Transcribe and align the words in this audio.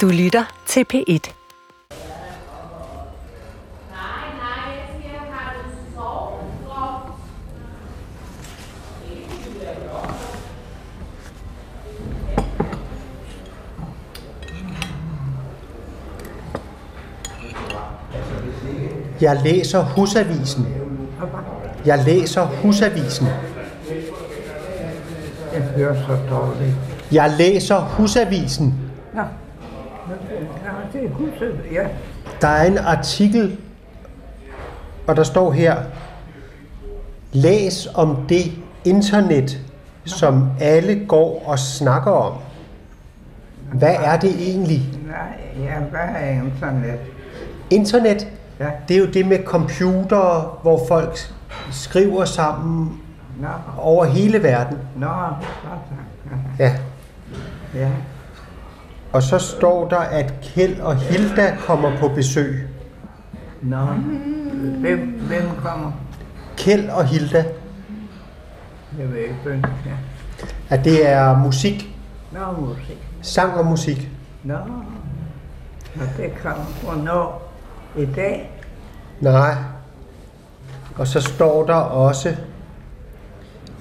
Du 0.00 0.08
lytter 0.08 0.44
til 0.66 0.84
P1. 0.94 1.32
Jeg 19.20 19.40
læser 19.44 19.82
Husavisen. 19.82 20.66
Jeg 21.86 22.04
læser 22.06 22.44
Husavisen. 22.44 23.26
Jeg 25.52 25.62
hører 25.62 25.94
så 25.94 26.16
dårligt. 26.30 26.74
Jeg 27.12 27.34
læser 27.38 27.80
Husavisen. 27.80 28.74
Nå, 29.14 29.22
Nå, 30.64 30.70
det 30.92 31.04
er 31.04 31.10
huset, 31.10 31.60
ja. 31.72 31.86
Der 32.40 32.48
er 32.48 32.64
en 32.64 32.78
artikel, 32.78 33.58
og 35.06 35.16
der 35.16 35.22
står 35.22 35.52
her, 35.52 35.76
læs 37.32 37.88
om 37.94 38.16
det 38.28 38.52
internet, 38.84 39.60
som 40.04 40.50
alle 40.60 41.04
går 41.08 41.42
og 41.46 41.58
snakker 41.58 42.10
om. 42.10 42.32
Hvad 43.72 43.94
er 44.04 44.18
det 44.18 44.30
egentlig? 44.40 44.82
Nej, 45.06 45.64
ja, 45.64 45.78
hvad 45.80 46.00
er 46.16 46.30
internet? 46.30 47.00
Internet, 47.70 48.28
Ja, 48.60 48.70
det 48.88 48.96
er 48.96 49.00
jo 49.00 49.06
det 49.06 49.26
med 49.26 49.38
computere, 49.44 50.50
hvor 50.62 50.80
folk 50.88 51.18
skriver 51.72 52.24
sammen 52.24 53.00
nå, 53.40 53.48
over 53.78 54.04
hele 54.04 54.42
verden. 54.42 54.78
nå. 54.96 55.06
Ja, 56.58 56.72
Ja. 57.74 57.88
Og 59.14 59.22
så 59.22 59.38
står 59.38 59.88
der, 59.88 59.98
at 59.98 60.34
Kjeld 60.42 60.80
og 60.80 60.96
Hilda 60.96 61.56
kommer 61.66 61.98
på 62.00 62.08
besøg. 62.08 62.68
Nå, 63.62 63.76
hvem, 64.80 64.98
hvem 65.28 65.42
kommer? 65.62 65.92
Kjeld 66.56 66.88
og 66.90 67.04
Hilda, 67.04 67.44
Jeg 68.98 69.08
ved 69.12 69.18
ikke, 69.18 69.34
hvem. 69.44 69.62
Ja. 69.86 69.90
at 70.76 70.84
det 70.84 71.08
er 71.08 71.38
musik, 71.38 71.94
Nå, 72.32 72.40
musik. 72.60 72.98
sang 73.22 73.54
og 73.54 73.66
musik. 73.66 74.08
Nå, 74.42 74.54
og 75.94 76.06
det 76.16 76.32
kommer 76.42 76.64
hvornår? 76.82 77.52
I 77.98 78.04
dag? 78.16 78.50
Nej. 79.20 79.54
Og 80.96 81.06
så 81.06 81.20
står 81.20 81.66
der 81.66 81.74
også 81.74 82.36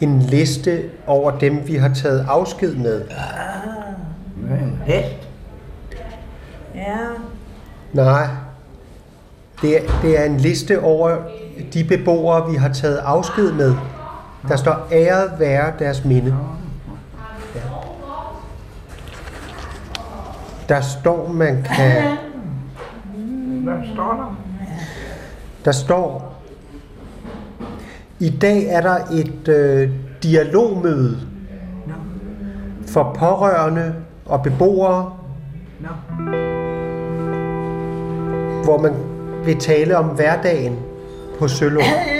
en 0.01 0.19
liste 0.19 0.83
over 1.07 1.31
dem, 1.31 1.67
vi 1.67 1.75
har 1.75 1.89
taget 1.93 2.25
afsked 2.29 2.75
med. 2.75 3.01
Med 4.35 4.57
en 4.59 4.81
hest? 4.85 5.22
Ja. 6.75 6.97
Nej. 7.93 8.27
Det 9.61 9.77
er, 9.77 10.01
det 10.01 10.19
er 10.19 10.23
en 10.23 10.37
liste 10.37 10.81
over 10.81 11.17
de 11.73 11.83
beboere, 11.83 12.51
vi 12.51 12.57
har 12.57 12.69
taget 12.69 12.97
afsked 12.97 13.51
med. 13.51 13.75
Der 14.47 14.55
står 14.55 14.87
æret 14.91 15.31
være 15.39 15.73
deres 15.79 16.05
minde. 16.05 16.35
Ja. 17.55 17.61
Der 20.69 20.81
står, 20.81 21.27
man 21.27 21.63
kan... 21.63 22.17
Hvad 23.63 23.73
står 23.93 24.13
der? 24.13 24.37
Der 25.65 25.71
står, 25.71 26.35
i 28.19 28.29
dag 28.29 28.65
er 28.65 28.81
der 28.81 28.97
et 29.11 29.47
øh, 29.47 29.89
dialogmøde 30.23 31.17
for 32.87 33.15
pårørende 33.19 33.95
og 34.25 34.43
beboere, 34.43 35.13
Nå, 35.79 35.89
hvor 38.63 38.77
man 38.77 38.93
vil 39.45 39.59
tale 39.59 39.97
om 39.97 40.05
hverdagen 40.05 40.77
på 41.39 41.47
Sølund. 41.47 41.83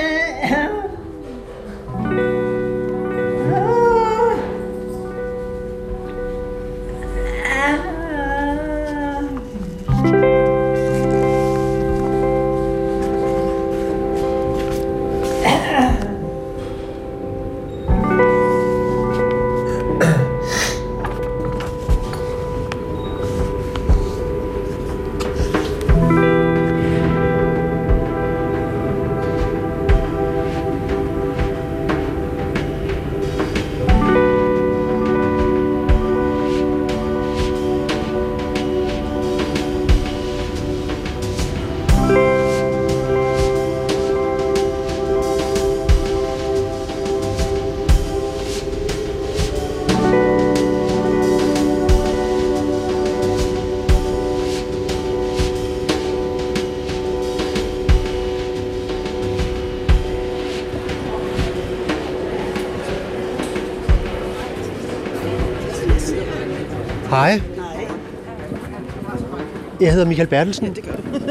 Jeg 69.94 69.98
hedder 69.98 70.08
Michael 70.08 70.28
Bertelsen. 70.30 70.76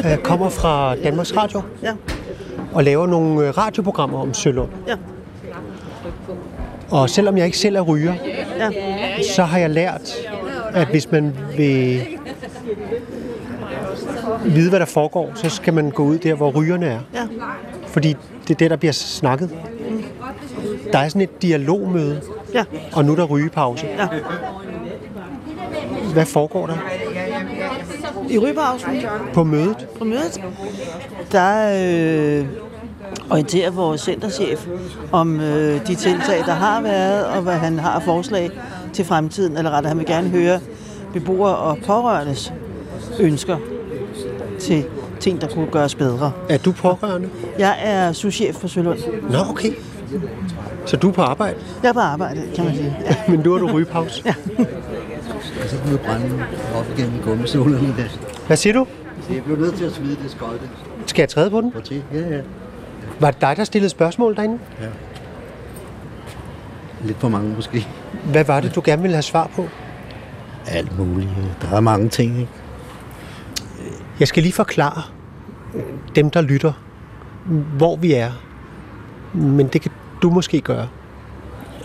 Jeg 0.03 0.19
kommer 0.23 0.49
fra 0.49 0.97
Danmarks 0.97 1.37
Radio. 1.37 1.63
Ja. 1.83 1.93
Og 2.73 2.85
laver 2.85 3.07
nogle 3.07 3.47
øh, 3.49 3.59
radioprogrammer 3.59 4.19
om 4.21 4.35
Sølund. 4.35 4.69
Ja. 4.89 4.95
Og 6.91 7.11
selvom 7.11 7.37
jeg 7.37 7.47
ikke 7.47 7.59
selv 7.59 7.77
er 7.77 7.81
ryger, 7.81 8.15
Ja. 8.59 8.71
så 9.35 9.43
har 9.43 9.59
jeg 9.59 9.71
lært, 9.71 10.15
at 10.75 10.87
hvis 10.89 11.11
man 11.11 11.37
vil 11.57 12.03
vide, 14.45 14.69
hvad 14.71 14.81
der 14.81 14.87
foregår, 14.87 15.31
så 15.35 15.49
skal 15.51 15.75
man 15.75 15.91
gå 15.91 16.03
ud 16.05 16.19
der, 16.19 16.35
hvor 16.35 16.51
rygerne 16.51 16.87
er. 16.87 16.99
Ja. 17.15 17.23
Fordi 17.87 18.17
det 18.49 18.51
er 18.51 18.59
det, 18.59 18.71
der 18.71 18.77
bliver 18.77 18.93
snakket. 18.93 19.51
Der 20.93 20.99
er 20.99 21.09
sådan 21.09 21.23
et 21.23 21.43
dialogmøde, 21.43 22.21
Ja. 22.55 22.65
og 22.93 23.05
nu 23.05 23.13
er 23.13 23.17
der 23.17 23.25
rygepause. 23.25 23.87
Ja. 23.99 24.07
Hvad 26.13 26.27
foregår 26.27 26.67
der 26.67 26.77
I 28.31 28.39
Rybausen 28.39 28.91
på 29.33 29.45
mødet? 29.45 29.89
på 29.99 30.05
mødet, 30.05 30.41
der 31.33 31.69
øh, 32.41 32.47
orienterer 33.31 33.71
vores 33.71 34.01
centerchef 34.01 34.67
om 35.13 35.41
øh, 35.41 35.87
de 35.87 35.95
tiltag, 35.95 36.39
der 36.47 36.53
har 36.53 36.83
været, 36.83 37.27
og 37.27 37.43
hvad 37.43 37.55
han 37.55 37.79
har 37.79 38.01
forslag 38.01 38.51
til 38.93 39.05
fremtiden. 39.05 39.57
Eller 39.57 39.71
rettere, 39.71 39.89
han 39.89 39.99
vil 39.99 40.07
gerne 40.07 40.29
høre 40.29 40.61
beboere 41.13 41.57
og 41.57 41.79
pårørendes 41.87 42.53
ønsker 43.21 43.57
til 44.61 44.85
ting, 45.21 45.41
der 45.41 45.47
kunne 45.49 45.67
gøres 45.67 45.95
bedre. 45.95 46.33
Er 46.49 46.59
du 46.59 46.73
pårørende? 46.73 47.29
Jeg 47.59 47.77
er 47.83 48.13
souschef 48.13 48.55
for 48.55 48.69
Sølund. 48.69 48.99
Nå, 49.31 49.39
okay. 49.51 49.73
Så 50.87 50.97
du 50.97 51.09
er 51.09 51.13
på 51.13 51.23
arbejde, 51.23 51.57
Jeg 51.83 51.89
er 51.89 51.93
på 51.93 52.01
arbejde, 52.01 52.43
kan 52.55 52.65
man 52.65 52.75
sige. 52.75 52.97
Ja. 53.05 53.17
men 53.31 53.41
nu 53.41 53.53
har 53.53 53.59
du 53.59 53.67
rygepause. 53.73 54.23
Ja. 54.27 54.35
Og 55.63 55.69
så 55.69 55.77
kunne 55.79 55.91
jeg 55.91 56.01
brænde 56.01 56.45
op 56.75 56.87
igennem 56.99 57.23
gummisålerne 57.23 57.95
der. 57.97 58.09
Hvad 58.47 58.57
siger 58.57 58.73
du? 58.73 58.87
Så 59.29 59.35
jeg 59.35 59.45
blev 59.45 59.59
nødt 59.59 59.75
til 59.75 59.85
at 59.85 59.93
smide 59.93 60.17
det 60.23 60.31
skøjte 60.31 60.71
Skal 61.07 61.23
jeg 61.23 61.29
træde 61.29 61.51
på 61.51 61.61
den? 61.61 61.73
på 61.73 61.81
til. 61.81 62.03
Ja, 62.15 62.19
ja. 62.37 62.41
Var 63.21 63.31
det 63.31 63.41
dig, 63.41 63.55
der 63.57 63.65
stillede 63.65 63.91
spørgsmål 63.91 64.37
derinde? 64.37 64.59
Lidt 67.05 67.19
for 67.19 67.29
mange 67.29 67.55
måske. 67.57 67.89
Hvad 68.25 68.45
var 68.45 68.61
det, 68.61 68.75
du 68.75 68.83
gerne 68.85 69.03
ville 69.03 69.15
have 69.15 69.23
svar 69.23 69.51
på? 69.57 69.69
Alt 70.67 70.99
muligt. 70.99 71.31
Der 71.63 71.77
er 71.77 71.81
mange 71.81 72.09
ting, 72.09 72.39
ikke? 72.39 72.51
Jeg 74.21 74.29
skal 74.29 74.43
lige 74.43 74.53
forklare 74.53 75.03
øh, 75.75 75.83
dem, 76.15 76.31
der 76.31 76.41
lytter, 76.41 76.73
hvor 77.77 77.97
vi 77.97 78.13
er. 78.13 78.31
Men 79.35 79.67
det 79.67 79.81
kan 79.81 79.91
du 80.23 80.31
måske 80.31 80.61
gøre. 80.61 80.89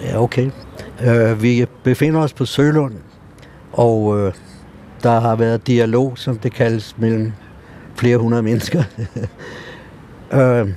Ja, 0.02 0.22
okay. 0.22 0.50
Uh, 1.08 1.42
vi 1.42 1.66
befinder 1.84 2.20
os 2.20 2.34
på 2.34 2.46
Sølund, 2.46 2.94
og 3.78 4.20
øh, 4.20 4.34
der 5.04 5.20
har 5.20 5.36
været 5.36 5.68
dialog, 5.68 6.18
som 6.18 6.38
det 6.38 6.54
kaldes, 6.54 6.96
mellem 6.98 7.32
flere 7.96 8.18
hundrede 8.18 8.44
mennesker. 8.44 8.84
øh, 10.40 10.70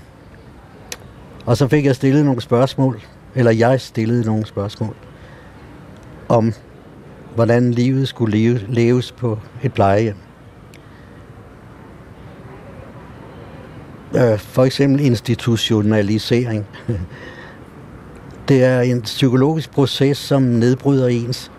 og 1.46 1.56
så 1.56 1.68
fik 1.68 1.84
jeg 1.84 1.96
stillet 1.96 2.24
nogle 2.24 2.40
spørgsmål, 2.40 3.00
eller 3.34 3.52
jeg 3.52 3.80
stillede 3.80 4.26
nogle 4.26 4.46
spørgsmål, 4.46 4.96
om 6.28 6.52
hvordan 7.34 7.70
livet 7.70 8.08
skulle 8.08 8.38
leve, 8.38 8.60
leves 8.68 9.12
på 9.12 9.38
et 9.62 9.72
plejehjem. 9.72 10.16
Øh, 14.16 14.38
For 14.38 14.64
eksempel 14.64 15.00
institutionalisering. 15.00 16.66
Det 18.48 18.64
er 18.64 18.80
en 18.80 19.02
psykologisk 19.02 19.70
proces, 19.70 20.18
som 20.18 20.42
nedbryder 20.42 21.08
ens 21.08 21.50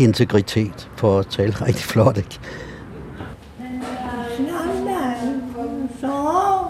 integritet, 0.00 0.90
for 0.96 1.18
at 1.18 1.26
tale 1.26 1.52
rigtig 1.52 1.84
flot, 1.84 2.16
ikke? 2.16 2.40
Så. 6.00 6.60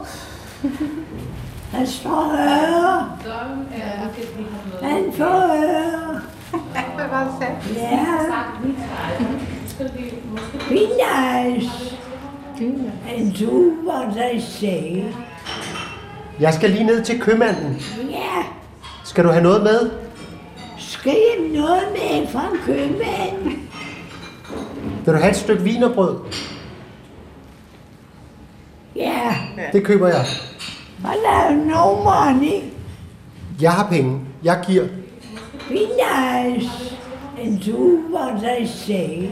Han 1.73 1.87
står 1.87 2.37
her. 2.37 3.19
Han 4.83 5.13
får 5.17 5.57
høre. 5.57 6.21
Ja. 7.75 8.07
Nice. 10.71 11.97
And 13.09 13.33
do 13.35 13.73
what 13.87 14.35
I 14.35 14.41
say. 14.41 15.03
Jeg 16.41 16.55
skal 16.55 16.71
lige 16.71 16.85
ned 16.85 17.05
til 17.05 17.21
købmanden. 17.21 17.81
Ja. 18.11 18.45
Skal 19.05 19.25
du 19.25 19.29
have 19.29 19.43
noget 19.43 19.63
med? 19.63 19.91
Skal 21.01 21.13
jeg 21.13 21.61
noget 21.61 21.83
med 21.93 22.27
fra 22.29 22.49
købmanden? 22.67 23.69
Vil 25.05 25.15
du 25.15 25.19
have 25.19 25.31
et 25.31 25.37
stykke 25.37 25.63
vinerbrød? 25.63 26.19
Ja. 28.97 29.37
Det 29.73 29.85
køber 29.85 30.09
jeg. 30.09 30.25
I 30.99 31.17
have 31.27 31.55
no 31.67 31.95
money. 31.95 32.63
Jeg 33.61 33.73
har 33.73 33.89
penge. 33.89 34.21
Jeg 34.43 34.65
giver. 34.67 34.85
Be 35.69 35.75
nice. 35.75 36.97
And 37.43 37.61
do 37.61 38.01
what 38.17 38.61
I 38.61 38.67
say. 38.67 39.29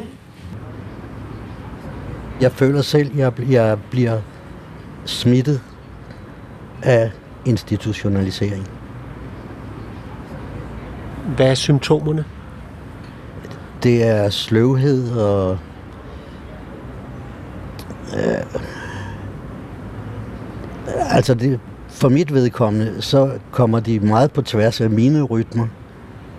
Jeg 2.40 2.52
føler 2.52 2.82
selv, 2.82 3.10
at 3.12 3.18
jeg, 3.18 3.32
jeg 3.50 3.78
bliver 3.90 4.20
smittet 5.04 5.60
af 6.82 7.10
institutionalisering. 7.46 8.77
Hvad 11.36 11.50
er 11.50 11.54
symptomerne? 11.54 12.24
Det 13.82 14.06
er 14.06 14.30
sløvhed 14.30 15.18
og... 15.18 15.58
Øh, 18.16 18.60
altså, 21.10 21.34
det, 21.34 21.60
for 21.88 22.08
mit 22.08 22.34
vedkommende, 22.34 23.02
så 23.02 23.30
kommer 23.50 23.80
de 23.80 24.00
meget 24.00 24.32
på 24.32 24.42
tværs 24.42 24.80
af 24.80 24.90
mine 24.90 25.22
rytmer. 25.22 25.66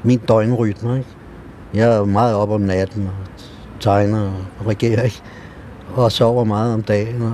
Min 0.04 0.20
døgnrytmer, 0.28 0.96
ikke? 0.96 1.10
Jeg 1.74 1.96
er 1.98 2.06
meget 2.06 2.36
op 2.36 2.50
om 2.50 2.62
natten 2.62 3.08
og 3.08 3.14
tegner 3.80 4.32
og 4.60 4.68
regerer, 4.68 5.02
ikke? 5.02 5.22
Og 5.96 6.12
sover 6.12 6.44
meget 6.44 6.74
om 6.74 6.84
dagen. 6.84 7.22
Og... 7.22 7.34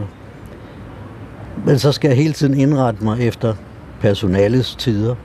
Men 1.66 1.80
så 1.80 1.92
skal 1.92 2.08
jeg 2.08 2.18
hele 2.18 2.34
tiden 2.34 2.60
indrette 2.60 3.04
mig 3.04 3.20
efter 3.20 3.54
personalets 4.02 4.76
tider. 4.76 5.16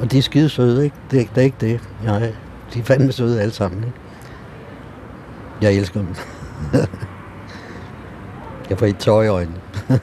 Og 0.00 0.12
de 0.12 0.18
er 0.18 0.22
skide 0.22 0.48
søde, 0.48 0.84
ikke? 0.84 0.96
Det, 1.10 1.20
er- 1.20 1.26
det 1.34 1.38
er 1.40 1.44
ikke 1.44 1.56
det. 1.60 1.80
Jeg, 2.04 2.32
de 2.74 2.78
er 2.78 2.82
fandme 2.84 3.12
søde 3.12 3.40
alle 3.40 3.52
sammen, 3.54 3.84
ikke? 3.84 3.96
Jeg 5.62 5.72
elsker 5.74 6.00
dem. 6.00 6.14
jeg 8.70 8.78
får 8.78 8.86
et 8.86 8.96
tøj 8.98 9.24
i 9.24 9.28
øjnene. 9.28 9.56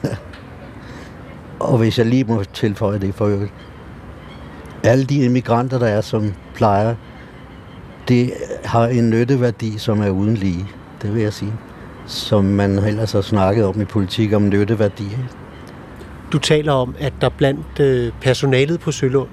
og 1.60 1.78
hvis 1.78 1.98
jeg 1.98 2.06
lige 2.06 2.24
må 2.24 2.44
tilføje 2.44 3.00
det 3.00 3.16
for 3.16 3.26
øvrigt. 3.26 3.54
Alle 4.84 5.06
de 5.06 5.16
immigranter, 5.26 5.80
der 5.80 5.88
er 5.88 6.02
som 6.02 6.34
plejer, 6.56 6.96
det 8.08 8.34
har 8.66 8.88
en 8.88 9.10
nytteværdi, 9.10 9.78
som 9.78 10.02
er 10.02 10.10
uden 10.10 10.34
lige. 10.38 10.66
Det 11.02 11.14
vil 11.14 11.22
jeg 11.24 11.34
sige. 11.34 11.54
Som 12.06 12.46
man 12.46 12.72
ellers 12.80 13.12
har 13.12 13.22
snakket 13.22 13.66
om 13.66 13.82
i 13.82 13.86
politik, 13.86 14.34
om 14.34 14.50
nytteværdi. 14.50 15.18
Du 16.32 16.40
taler 16.40 16.74
om, 16.74 16.96
at 17.00 17.14
der 17.22 17.30
blandt 17.30 17.80
øh, 17.80 18.12
personalet 18.22 18.80
på 18.80 18.92
Sølund 18.92 19.30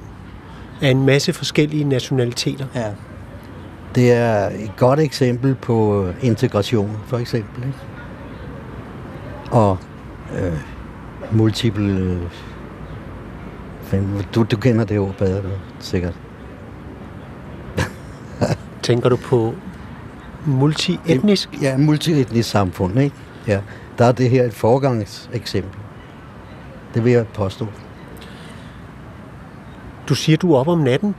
er 0.82 0.90
en 0.90 1.06
masse 1.06 1.32
forskellige 1.32 1.84
nationaliteter. 1.84 2.66
Ja. 2.74 2.90
Det 3.94 4.12
er 4.12 4.46
et 4.46 4.72
godt 4.76 5.00
eksempel 5.00 5.54
på 5.54 6.04
øh, 6.04 6.14
integration, 6.22 6.96
for 7.06 7.18
eksempel. 7.18 7.64
Ikke? 7.64 7.78
Og 9.50 9.78
øh, 10.32 10.52
multiple... 11.32 12.20
Øh, 13.92 14.02
du, 14.34 14.42
du 14.42 14.56
kender 14.56 14.84
det 14.84 14.98
ord 14.98 15.14
bedre, 15.14 15.42
sikkert. 15.78 16.14
Tænker 18.82 19.08
du 19.08 19.16
på 19.16 19.54
multietnisk? 20.46 21.48
Ja, 21.62 21.76
multietnisk 21.76 22.50
samfund, 22.50 22.98
ikke? 22.98 23.16
Ja. 23.46 23.60
Der 23.98 24.04
er 24.04 24.12
det 24.12 24.30
her 24.30 24.44
et 24.44 24.54
forgangseksempel. 24.54 25.80
Det 26.94 27.04
vil 27.04 27.12
jeg 27.12 27.26
påstå. 27.26 27.66
Du 30.10 30.14
siger, 30.14 30.36
du 30.36 30.52
er 30.54 30.58
op 30.58 30.68
om 30.68 30.78
natten, 30.78 31.14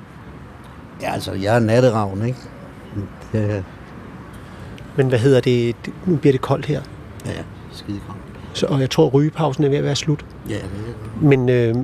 Ja, 1.01 1.13
altså, 1.13 1.33
jeg 1.33 1.55
er 1.55 1.59
natteravn, 1.59 2.25
ikke? 2.25 2.39
Det, 3.31 3.63
men 4.95 5.07
hvad 5.07 5.19
hedder 5.19 5.41
det? 5.41 5.75
Nu 6.05 6.15
bliver 6.15 6.33
det 6.33 6.41
koldt 6.41 6.65
her, 6.65 6.81
ja, 7.25 7.31
skide 7.71 7.99
godt. 8.07 8.17
så, 8.53 8.65
og 8.65 8.79
jeg 8.79 8.89
tror, 8.89 9.09
rygepausen 9.09 9.63
er 9.63 9.69
ved 9.69 9.77
at 9.77 9.83
være 9.83 9.95
slut. 9.95 10.25
Ja, 10.49 10.53
det 10.53 10.61
er 10.63 11.25
Men 11.25 11.49
øh, 11.49 11.75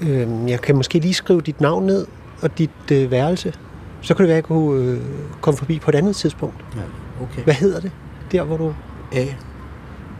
øh, 0.00 0.50
jeg 0.50 0.60
kan 0.60 0.76
måske 0.76 0.98
lige 0.98 1.14
skrive 1.14 1.40
dit 1.40 1.60
navn 1.60 1.86
ned 1.86 2.06
og 2.42 2.58
dit 2.58 2.70
øh, 2.92 3.10
værelse. 3.10 3.54
Så 4.00 4.14
kan 4.14 4.22
det 4.22 4.28
være, 4.28 4.38
at 4.38 4.42
jeg 4.42 4.44
kunne 4.44 4.84
øh, 4.84 5.00
komme 5.40 5.58
forbi 5.58 5.78
på 5.78 5.90
et 5.90 5.94
andet 5.94 6.16
tidspunkt. 6.16 6.64
ja, 6.76 6.82
okay. 7.24 7.42
Hvad 7.42 7.54
hedder 7.54 7.80
det? 7.80 7.90
Der, 8.32 8.42
hvor 8.42 8.56
du... 8.56 8.74
A 9.12 9.26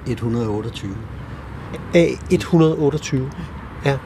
128. 0.07 0.97
A128. 1.95 3.17
Ja. 3.85 3.99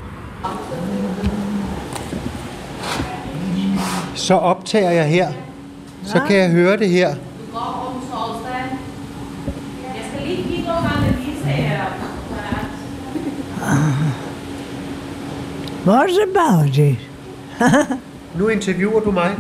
Så 4.19 4.35
optager 4.35 4.91
jeg 4.91 5.09
her. 5.09 5.33
Så 6.05 6.21
kan 6.29 6.37
jeg 6.37 6.51
høre 6.51 6.77
det 6.77 6.89
her. 6.89 7.15
se 11.45 11.59
What 15.87 16.11
about 16.31 16.79
it? 16.79 16.99
Nu 18.39 18.49
interviewer 18.49 19.01
du 19.01 19.11
mig. 19.11 19.31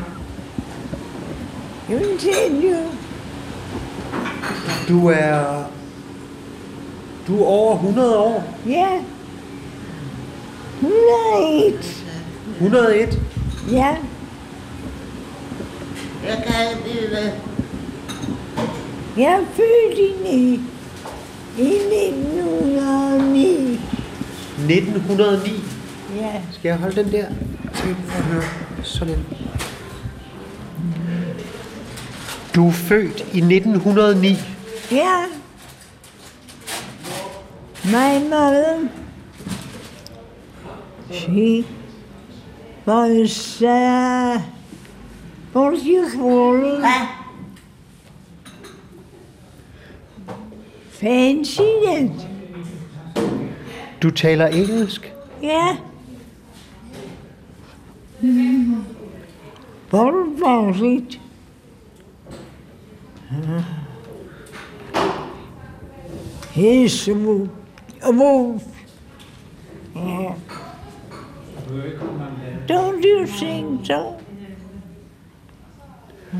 You 1.90 1.98
you. 2.62 2.76
Du 4.88 5.08
er... 5.08 5.64
Du 7.26 7.42
er 7.42 7.46
over 7.46 7.74
100 7.74 8.18
år. 8.18 8.44
Yeah. 8.68 9.02
Right. 10.82 12.04
101. 12.60 13.18
Ja. 13.72 13.96
Jeg 16.26 16.42
kan 16.46 16.66
det. 17.10 17.32
Jeg 19.16 19.32
er 19.32 19.44
født 19.56 19.98
i, 19.98 20.14
i 21.58 21.58
1909. 21.58 23.80
1909. 24.58 25.62
Ja. 26.16 26.42
Skal 26.52 26.68
jeg 26.68 26.78
holde 26.78 27.04
den 27.04 27.12
der? 27.12 27.26
Til 27.74 27.88
at 27.88 27.96
høre 28.22 28.42
sådan. 28.82 29.24
Du 32.54 32.68
er 32.68 32.72
født 32.72 33.20
i 33.20 33.38
1909. 33.38 34.36
Ja. 34.92 35.24
My 37.84 38.18
mother, 38.18 38.88
she 41.10 41.64
was, 42.86 43.62
uh, 43.62 44.40
what 45.52 45.70
do 45.74 45.80
you 45.80 46.10
call 46.10 46.64
it? 46.64 47.08
Fancy 50.90 51.62
it. 51.62 52.26
Du 54.00 54.10
taler 54.10 54.48
engelsk. 54.48 55.06
Ja. 55.40 55.76
What 59.90 60.14
was 60.40 60.80
it? 60.80 61.18
His 66.52 67.06
wolf. 67.06 67.48
A 68.02 68.10
wolf. 68.10 68.64
Yeah. 69.94 70.34
Don't 72.66 73.04
you 73.04 73.26
think 73.26 73.86
so? 73.86 74.18
I 76.30 76.36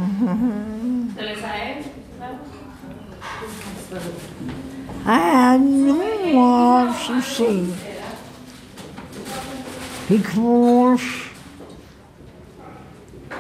had 5.07 5.61
no 5.61 6.33
more 6.33 6.93
to 7.07 7.21
say 7.23 7.67
because 10.09 11.01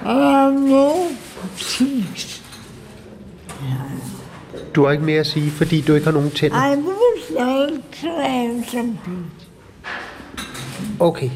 I 0.02 0.12
have 0.12 0.55
no 0.55 1.09
tis. 1.57 2.43
Du 4.75 4.85
har 4.85 4.90
ikke 4.93 5.05
mere 5.05 5.21
at 5.21 5.26
sige, 5.26 5.50
fordi 5.50 5.81
du 5.81 5.95
ikke 5.95 6.05
har 6.05 6.12
nogen 6.12 6.31
tænder? 6.31 6.73
I 6.73 6.76
would 6.76 7.31
like 7.31 7.83
to 8.00 8.09
have 8.23 8.64
some 8.64 8.99
peace. 9.05 9.50
Okay. 11.00 11.31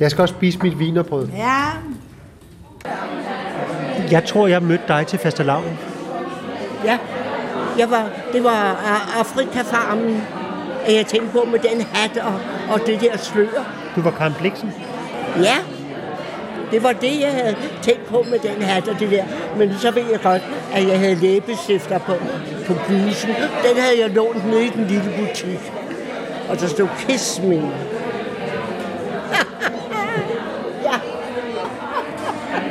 Jeg 0.00 0.10
skal 0.10 0.22
også 0.22 0.34
spise 0.34 0.58
mit 0.58 0.78
vinerbrød. 0.78 1.28
Ja, 1.28 1.64
Jeg 4.10 4.24
tror, 4.24 4.46
jeg 4.46 4.62
mødte 4.62 4.84
dig 4.88 5.06
til 5.06 5.18
fastelavn. 5.18 5.78
Ja, 6.84 6.98
jeg 7.78 7.90
var, 7.90 8.08
det 8.32 8.44
var 8.44 8.76
Afrikafarmen, 9.18 10.22
at 10.86 10.94
jeg 10.94 11.06
tænkte 11.06 11.32
på 11.32 11.44
med 11.50 11.58
den 11.58 11.86
hat 11.92 12.16
og, 12.16 12.40
og 12.74 12.80
det 12.86 13.00
der 13.00 13.16
slør. 13.16 13.64
Du 13.96 14.00
var 14.02 14.10
Karen 14.10 14.34
Bliksen. 14.38 14.72
Ja, 15.42 15.56
det 16.70 16.82
var 16.82 16.92
det, 16.92 17.20
jeg 17.20 17.30
havde 17.32 17.56
tænkt 17.82 18.06
på 18.06 18.24
med 18.30 18.38
den 18.38 18.62
hat 18.62 18.88
og 18.88 19.00
det 19.00 19.10
der. 19.10 19.24
Men 19.56 19.78
så 19.78 19.90
ved 19.90 20.04
jeg 20.10 20.20
godt, 20.22 20.42
at 20.74 20.88
jeg 20.88 20.98
havde 20.98 21.14
læbestifter 21.14 21.98
på, 21.98 22.12
på 22.66 22.74
blusen. 22.86 23.28
Den 23.68 23.82
havde 23.82 24.00
jeg 24.00 24.10
lånt 24.10 24.46
nede 24.46 24.66
i 24.66 24.68
den 24.68 24.86
lille 24.86 25.12
butik. 25.18 25.72
Og 26.48 26.60
der 26.60 26.66
stod 26.66 26.88
Kiss 26.98 27.40
Me. 27.42 27.70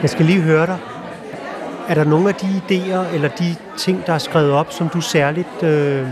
Jeg 0.01 0.09
skal 0.09 0.25
lige 0.25 0.41
høre 0.41 0.65
dig. 0.65 0.77
Er 1.87 1.93
der 1.93 2.03
nogle 2.03 2.29
af 2.29 2.35
de 2.35 2.47
idéer 2.47 3.15
eller 3.15 3.29
de 3.29 3.55
ting, 3.77 4.05
der 4.05 4.13
er 4.13 4.17
skrevet 4.17 4.51
op, 4.51 4.71
som 4.71 4.89
du 4.89 5.01
særligt 5.01 5.63
øh, 5.63 6.07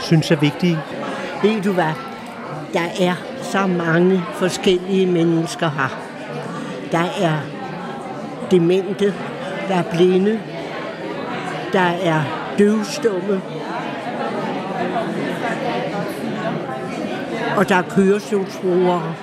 synes 0.00 0.30
er 0.30 0.36
vigtige? 0.36 0.78
Ved 1.42 1.62
du 1.62 1.72
hvad? 1.72 1.92
Der 2.72 2.86
er 3.00 3.14
så 3.42 3.66
mange 3.66 4.24
forskellige 4.34 5.06
mennesker 5.06 5.70
her. 5.70 5.98
Der 6.92 7.04
er 7.20 7.38
demente, 8.50 9.14
der 9.68 9.74
er 9.74 9.82
blinde, 9.82 10.40
der 11.72 11.90
er 12.02 12.22
døvstumme, 12.58 13.40
og 17.56 17.68
der 17.68 17.76
er 17.76 17.82
kørestolsbrugere, 17.82 19.14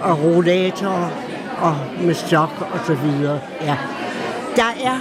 og 0.00 0.24
rollatorer, 0.24 1.27
og 1.60 1.76
med 2.00 2.14
stok 2.14 2.68
og 2.72 2.80
så 2.86 2.94
videre. 2.94 3.40
Ja. 3.60 3.76
Der 4.56 4.72
er, 4.84 4.98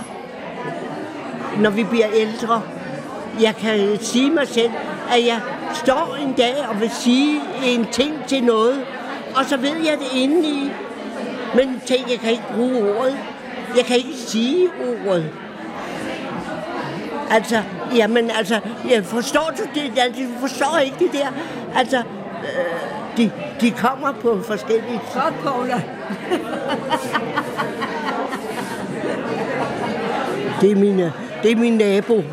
når 1.62 1.70
vi 1.70 1.84
bliver 1.84 2.08
ældre, 2.14 2.62
jeg 3.42 3.56
kan 3.56 3.98
sige 4.02 4.32
mig 4.32 4.48
selv, 4.48 4.72
at 5.12 5.26
jeg 5.26 5.40
står 5.74 6.18
en 6.22 6.34
dag 6.34 6.56
og 6.70 6.82
vil 6.82 6.90
sige 6.90 7.42
en 7.66 7.86
ting 7.92 8.14
til 8.28 8.44
noget, 8.44 8.86
og 9.36 9.46
så 9.46 9.58
ved 9.58 9.76
jeg 9.86 9.98
det 10.00 10.20
indeni. 10.20 10.72
Men 11.56 11.82
tænk, 11.86 12.12
jeg 12.12 12.20
kan 12.20 12.32
ikke 12.32 12.44
bruge 12.56 12.98
ordet. 12.98 13.18
Jeg 13.78 13.86
kan 13.86 13.98
ikke 13.98 14.14
sige 14.14 14.68
ordet. 15.08 15.32
Altså, 17.30 17.64
jamen 17.96 18.32
altså, 18.32 18.60
jeg 18.90 19.06
forstår 19.06 19.52
du 19.58 19.64
det? 19.80 20.00
Altså, 20.00 20.22
du 20.24 20.40
forstår 20.40 20.78
ikke 20.78 20.98
det 21.00 21.14
der. 21.14 21.28
Altså, 21.76 21.98
øh, 21.98 22.97
de, 23.18 23.32
de 23.62 23.72
kommer 23.72 24.14
på 24.22 24.42
forskellige... 24.44 25.02
så 25.14 25.22
Paula. 25.44 25.82
Det 30.62 30.72
er, 30.72 30.76
mine, 30.76 31.14
det 31.44 31.52
er 31.52 31.56
min 31.56 31.74
nabo. 31.74 32.24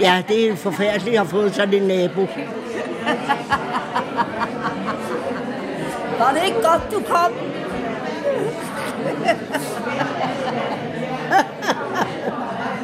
Ja, 0.00 0.22
det 0.28 0.50
er 0.50 0.56
forfærdeligt 0.56 1.08
at 1.08 1.18
have 1.18 1.28
fået 1.28 1.54
sådan 1.54 1.74
en 1.74 1.82
nabo. 1.82 2.20
Var 6.18 6.32
det 6.32 6.44
ikke 6.46 6.62
godt, 6.62 6.92
du 6.92 7.00
kom? 7.00 7.32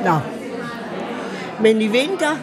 Nå. 0.05 0.19
Men 1.61 1.83
i 1.83 1.87
vinter, 1.87 2.37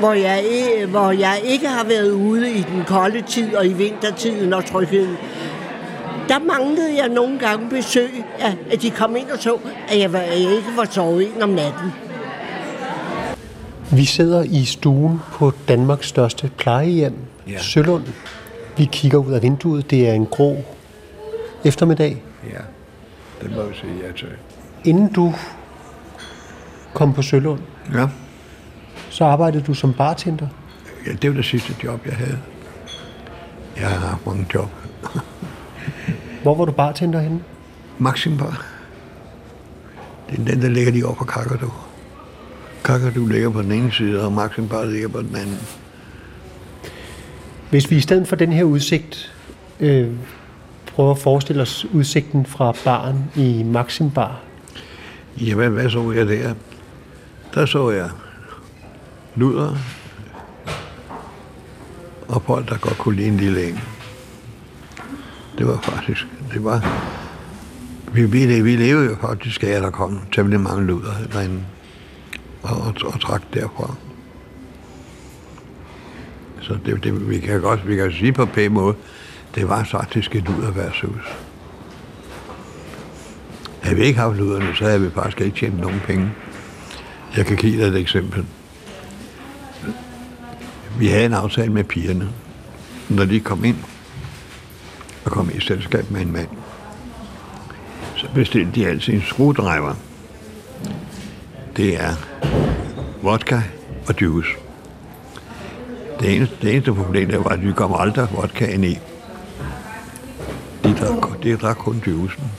hvor 0.00 0.12
jeg, 0.12 0.44
i- 0.44 0.84
hvor 0.90 1.10
jeg 1.10 1.40
ikke 1.44 1.68
har 1.68 1.84
været 1.84 2.10
ude 2.10 2.50
i 2.52 2.62
den 2.62 2.84
kolde 2.86 3.20
tid 3.22 3.54
og 3.54 3.66
i 3.66 3.72
vintertiden 3.72 4.52
og 4.52 4.64
trygheden, 4.64 5.16
der 6.28 6.38
manglede 6.38 6.96
jeg 6.96 7.08
nogle 7.08 7.38
gange 7.38 7.70
besøg, 7.70 8.24
af, 8.38 8.56
at 8.72 8.82
de 8.82 8.90
kom 8.90 9.16
ind 9.16 9.30
og 9.30 9.38
så, 9.38 9.56
at 9.88 9.98
jeg, 9.98 10.12
var, 10.12 10.18
at 10.18 10.28
jeg 10.42 10.52
ikke 10.52 10.68
var 10.76 10.84
sovet 10.90 11.22
ind 11.22 11.42
om 11.42 11.48
natten. 11.48 11.92
Vi 13.92 14.04
sidder 14.04 14.42
i 14.42 14.64
stuen 14.64 15.20
på 15.32 15.52
Danmarks 15.68 16.06
største 16.06 16.50
plejehjem. 16.58 17.14
Ja. 17.48 17.58
Sølund. 17.58 18.04
Vi 18.76 18.88
kigger 18.92 19.18
ud 19.18 19.32
af 19.32 19.42
vinduet. 19.42 19.90
Det 19.90 20.08
er 20.08 20.12
en 20.12 20.26
grå 20.26 20.56
eftermiddag. 21.64 22.22
Ja, 22.52 22.58
det 23.42 23.56
må 23.56 23.62
vi 23.62 23.74
sige 23.74 23.92
ja 24.06 24.12
til. 24.12 24.28
Inden 24.84 25.12
du 25.12 25.34
kom 26.94 27.12
på 27.14 27.22
Sølund, 27.22 27.60
Ja, 27.94 28.06
så 29.10 29.24
arbejdede 29.24 29.62
du 29.66 29.74
som 29.74 29.92
bartender. 29.94 30.46
ja 31.06 31.12
det 31.12 31.30
var 31.30 31.36
det 31.36 31.44
sidste 31.44 31.74
job, 31.84 32.06
jeg 32.06 32.14
havde. 32.16 32.38
Jeg 33.76 33.88
har 33.88 34.08
haft 34.08 34.26
mange 34.26 34.46
job. 34.54 34.68
Hvor 36.42 36.54
var 36.54 36.64
du 36.64 36.72
bartender 36.72 37.20
henne? 37.20 37.40
Maxim 37.98 38.38
Bar. 38.38 38.66
Det 40.30 40.38
er 40.38 40.44
den, 40.44 40.62
der 40.62 40.68
ligger 40.68 40.92
lige 40.92 41.06
over 41.06 41.14
på 41.14 41.24
Kakadu. 41.24 41.70
Kakadu 42.84 43.26
ligger 43.26 43.50
på 43.50 43.62
den 43.62 43.72
ene 43.72 43.92
side, 43.92 44.24
og 44.24 44.32
Maxim 44.32 44.68
Bar 44.68 44.84
ligger 44.84 45.08
på 45.08 45.20
den 45.20 45.36
anden. 45.36 45.58
Hvis 47.70 47.90
vi 47.90 47.96
i 47.96 48.00
stedet 48.00 48.28
for 48.28 48.36
den 48.36 48.52
her 48.52 48.64
udsigt 48.64 49.32
øh, 49.80 50.08
prøver 50.94 51.10
at 51.10 51.18
forestille 51.18 51.62
os 51.62 51.84
udsigten 51.92 52.46
fra 52.46 52.72
baren 52.84 53.30
i 53.36 53.62
Maxim 53.62 54.10
Bar, 54.10 54.40
Ja, 55.40 55.54
hvad, 55.54 55.68
hvad 55.68 55.90
så 55.90 56.12
jeg 56.12 56.28
der? 56.28 56.54
Der 57.54 57.66
så 57.66 57.90
jeg 57.90 58.10
luder 59.36 59.76
og 62.28 62.42
folk, 62.42 62.68
der 62.68 62.78
godt 62.78 62.98
kunne 62.98 63.16
lide 63.16 63.28
en 63.28 63.36
lille 63.36 63.68
en. 63.68 63.80
Det 65.58 65.66
var 65.66 65.80
faktisk, 65.80 66.26
det 66.52 66.64
var, 66.64 67.06
vi, 68.12 68.24
vi, 68.24 68.60
vi 68.60 68.76
levede 68.76 69.06
jo 69.06 69.16
faktisk 69.20 69.62
af, 69.62 69.68
at 69.68 69.82
der 69.82 69.90
kom 69.90 70.20
temmelig 70.32 70.60
mange 70.60 70.86
luder 70.86 71.12
derinde 71.32 71.64
og, 72.62 72.76
og, 72.76 72.94
og 73.04 73.20
trak 73.20 73.42
derfra. 73.54 73.94
Så 76.60 76.78
det, 76.86 77.04
det, 77.04 77.28
vi 77.30 77.38
kan 77.38 77.60
godt 77.60 77.88
vi 77.88 77.96
kan 77.96 78.12
sige 78.12 78.32
på 78.32 78.46
pæn 78.46 78.72
måde, 78.72 78.94
det 79.54 79.68
var 79.68 79.84
faktisk 79.84 80.36
et 80.36 80.48
luderværtshus. 80.48 81.36
Havde 83.80 83.96
vi 83.96 84.02
ikke 84.02 84.18
haft 84.18 84.36
luderne, 84.36 84.76
så 84.76 84.84
havde 84.84 85.00
vi 85.00 85.10
faktisk 85.10 85.40
ikke 85.40 85.58
tjent 85.58 85.80
nogen 85.80 86.00
penge. 86.06 86.30
Jeg 87.36 87.46
kan 87.46 87.56
give 87.56 87.82
dig 87.82 87.88
et 87.88 87.96
eksempel. 87.96 88.46
Vi 90.98 91.08
havde 91.08 91.26
en 91.26 91.32
aftale 91.32 91.72
med 91.72 91.84
pigerne. 91.84 92.28
Når 93.08 93.24
de 93.24 93.40
kom 93.40 93.64
ind 93.64 93.76
og 95.24 95.30
kom 95.30 95.50
i 95.54 95.60
selskab 95.60 96.10
med 96.10 96.20
en 96.20 96.32
mand, 96.32 96.48
så 98.16 98.26
bestilte 98.34 98.72
de 98.74 98.86
altid 98.86 99.14
en 99.14 99.22
skruedriver. 99.26 99.94
Det 101.76 102.00
er 102.00 102.14
vodka 103.22 103.60
og 104.08 104.22
juice. 104.22 104.50
Det 106.20 106.36
eneste, 106.36 106.56
det 106.62 106.72
eneste 106.72 106.94
problem 106.94 107.30
der 107.30 107.38
var, 107.38 107.50
at 107.50 107.66
vi 107.66 107.72
kom 107.72 107.94
aldrig 107.98 108.28
vodkaen 108.32 108.84
i. 108.84 108.98
De 110.84 110.94
drak, 110.94 111.42
de 111.42 111.56
drak 111.56 111.76
kun 111.76 112.02
juicen. 112.06 112.50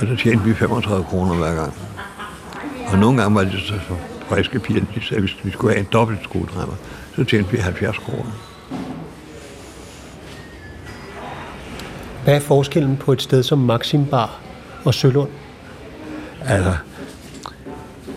Og 0.00 0.06
så 0.06 0.16
tjente 0.16 0.44
vi 0.44 0.54
35 0.54 1.04
kroner 1.04 1.34
hver 1.34 1.54
gang. 1.54 1.74
Og 2.92 2.98
nogle 2.98 3.22
gange 3.22 3.34
var 3.34 3.44
det 3.44 3.60
så, 3.66 3.74
friske 4.28 4.58
piger, 4.58 4.80
de 4.94 5.00
sagde, 5.00 5.22
at 5.22 5.44
vi 5.44 5.50
skulle 5.50 5.74
have 5.74 5.80
en 5.80 5.88
dobbelt 5.92 6.22
skruedriver 6.24 6.76
så 7.16 7.24
tjente 7.24 7.50
vi 7.50 7.56
70 7.56 7.98
kroner. 7.98 8.56
hvad 12.26 12.34
er 12.34 12.40
forskellen 12.40 12.96
på 12.96 13.12
et 13.12 13.22
sted 13.22 13.42
som 13.42 13.58
Maxim 13.58 14.06
Bar 14.06 14.40
og 14.84 14.94
Sølund? 14.94 15.30
Altså, 16.44 16.76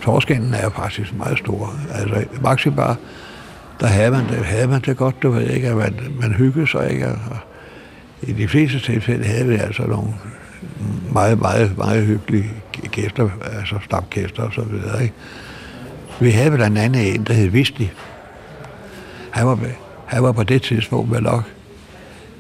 forskellen 0.02 0.54
er 0.54 0.70
faktisk 0.70 1.14
meget 1.14 1.38
stor. 1.38 1.74
Altså, 1.94 2.26
Maxi 2.42 2.70
Bar, 2.70 2.98
der 3.80 3.88
havde 3.88 4.12
man 4.12 4.28
det, 4.30 4.46
havde 4.46 4.68
man 4.68 4.82
det 4.82 4.98
godt, 4.98 5.24
du 5.24 5.32
ved 5.32 5.50
ikke, 5.50 5.68
at 5.68 5.76
man, 5.76 5.96
man 6.22 6.34
hyggede 6.34 6.68
sig 6.68 6.92
ikke. 6.92 7.08
Og 7.08 7.38
I 8.22 8.34
de 8.34 8.48
fleste 8.48 8.80
tilfælde 8.80 9.26
havde 9.26 9.48
vi 9.48 9.56
altså 9.56 9.84
nogle 9.84 10.14
meget, 11.14 11.40
meget, 11.40 11.78
meget 11.78 12.06
hyggelige 12.06 12.52
gæster, 12.92 13.30
altså 13.60 13.76
stamgæster 13.86 14.44
og 14.44 14.54
så 14.54 14.62
videre. 14.62 15.04
Ikke? 15.04 15.14
Vi 16.20 16.30
havde 16.30 16.52
blandt 16.52 16.78
andet 16.78 17.16
en, 17.16 17.24
der 17.24 17.34
hed 17.34 17.48
Visti. 17.48 17.92
Han 19.32 19.48
var, 19.48 19.60
han 20.06 20.24
var 20.24 20.32
på 20.32 20.44
det 20.44 20.62
tidspunkt 20.62 21.12
vel 21.12 21.24
nok, 21.24 21.44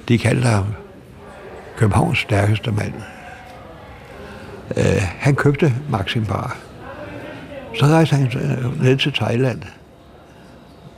de 0.08 0.18
kaldte 0.18 0.48
ham 0.48 0.66
Københavns 1.78 2.20
stærkeste 2.20 2.72
mand. 2.72 2.94
Uh, 4.78 4.84
han 5.02 5.36
købte 5.36 5.74
Maxim 5.90 6.26
Bar. 6.26 6.58
Så 7.80 7.86
rejste 7.86 8.16
han 8.16 8.32
ned 8.82 8.98
til 8.98 9.14
Thailand. 9.14 9.62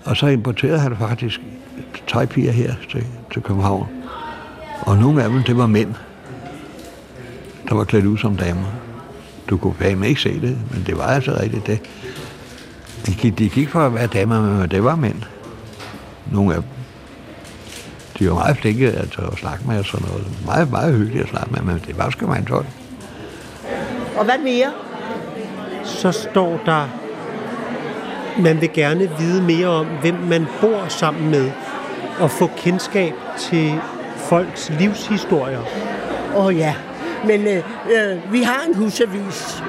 Og 0.06 0.18
så 0.18 0.28
importerede 0.28 0.80
han 0.80 0.98
faktisk 0.98 1.42
thaipiger 2.08 2.52
her 2.52 2.74
til, 2.90 3.06
til 3.34 3.42
København. 3.42 3.88
Og 4.82 4.98
nogle 4.98 5.24
af 5.24 5.30
dem, 5.30 5.44
det 5.44 5.58
var 5.58 5.68
mænd. 5.68 5.94
der 7.70 7.76
var 7.76 7.84
klædt 7.84 8.06
ud 8.06 8.18
som 8.18 8.36
damer. 8.38 8.66
Du 9.50 9.58
kunne 9.58 9.74
fandme 9.74 10.08
ikke 10.10 10.22
se 10.22 10.42
det, 10.42 10.58
men 10.72 10.84
det 10.86 10.98
var 10.98 11.04
altså 11.04 11.38
rigtigt 11.42 11.68
det. 11.68 11.80
De, 13.06 13.12
gik- 13.16 13.38
de 13.38 13.50
gik 13.50 13.70
for 13.70 13.80
at 13.86 13.94
være 13.94 14.08
damer, 14.08 14.42
men 14.42 14.72
det 14.72 14.84
var 14.84 14.96
mænd. 14.96 15.22
Nogle 16.32 16.56
af. 16.56 16.62
De 18.20 18.30
var 18.30 18.34
meget 18.34 18.58
flinke 18.58 18.92
altså, 18.92 19.22
at 19.22 19.38
snakke 19.38 19.68
med 19.68 19.80
og 19.80 19.86
sådan 19.86 20.08
noget. 20.08 20.28
Meget, 20.46 20.72
meget 20.72 20.94
hyggeligt 20.94 21.24
at 21.24 21.30
snakke 21.30 21.52
med, 21.52 21.62
men 21.62 21.84
det 21.88 21.98
var 21.98 22.10
sgu 22.10 22.28
meget 22.28 22.48
tolv. 22.48 22.66
Og 24.18 24.26
hvad 24.26 24.38
mere? 24.44 24.72
Så 25.84 26.12
står 26.12 26.62
der, 26.66 26.88
man 28.40 28.62
vil 28.62 28.74
gerne 28.74 29.10
vide 29.20 29.44
mere 29.44 29.68
om, 29.68 29.86
hvem 30.02 30.16
man 30.16 30.48
bor 30.62 30.88
sammen 30.88 31.32
med, 31.32 31.52
og 32.20 32.32
få 32.32 32.50
kendskab 32.58 33.14
til 33.40 33.80
folks 34.18 34.72
livshistorier. 34.80 35.62
Åh 36.36 36.46
oh, 36.46 36.58
ja, 36.58 36.76
men 37.26 37.48
øh, 37.48 37.64
øh, 37.92 38.34
vi 38.34 38.44
har 38.44 38.62
en 38.68 38.76
husavis, 38.76 39.64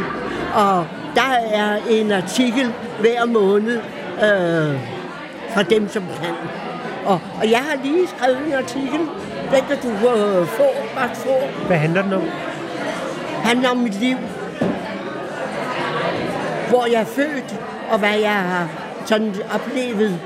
og 0.54 0.87
der 1.14 1.33
er 1.52 1.76
en 1.90 2.12
artikel 2.12 2.73
hver 3.00 3.26
måned 3.26 3.81
øh, 4.23 5.02
fra 5.55 5.63
dem, 5.63 5.89
som 5.89 6.03
kan. 6.23 6.35
Og, 7.07 7.21
og 7.41 7.51
jeg 7.51 7.59
har 7.59 7.77
lige 7.85 8.09
skrevet 8.09 8.47
en 8.47 8.53
artikel, 8.53 9.01
den 9.53 9.65
kan 9.69 9.79
du 9.83 10.09
øh, 10.09 10.47
få, 10.47 10.67
godt 10.99 11.17
få. 11.17 11.67
Hvad 11.67 11.77
handler 11.77 12.03
den 12.03 12.13
om? 12.13 12.23
handler 13.43 13.71
om 13.71 13.77
mit 13.77 14.01
liv. 14.01 14.17
Hvor 16.69 16.87
jeg 16.93 17.01
er 17.01 17.05
født, 17.05 17.61
og 17.91 17.99
hvad 17.99 18.19
jeg 18.19 18.33
har 18.35 18.69
sådan 19.05 19.35
oplevet. 19.55 20.21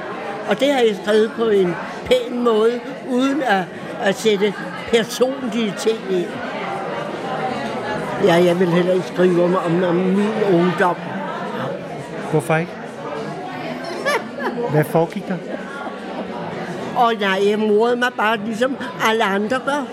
Og 0.49 0.61
det 0.61 0.73
har 0.73 0.81
jeg 0.81 0.97
skrevet 1.03 1.31
på 1.37 1.45
en 1.45 1.75
pæn 2.05 2.43
måde, 2.45 2.81
uden 3.09 3.43
at, 3.43 3.65
at 4.03 4.15
sætte 4.15 4.55
personlige 4.91 5.75
ting 5.79 5.99
ind. 6.11 6.29
Ja, 8.25 8.35
jeg 8.35 8.61
vil 8.61 8.69
heller 8.69 8.93
ikke 8.93 9.07
skrive 9.07 9.45
om, 9.45 9.57
om, 9.57 9.85
om 9.85 9.95
min 9.95 10.31
ungdom. 10.53 10.97
Hvorfor 12.31 12.57
ikke? 12.57 12.73
Hvad 14.71 14.85
foregik 14.85 15.29
der? 15.29 15.37
Og 16.97 17.13
nej, 17.21 17.49
jeg 17.49 17.59
morede 17.59 17.97
mig 17.97 18.09
bare 18.17 18.37
ligesom 18.37 18.77
alle 19.09 19.25
andre 19.25 19.61
gør. 19.67 19.87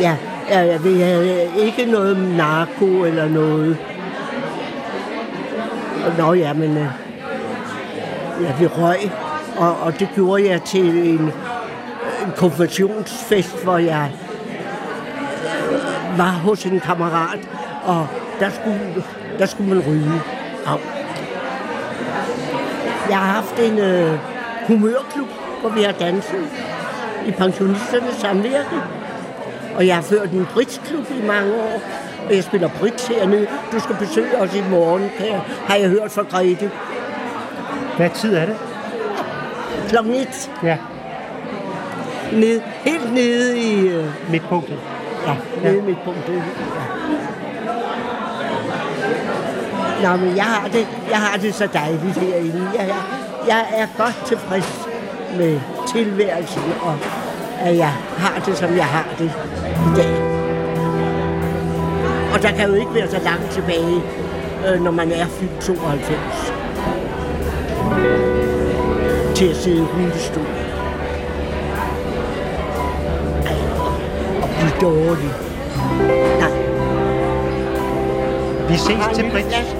Ja, 0.00 0.16
ja, 0.48 0.62
ja 0.62 0.76
vi 0.76 1.00
havde 1.00 1.50
ikke 1.56 1.84
noget 1.84 2.36
narko 2.36 3.04
eller 3.04 3.28
noget. 3.28 3.76
Nå 6.18 6.32
ja, 6.32 6.52
men 6.52 6.76
øh, 6.76 6.86
ja, 8.42 8.56
vi 8.58 8.66
røg, 8.66 9.10
og, 9.56 9.76
og 9.80 10.00
det 10.00 10.08
gjorde 10.14 10.48
jeg 10.48 10.62
til 10.62 10.88
en, 10.88 11.20
en 11.20 11.32
konfirmationsfest, 12.36 13.64
hvor 13.64 13.78
jeg 13.78 14.10
var 16.16 16.30
hos 16.30 16.64
en 16.64 16.80
kammerat, 16.80 17.48
og 17.84 18.06
der 18.40 18.50
skulle, 18.50 19.04
der 19.38 19.46
skulle 19.46 19.74
man 19.74 19.84
ryge. 19.88 20.22
Ja. 20.66 20.72
Jeg 23.08 23.18
har 23.18 23.32
haft 23.32 23.58
en 23.58 23.78
øh, 23.78 24.18
humørklub, 24.66 25.28
hvor 25.60 25.70
vi 25.70 25.82
har 25.82 25.92
danset 25.92 26.46
i 27.26 27.30
pensionisternes 27.30 28.14
samvirke. 28.14 28.76
Og 29.76 29.86
jeg 29.86 29.94
har 29.94 30.02
ført 30.02 30.30
en 30.30 30.46
bridgeklub 30.54 31.06
i 31.22 31.26
mange 31.26 31.54
år, 31.54 31.82
og 32.28 32.34
jeg 32.34 32.44
spiller 32.44 32.68
bridge 32.80 33.14
hernede. 33.14 33.46
Du 33.72 33.80
skal 33.80 33.96
besøge 33.96 34.40
os 34.40 34.54
i 34.54 34.62
morgen, 34.70 35.10
jeg, 35.20 35.40
har 35.66 35.76
jeg 35.76 35.88
hørt 35.88 36.10
fra 36.10 36.22
Grete. 36.22 36.70
Hvad 37.96 38.10
tid 38.10 38.34
er 38.34 38.46
det? 38.46 38.56
Klokken 39.88 40.14
et, 40.14 40.50
Ja, 40.62 40.76
ned, 42.32 42.60
helt 42.84 43.14
nede 43.14 43.58
i... 43.58 43.88
Øh, 43.88 44.30
midtpunktet. 44.30 44.78
ja, 45.26 45.36
nede 45.62 45.78
i 45.78 45.80
midtpunktet. 45.80 46.34
Ja. 46.34 46.42
Nå, 50.02 50.16
men 50.16 50.36
jeg 50.36 50.44
har, 50.44 50.68
det, 50.68 50.88
jeg 51.10 51.18
har 51.18 51.38
det 51.38 51.54
så 51.54 51.68
dejligt 51.72 52.16
herinde. 52.16 52.70
Jeg, 52.74 52.88
jeg, 52.88 53.02
jeg 53.48 53.66
er 53.72 53.86
godt 53.96 54.26
tilfreds 54.26 54.88
med 55.36 55.60
tilværelsen, 55.92 56.62
og 56.82 56.96
at 57.60 57.76
jeg 57.76 57.92
har 58.18 58.42
det, 58.46 58.58
som 58.58 58.76
jeg 58.76 58.86
har 58.86 59.06
det 59.18 59.32
i 59.86 59.96
dag. 59.96 60.38
Og 62.34 62.42
der 62.42 62.50
kan 62.50 62.68
jo 62.68 62.74
ikke 62.74 62.94
være 62.94 63.10
så 63.10 63.20
langt 63.24 63.50
tilbage, 63.50 64.02
øh, 64.68 64.80
når 64.82 64.90
man 64.90 65.12
er 65.12 65.26
fyldt 65.26 65.60
92. 65.60 66.52
Til 69.34 69.48
at 69.48 69.56
sidde 69.56 69.78
i 69.78 69.80
rullestol. 69.80 70.46
Og 74.42 74.50
blive 74.58 74.72
dårlig. 74.80 75.30
Nej. 76.38 76.68
Vi 78.68 78.76
ses 78.76 79.16
til 79.16 79.24
lille 79.24 79.77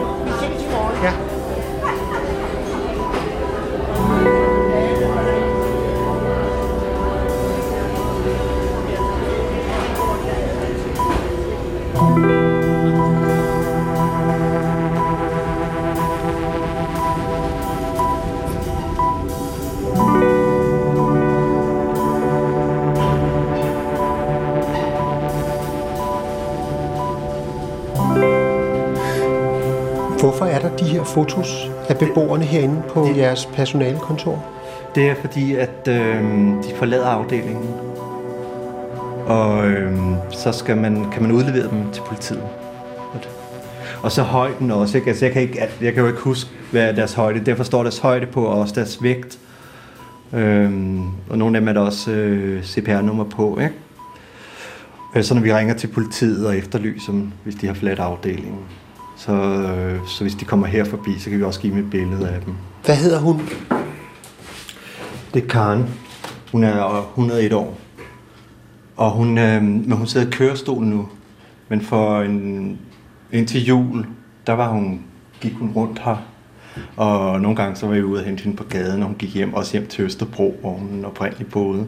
fotos 31.14 31.70
af 31.88 31.98
beboerne 31.98 32.44
herinde 32.44 32.82
på 32.88 33.08
jeres 33.16 33.46
personalekontor? 33.46 34.44
Det 34.94 35.10
er 35.10 35.14
fordi, 35.14 35.54
at 35.54 35.88
øh, 35.88 36.22
de 36.62 36.74
forlader 36.76 37.06
afdelingen. 37.06 37.68
Og 39.26 39.66
øh, 39.66 39.98
så 40.30 40.52
skal 40.52 40.76
man, 40.76 41.10
kan 41.12 41.22
man 41.22 41.32
udlevere 41.32 41.70
dem 41.70 41.90
til 41.92 42.02
politiet. 42.06 42.42
Og 44.02 44.12
så 44.12 44.22
højden 44.22 44.70
også. 44.70 44.98
Ikke? 44.98 45.10
Altså, 45.10 45.24
jeg, 45.24 45.32
kan 45.32 45.42
ikke, 45.42 45.68
jeg 45.80 45.92
kan 45.94 46.02
jo 46.02 46.08
ikke 46.08 46.20
huske, 46.20 46.50
hvad 46.70 46.82
er 46.88 46.92
deres 46.92 47.12
højde. 47.14 47.40
Derfor 47.40 47.64
står 47.64 47.82
deres 47.82 47.98
højde 47.98 48.26
på, 48.26 48.44
og 48.44 48.60
også 48.60 48.74
deres 48.74 49.02
vægt. 49.02 49.38
Øh, 50.32 50.70
og 51.30 51.38
nogle 51.38 51.56
af 51.56 51.60
dem 51.60 51.68
er 51.68 51.72
der 51.72 51.80
også 51.80 52.10
øh, 52.10 52.64
CPR-nummer 52.64 53.24
på. 53.24 53.58
Ikke? 53.58 53.74
Øh, 55.16 55.24
Så 55.24 55.34
når 55.34 55.42
vi 55.42 55.54
ringer 55.54 55.74
til 55.74 55.86
politiet 55.86 56.46
og 56.46 56.56
efterlyser 56.56 57.12
dem, 57.12 57.32
hvis 57.44 57.54
de 57.54 57.66
har 57.66 57.74
forladt 57.74 57.98
afdelingen. 57.98 58.58
Så, 59.18 59.32
øh, 59.32 60.06
så 60.06 60.24
hvis 60.24 60.34
de 60.34 60.44
kommer 60.44 60.66
her 60.66 60.84
forbi, 60.84 61.18
så 61.18 61.30
kan 61.30 61.38
vi 61.38 61.44
også 61.44 61.60
give 61.60 61.72
dem 61.72 61.84
et 61.84 61.90
billede 61.90 62.28
af 62.28 62.40
dem. 62.40 62.54
Hvad 62.84 62.96
hedder 62.96 63.18
hun? 63.18 63.48
Det 65.34 65.44
er 65.44 65.48
Karen. 65.48 65.84
Hun 66.52 66.64
er 66.64 67.08
101 67.08 67.52
år. 67.52 67.78
Og 68.96 69.10
hun, 69.10 69.38
øh, 69.38 69.62
men 69.62 69.92
hun 69.92 70.06
sidder 70.06 70.26
i 70.26 70.30
kørestol 70.30 70.84
nu. 70.84 71.08
Men 71.68 71.80
for 71.80 72.20
en, 72.20 72.78
indtil 73.32 73.64
jul, 73.64 74.06
der 74.46 74.52
var 74.52 74.68
hun, 74.68 75.00
gik 75.40 75.52
hun 75.52 75.70
rundt 75.76 75.98
her. 75.98 76.16
Og 76.96 77.40
nogle 77.40 77.56
gange 77.56 77.76
så 77.76 77.86
var 77.86 77.94
vi 77.94 78.02
ude 78.02 78.20
og 78.20 78.26
hente 78.26 78.44
hende 78.44 78.56
på 78.56 78.64
gaden, 78.64 79.02
og 79.02 79.08
hun 79.08 79.16
gik 79.16 79.34
hjem, 79.34 79.54
også 79.54 79.72
hjem 79.72 79.86
til 79.86 80.04
Østerbro, 80.04 80.58
hvor 80.60 80.70
hun 80.70 81.04
oprindeligt 81.04 81.50
boede. 81.50 81.86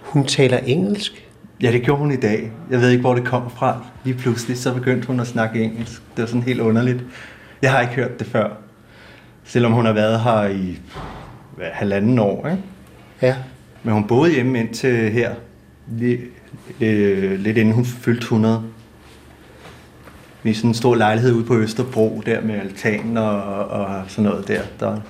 Hun 0.00 0.24
taler 0.26 0.58
engelsk. 0.58 1.21
Ja, 1.62 1.72
det 1.72 1.82
gjorde 1.82 1.98
hun 1.98 2.12
i 2.12 2.16
dag. 2.16 2.52
Jeg 2.70 2.80
ved 2.80 2.90
ikke, 2.90 3.00
hvor 3.00 3.14
det 3.14 3.24
kom 3.24 3.50
fra. 3.50 3.84
Lige 4.04 4.18
pludselig 4.18 4.58
så 4.58 4.74
begyndte 4.74 5.06
hun 5.06 5.20
at 5.20 5.26
snakke 5.26 5.62
engelsk. 5.62 6.02
Det 6.16 6.22
var 6.22 6.26
sådan 6.26 6.42
helt 6.42 6.60
underligt. 6.60 7.04
Jeg 7.62 7.70
har 7.70 7.80
ikke 7.80 7.94
hørt 7.94 8.18
det 8.18 8.26
før. 8.26 8.48
Selvom 9.44 9.72
hun 9.72 9.86
har 9.86 9.92
været 9.92 10.20
her 10.20 10.48
i 10.48 10.78
hvad, 11.56 11.66
halvanden 11.72 12.18
år, 12.18 12.48
ikke? 12.48 12.62
Ja. 13.22 13.36
Men 13.82 13.94
hun 13.94 14.06
boede 14.06 14.32
hjemme 14.32 14.60
indtil 14.60 15.10
her, 15.10 15.34
lige, 15.98 16.20
øh, 16.80 17.40
lidt 17.40 17.56
inden 17.56 17.74
hun 17.74 17.84
fyldte 17.84 18.22
100. 18.22 18.62
I 20.44 20.52
sådan 20.52 20.70
en 20.70 20.74
stor 20.74 20.94
lejlighed 20.94 21.32
ude 21.32 21.44
på 21.44 21.56
Østerbro, 21.56 22.22
der 22.26 22.40
med 22.40 22.54
altan 22.54 23.16
og, 23.16 23.42
og 23.68 24.04
sådan 24.08 24.30
noget 24.30 24.48
der. 24.48 24.62
der. 24.80 25.00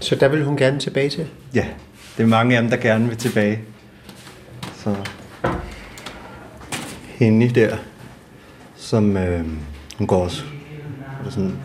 Så 0.00 0.14
der 0.14 0.28
vil 0.28 0.44
hun 0.44 0.56
gerne 0.56 0.78
tilbage 0.78 1.08
til? 1.08 1.26
Ja, 1.54 1.66
det 2.16 2.22
er 2.22 2.26
mange 2.26 2.56
af 2.56 2.62
dem, 2.62 2.70
der 2.70 2.76
gerne 2.76 3.08
vil 3.08 3.16
tilbage. 3.16 3.60
Så 4.74 4.94
hende 7.18 7.48
der, 7.48 7.76
som 8.76 9.16
øh, 9.16 9.46
hun 9.98 10.06
går 10.06 10.24
også 10.24 10.44
er 11.26 11.30
sådan 11.30 11.58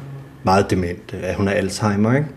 meget 0.44 0.72
dement. 0.72 1.14
Øh, 1.14 1.22
ja, 1.22 1.36
hun 1.36 1.48
er 1.48 1.52
Alzheimer, 1.52 2.16
ikke? 2.16 2.28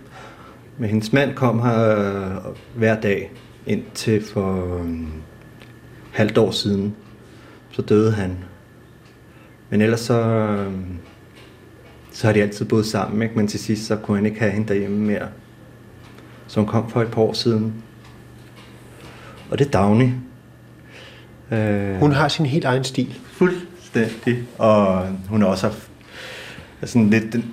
Men 0.79 0.91
hendes 0.91 1.13
mand 1.13 1.35
kom 1.35 1.63
her 1.63 1.99
øh, 1.99 2.37
hver 2.75 3.01
dag 3.01 3.33
indtil 3.67 4.25
for 4.25 4.79
øh, 4.79 4.91
halvt 6.13 6.39
år 6.39 6.51
siden. 6.51 6.97
Så 7.71 7.83
døde 7.83 8.13
han. 8.13 8.39
Men 9.71 9.81
ellers 9.81 10.01
så, 10.01 10.21
øh, 10.21 10.73
så 12.13 12.27
har 12.27 12.33
de 12.33 12.43
altid 12.43 12.67
boet 12.67 12.87
sammen, 12.87 13.23
ikke? 13.23 13.35
Men 13.35 13.49
til 13.49 13.61
sidst 13.61 13.87
så 13.87 13.97
kunne 13.97 14.17
han 14.17 14.27
ikke 14.27 14.39
have 14.39 14.53
hende 14.53 14.69
derhjemme 14.69 14.99
mere. 14.99 15.29
Så 16.47 16.61
hun 16.61 16.69
kom 16.69 16.91
for 16.91 17.03
et 17.03 17.11
par 17.11 17.23
år 17.23 17.33
siden. 17.33 17.75
Og 19.51 19.59
det 19.59 19.67
er 19.67 19.71
Dagny. 19.71 20.11
Øh, 21.51 21.97
Hun 22.01 22.13
har 22.13 22.29
sin 22.29 22.47
helt 22.47 22.65
egen 22.65 22.85
stil. 22.85 23.15
Fuldstændig. 23.33 24.39
Og 24.59 25.03
hun 25.29 25.43
er 25.43 25.47
også 25.47 25.71
sådan 26.85 27.11
lidt... 27.11 27.33
Den, 27.33 27.45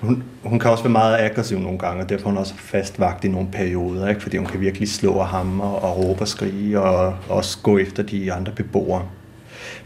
hun, 0.00 0.22
hun 0.44 0.58
kan 0.58 0.70
også 0.70 0.84
være 0.84 0.92
meget 0.92 1.16
aggressiv 1.20 1.58
nogle 1.58 1.78
gange, 1.78 2.02
og 2.02 2.08
derfor 2.08 2.24
er 2.26 2.30
hun 2.30 2.38
også 2.38 2.54
fast 2.56 3.00
vagt 3.00 3.24
i 3.24 3.28
nogle 3.28 3.48
perioder, 3.52 4.08
ikke? 4.08 4.22
fordi 4.22 4.36
hun 4.36 4.46
kan 4.46 4.60
virkelig 4.60 4.88
slå 4.88 5.12
og 5.12 5.26
hamre 5.26 5.68
og 5.68 5.98
råbe 5.98 6.20
og 6.20 6.28
skrige, 6.28 6.80
og 6.80 7.14
også 7.28 7.58
gå 7.62 7.78
efter 7.78 8.02
de 8.02 8.32
andre 8.32 8.52
beboere. 8.52 9.02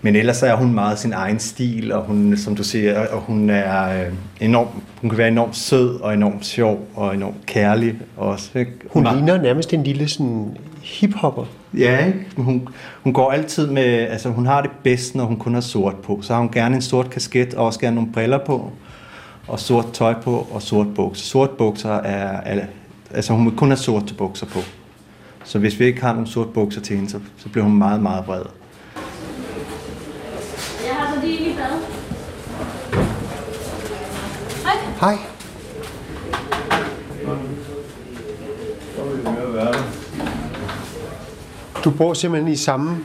Men 0.02 0.16
ellers 0.16 0.42
er 0.42 0.54
hun 0.54 0.74
meget 0.74 0.98
sin 0.98 1.12
egen 1.12 1.38
stil, 1.38 1.92
og 1.92 2.02
hun, 2.04 2.36
som 2.36 2.56
du 2.56 2.62
siger, 2.64 3.06
og 3.08 3.20
hun 3.20 3.50
er 3.50 4.06
øh, 4.06 4.12
enorm, 4.40 4.66
hun 5.00 5.10
kan 5.10 5.18
være 5.18 5.28
enormt 5.28 5.56
sød 5.56 6.00
og 6.00 6.14
enormt 6.14 6.46
sjov 6.46 6.88
og 6.94 7.14
enormt 7.14 7.46
kærlig 7.46 7.94
også. 8.16 8.58
Ikke? 8.58 8.72
Hun 8.90 9.06
er- 9.06 9.14
ligner 9.14 9.42
nærmest 9.42 9.72
en 9.74 9.82
lille 9.82 10.08
sådan 10.08 10.56
hiphopper. 10.84 11.44
Ja, 11.78 12.06
ikke? 12.06 12.26
Hun, 12.36 12.68
hun 13.02 13.12
går 13.12 13.30
altid 13.30 13.66
med, 13.66 13.84
altså 13.84 14.28
hun 14.28 14.46
har 14.46 14.62
det 14.62 14.70
bedst, 14.82 15.14
når 15.14 15.24
hun 15.24 15.36
kun 15.36 15.54
har 15.54 15.60
sort 15.60 15.96
på. 15.96 16.18
Så 16.22 16.32
har 16.32 16.40
hun 16.40 16.50
gerne 16.50 16.74
en 16.74 16.82
sort 16.82 17.10
kasket, 17.10 17.54
og 17.54 17.66
også 17.66 17.80
gerne 17.80 17.96
nogle 17.96 18.12
briller 18.12 18.38
på, 18.46 18.72
og 19.48 19.60
sort 19.60 19.92
tøj 19.92 20.14
på, 20.22 20.46
og 20.50 20.62
sort 20.62 20.94
bukser. 20.94 21.24
Sort 21.24 21.50
bukser 21.50 21.92
er, 21.92 22.40
er 22.40 22.66
altså 23.10 23.32
hun 23.32 23.46
vil 23.46 23.56
kun 23.56 23.68
have 23.68 23.76
sorte 23.76 24.14
bukser 24.14 24.46
på. 24.46 24.58
Så 25.44 25.58
hvis 25.58 25.80
vi 25.80 25.84
ikke 25.84 26.00
har 26.00 26.12
nogle 26.12 26.28
sorte 26.28 26.50
bukser 26.50 26.80
til 26.80 26.96
hende, 26.96 27.10
så, 27.10 27.18
så 27.36 27.48
bliver 27.48 27.64
hun 27.64 27.78
meget, 27.78 28.02
meget 28.02 28.26
vred. 28.26 28.42
Jeg 30.86 30.94
har 30.94 31.14
så 31.14 31.26
lige 31.26 31.38
lige 31.38 31.56
bad. 31.56 31.78
Hej. 34.64 34.76
Hej. 35.00 35.18
Du 41.84 41.90
bor 41.90 42.14
simpelthen 42.14 42.52
i 42.52 42.56
samme 42.56 42.98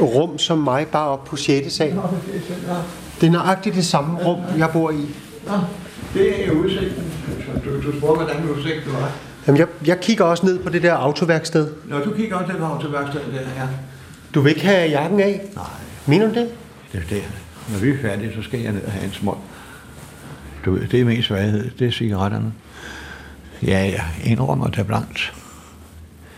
rum 0.00 0.38
som 0.38 0.58
mig, 0.58 0.86
bare 0.86 1.08
op 1.08 1.24
på 1.24 1.36
6. 1.36 1.72
sal. 1.72 1.98
Det 3.20 3.26
er 3.26 3.30
nøjagtigt 3.30 3.74
det 3.74 3.84
samme 3.84 4.18
rum, 4.24 4.40
jeg 4.58 4.70
bor 4.72 4.90
i. 4.90 5.06
Det 6.14 6.46
er 6.46 6.50
udsigten. 6.50 7.12
Du, 7.64 7.82
du 7.82 7.98
spurgte, 7.98 8.24
hvordan 8.24 8.50
udsigten 8.50 8.92
var. 8.92 9.12
Jamen, 9.46 9.58
jeg, 9.58 9.66
jeg 9.86 10.00
kigger 10.00 10.24
også 10.24 10.46
ned 10.46 10.58
på 10.58 10.70
det 10.70 10.82
der 10.82 10.94
autoværksted. 10.94 11.68
Når 11.88 11.98
du 11.98 12.10
kigger 12.10 12.36
også 12.36 12.52
lidt 12.52 12.62
over 12.62 12.80
til 12.80 12.92
værkstedet 12.92 13.26
der, 13.32 13.40
ja. 13.40 13.68
Du 14.34 14.40
vil 14.40 14.50
ikke 14.50 14.66
have 14.66 14.90
jakken 14.90 15.20
af? 15.20 15.42
Nej. 15.54 15.64
Mener 16.06 16.28
du 16.28 16.34
det? 16.34 16.48
Det 16.92 17.00
er 17.00 17.08
det. 17.08 17.22
Når 17.68 17.78
vi 17.78 17.90
er 17.90 17.96
færdige, 18.02 18.32
så 18.36 18.42
skal 18.42 18.60
jeg 18.60 18.72
ned 18.72 18.84
og 18.84 18.92
have 18.92 19.04
en 19.04 19.12
små. 19.12 19.38
Du 20.64 20.72
ved, 20.72 20.88
det 20.88 21.00
er 21.00 21.04
mest 21.04 21.28
svaghed. 21.28 21.70
Det 21.78 21.86
er 21.86 21.90
cigaretterne. 21.90 22.52
Ja, 23.62 23.78
jeg 23.78 24.04
indrømmer 24.24 24.66
det 24.66 24.86
blankt. 24.86 25.32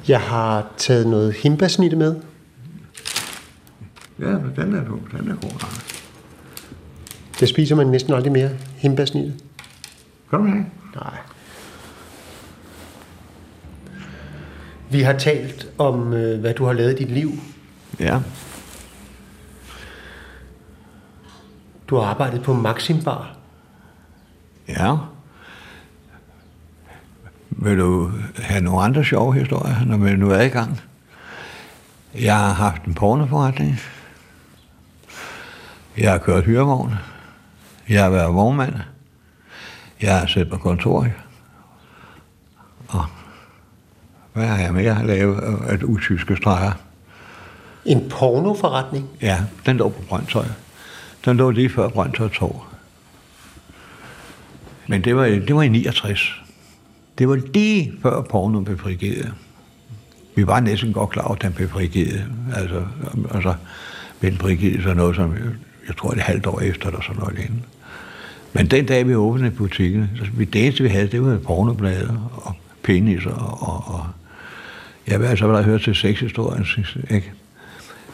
Jeg 0.09 0.21
har 0.21 0.67
taget 0.77 1.07
noget 1.07 1.33
himbasnitte 1.35 1.97
med. 1.97 2.17
Ja, 4.19 4.25
men 4.27 4.53
den 4.57 4.75
er, 4.75 4.85
du- 4.85 5.01
den 5.19 5.31
er 5.31 5.35
god. 5.35 5.67
Det 7.41 7.49
spiser 7.49 7.77
man 7.77 7.87
næsten 7.87 8.15
aldrig 8.15 8.33
mere, 8.33 8.51
himbasnitte. 8.77 9.35
Gør 10.31 10.39
du 10.39 10.47
ikke? 10.47 10.65
Nej. 10.95 11.17
Vi 14.91 15.01
har 15.03 15.13
talt 15.19 15.69
om, 15.79 16.13
øh, 16.13 16.41
hvad 16.41 16.55
du 16.55 16.65
har 16.65 16.73
lavet 16.73 16.93
i 17.01 17.05
dit 17.05 17.11
liv. 17.11 17.31
Ja. 18.01 18.21
Du 21.89 21.97
har 21.97 22.03
arbejdet 22.05 22.43
på 22.43 22.53
Maxim 22.55 23.03
Bar. 23.05 23.37
Ja. 24.69 24.97
Vil 27.57 27.79
du 27.79 28.11
have 28.37 28.61
nogle 28.61 28.83
andre 28.83 29.05
sjove 29.05 29.35
historier, 29.35 29.85
når 29.85 29.97
vi 29.97 30.17
nu 30.17 30.31
er 30.31 30.41
i 30.41 30.49
gang? 30.49 30.81
Jeg 32.15 32.37
har 32.37 32.53
haft 32.53 32.85
en 32.85 32.95
pornoforretning. 32.95 33.81
Jeg 35.99 36.11
har 36.11 36.19
kørt 36.19 36.45
hyrevogn. 36.45 36.95
Jeg 37.89 38.03
har 38.03 38.11
været 38.11 38.35
vognmand. 38.35 38.75
Jeg 40.03 40.19
har 40.19 40.27
siddet 40.27 40.51
på 40.51 40.57
kontor. 40.57 41.07
Og 42.89 43.05
hvad 44.33 44.47
har 44.47 44.59
jeg 44.59 44.75
mere 44.75 45.07
lavet 45.07 45.41
af 45.69 45.83
utyske 45.83 46.37
streger? 46.37 46.73
En 47.85 48.09
pornoforretning. 48.11 49.09
Ja, 49.21 49.41
den 49.67 49.77
lå 49.77 49.89
på 49.89 50.03
Brøndshøj. 50.09 50.47
Den 51.25 51.37
lå 51.37 51.51
lige 51.51 51.71
før 51.71 51.89
Brøndshøj 51.89 52.29
Torv. 52.29 52.65
Men 54.87 55.05
det 55.05 55.17
var, 55.17 55.25
det 55.25 55.55
var 55.55 55.63
i 55.63 55.69
69. 55.69 56.42
Det 57.19 57.29
var 57.29 57.41
lige 57.55 57.93
før 58.03 58.23
porno 58.23 58.61
blev 58.61 58.79
frigivet. 58.79 59.33
Vi 60.35 60.47
var 60.47 60.61
næsten 60.61 60.93
godt 60.93 61.11
klar 61.11 61.23
over, 61.23 61.35
at 61.35 61.43
den 61.43 61.53
blev 61.53 61.69
frigivet. 61.69 62.25
Altså, 62.57 62.85
altså 63.35 63.55
blev 64.21 64.37
frigivet 64.37 64.83
så 64.83 64.95
noget 64.95 65.17
som, 65.17 65.35
jeg 65.89 65.97
tror 65.97 66.11
det 66.11 66.19
er 66.19 66.25
halvt 66.25 66.47
år 66.47 66.61
efter, 66.61 66.87
eller 66.87 67.01
sådan 67.01 67.17
noget 67.21 67.35
lignende. 67.35 67.63
Men 68.53 68.67
den 68.67 68.87
dag, 68.87 69.09
vi 69.09 69.15
åbnede 69.15 69.51
butikken, 69.51 70.11
så 70.17 70.25
det 70.39 70.57
eneste, 70.57 70.83
vi 70.83 70.89
havde, 70.89 71.07
det 71.07 71.25
var 71.25 71.39
pornoblade 71.39 72.21
og 72.33 72.55
penis 72.83 73.27
og, 73.27 73.63
og, 73.63 73.95
og 73.95 74.07
jeg 75.07 75.21
vil 75.21 75.27
altså 75.27 75.53
der 75.53 75.63
hørt 75.63 75.81
til 75.81 75.95
sexhistorien, 75.95 76.67
ikke? 77.11 77.33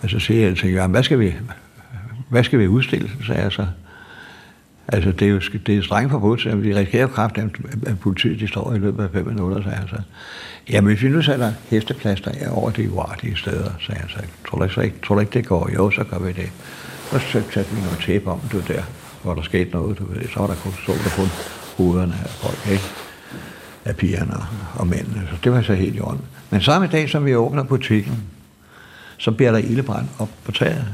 Altså 0.03 0.19
siger 0.19 0.47
jeg 0.47 0.57
til 0.57 0.87
hvad 0.87 1.03
skal 1.03 1.21
vi, 1.21 1.35
hvad 2.29 2.45
skal 2.45 2.59
vi 2.59 2.69
udstille, 2.69 3.11
sagde 3.27 3.43
jeg 3.43 3.53
så. 3.53 3.63
Altså, 3.63 3.73
Altså, 4.93 5.13
det 5.13 5.29
er 5.29 5.31
jo 5.31 5.41
det 5.67 5.77
er 5.77 5.83
strengt 5.83 6.11
forbudt, 6.11 6.47
at 6.47 6.63
vi 6.63 6.75
risikerer 6.75 7.03
jo 7.03 7.09
kraft, 7.09 7.39
at 7.87 8.01
politiet 8.01 8.41
de 8.41 8.49
står 8.49 8.75
i 8.75 8.79
løbet 8.79 9.05
af 9.05 9.11
fem 9.11 9.27
minutter, 9.27 9.63
sagde 9.63 9.77
han 9.77 9.89
så. 9.89 9.97
Jamen, 10.71 10.93
hvis 10.93 11.03
vi 11.03 11.09
nu 11.09 11.23
sætter 11.23 11.53
hesteplaster 11.71 12.51
over 12.51 12.71
de 12.71 12.91
uartige 12.91 13.37
steder, 13.37 13.71
sagde 13.81 14.01
jeg 14.01 14.11
så. 14.11 14.19
Tror 14.49 14.59
du 14.59 14.65
ikke, 14.65 14.85
ikke, 14.85 14.97
tror 15.07 15.15
du 15.15 15.21
ikke 15.21 15.33
det 15.33 15.47
går? 15.47 15.71
Jo, 15.75 15.91
så 15.91 16.05
gør 16.05 16.19
vi 16.19 16.33
det. 16.33 16.51
Og 17.13 17.21
så 17.21 17.43
satte 17.53 17.75
vi 17.75 17.81
noget 17.81 17.99
tæppe 18.07 18.31
om, 18.31 18.41
du 18.53 18.61
der, 18.69 18.83
hvor 19.23 19.35
der 19.35 19.43
skete 19.43 19.71
noget, 19.71 19.99
du 19.99 20.05
ved. 20.05 20.29
Så 20.33 20.41
var 20.41 20.47
der 20.47 20.55
kun, 20.55 20.73
så 20.73 20.93
der 20.93 21.11
kun 21.17 21.29
hovederne 21.77 22.15
af 22.25 22.31
folk, 22.31 22.73
ikke? 22.73 22.85
Af 23.85 23.97
pigerne 23.97 24.35
og, 24.35 24.45
og 24.75 24.87
mændene. 24.87 25.29
Så 25.31 25.37
det 25.45 25.53
var 25.53 25.63
så 25.63 25.75
helt 25.75 25.97
i 25.97 26.01
orden. 26.01 26.21
Men 26.51 26.61
samme 26.61 26.87
dag, 26.87 27.11
som 27.11 27.25
vi 27.25 27.35
åbner 27.35 27.63
butikken, 27.63 28.23
så 29.19 29.31
bliver 29.31 29.53
der 29.53 29.59
ildebrand 29.59 30.07
op 30.19 30.31
på 30.45 30.53
taget. 30.53 30.87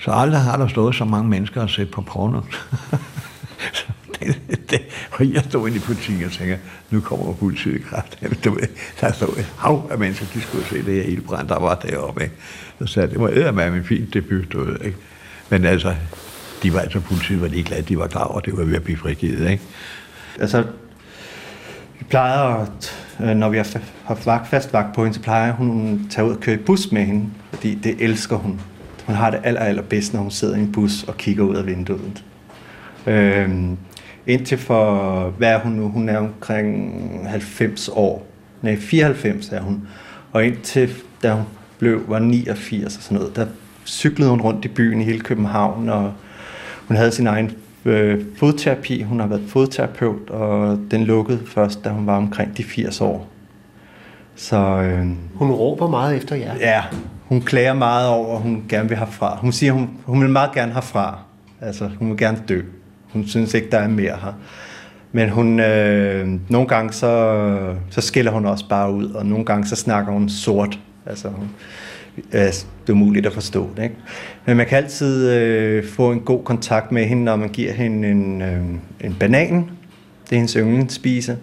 Så 0.00 0.10
aldrig 0.10 0.40
har 0.40 0.56
der 0.56 0.68
stået 0.68 0.94
så 0.94 1.04
mange 1.04 1.28
mennesker 1.28 1.62
og 1.62 1.70
set 1.70 1.90
på 1.90 2.00
porno. 2.00 2.40
Det, 4.20 4.70
det, 4.70 4.80
og 5.10 5.32
jeg 5.32 5.42
stod 5.48 5.68
inde 5.68 5.78
i 5.78 5.80
butikken 5.86 6.24
og 6.24 6.32
tænker, 6.32 6.56
nu 6.90 7.00
kommer 7.00 7.32
politiet 7.32 7.80
i 7.80 7.82
kraft. 7.82 8.18
Du 8.44 8.50
ved, 8.50 8.68
Der 9.00 9.12
stod 9.12 9.36
et 9.38 9.52
hav 9.58 9.88
af 9.90 9.98
mennesker, 9.98 10.26
de 10.34 10.40
skulle 10.40 10.64
se 10.66 10.76
det 10.76 10.94
her 10.94 11.02
ildbrand, 11.02 11.48
der 11.48 11.58
var 11.58 11.74
deroppe. 11.74 12.22
Ikke? 12.22 12.34
Så 12.78 12.86
sagde 12.86 13.08
jeg, 13.08 13.34
det 13.34 13.44
var 13.44 13.52
med 13.52 13.66
en 13.66 13.84
fin 13.84 14.08
debut, 14.12 14.52
du 14.52 14.64
ved. 14.64 14.80
Ikke? 14.84 14.96
Men 15.50 15.64
altså, 15.64 15.94
de 16.62 16.74
var 16.74 16.80
altså, 16.80 17.00
politiet 17.00 17.40
var 17.40 17.48
ligeglade, 17.48 17.82
de 17.82 17.98
var 17.98 18.06
klar 18.06 18.24
over, 18.24 18.40
det 18.40 18.56
var 18.56 18.64
ved 18.64 18.74
at 18.74 18.82
blive 18.82 18.98
frigivet. 18.98 19.50
Ikke? 19.50 19.62
Altså, 20.40 20.64
vi 21.98 22.04
plejer 22.08 22.38
at, 22.38 23.06
øh, 23.20 23.36
når 23.36 23.48
vi 23.48 23.56
har 23.56 23.80
haft 24.04 24.26
vagt, 24.26 24.48
fast 24.48 24.72
vagt 24.72 24.94
på 24.94 25.04
hende, 25.04 25.14
så 25.14 25.22
plejer 25.22 25.52
hun 25.52 25.94
at 25.94 26.10
tage 26.10 26.26
ud 26.26 26.32
og 26.32 26.40
køre 26.40 26.54
i 26.54 26.58
bus 26.58 26.92
med 26.92 27.04
hende, 27.04 27.26
fordi 27.52 27.74
det 27.74 27.96
elsker 27.98 28.36
hun. 28.36 28.60
Hun 29.10 29.16
har 29.16 29.30
det 29.30 29.40
aller, 29.44 29.60
allerbedst, 29.60 30.14
når 30.14 30.20
hun 30.20 30.30
sidder 30.30 30.56
i 30.56 30.60
en 30.60 30.72
bus 30.72 31.02
og 31.02 31.16
kigger 31.16 31.44
ud 31.44 31.56
af 31.56 31.66
vinduet. 31.66 32.24
Øhm, 33.06 33.76
indtil 34.26 34.58
for, 34.58 35.22
hvad 35.38 35.48
er 35.48 35.58
hun 35.58 35.72
nu? 35.72 35.88
Hun 35.88 36.08
er 36.08 36.18
omkring 36.18 37.28
90 37.28 37.88
år. 37.88 38.26
Nej, 38.62 38.76
94 38.76 39.48
er 39.48 39.60
hun. 39.60 39.82
Og 40.32 40.44
indtil 40.44 40.90
da 41.22 41.32
hun 41.32 41.44
blev, 41.78 42.02
var 42.08 42.18
89 42.18 42.96
og 42.96 43.02
sådan 43.02 43.18
noget, 43.18 43.36
der 43.36 43.46
cyklede 43.86 44.30
hun 44.30 44.40
rundt 44.40 44.64
i 44.64 44.68
byen 44.68 45.00
i 45.00 45.04
hele 45.04 45.20
København, 45.20 45.88
og 45.88 46.12
hun 46.88 46.96
havde 46.96 47.12
sin 47.12 47.26
egen 47.26 47.50
øh, 47.84 48.24
fodterapi. 48.38 49.02
Hun 49.02 49.20
har 49.20 49.26
været 49.26 49.42
fodterapeut, 49.48 50.30
og 50.30 50.78
den 50.90 51.04
lukkede 51.04 51.40
først, 51.46 51.84
da 51.84 51.90
hun 51.90 52.06
var 52.06 52.16
omkring 52.16 52.56
de 52.56 52.64
80 52.64 53.00
år. 53.00 53.28
Så 54.36 54.56
øh, 54.56 55.06
Hun 55.34 55.50
råber 55.50 55.88
meget 55.88 56.16
efter 56.16 56.36
jer. 56.36 56.54
ja, 56.60 56.82
hun 57.30 57.40
klager 57.40 57.72
meget 57.72 58.08
over, 58.08 58.36
at 58.36 58.42
hun 58.42 58.64
gerne 58.68 58.88
vil 58.88 58.98
herfra. 58.98 59.38
Hun 59.40 59.52
siger, 59.52 59.72
hun, 59.72 59.90
hun 60.04 60.20
vil 60.20 60.30
meget 60.30 60.52
gerne 60.52 60.72
herfra. 60.72 61.18
Altså, 61.60 61.90
hun 61.98 62.08
vil 62.08 62.18
gerne 62.18 62.42
dø. 62.48 62.62
Hun 63.12 63.26
synes 63.26 63.54
ikke, 63.54 63.70
der 63.70 63.78
er 63.78 63.88
mere 63.88 64.16
her. 64.22 64.32
Men 65.12 65.28
hun, 65.28 65.60
øh, 65.60 66.28
nogle 66.48 66.68
gange 66.68 66.92
så, 66.92 67.74
så 67.90 68.00
skiller 68.00 68.32
hun 68.32 68.46
også 68.46 68.68
bare 68.68 68.92
ud, 68.92 69.10
og 69.10 69.26
nogle 69.26 69.44
gange 69.44 69.66
så 69.66 69.76
snakker 69.76 70.12
hun 70.12 70.28
sort. 70.28 70.78
Altså, 71.06 71.28
hun, 71.28 71.48
øh, 72.32 72.40
det 72.40 72.88
er 72.88 72.92
umuligt 72.92 73.26
at 73.26 73.32
forstå 73.32 73.70
det. 73.76 73.82
Ikke? 73.82 73.94
Men 74.46 74.56
man 74.56 74.66
kan 74.66 74.78
altid 74.78 75.30
øh, 75.30 75.86
få 75.88 76.12
en 76.12 76.20
god 76.20 76.44
kontakt 76.44 76.92
med 76.92 77.04
hende, 77.04 77.24
når 77.24 77.36
man 77.36 77.48
giver 77.48 77.72
hende 77.72 78.10
en, 78.10 78.42
øh, 78.42 78.64
en 79.00 79.16
banan. 79.20 79.70
Det 80.24 80.32
er 80.32 80.36
hendes 80.36 80.52
yndlingsspise. 80.52 81.36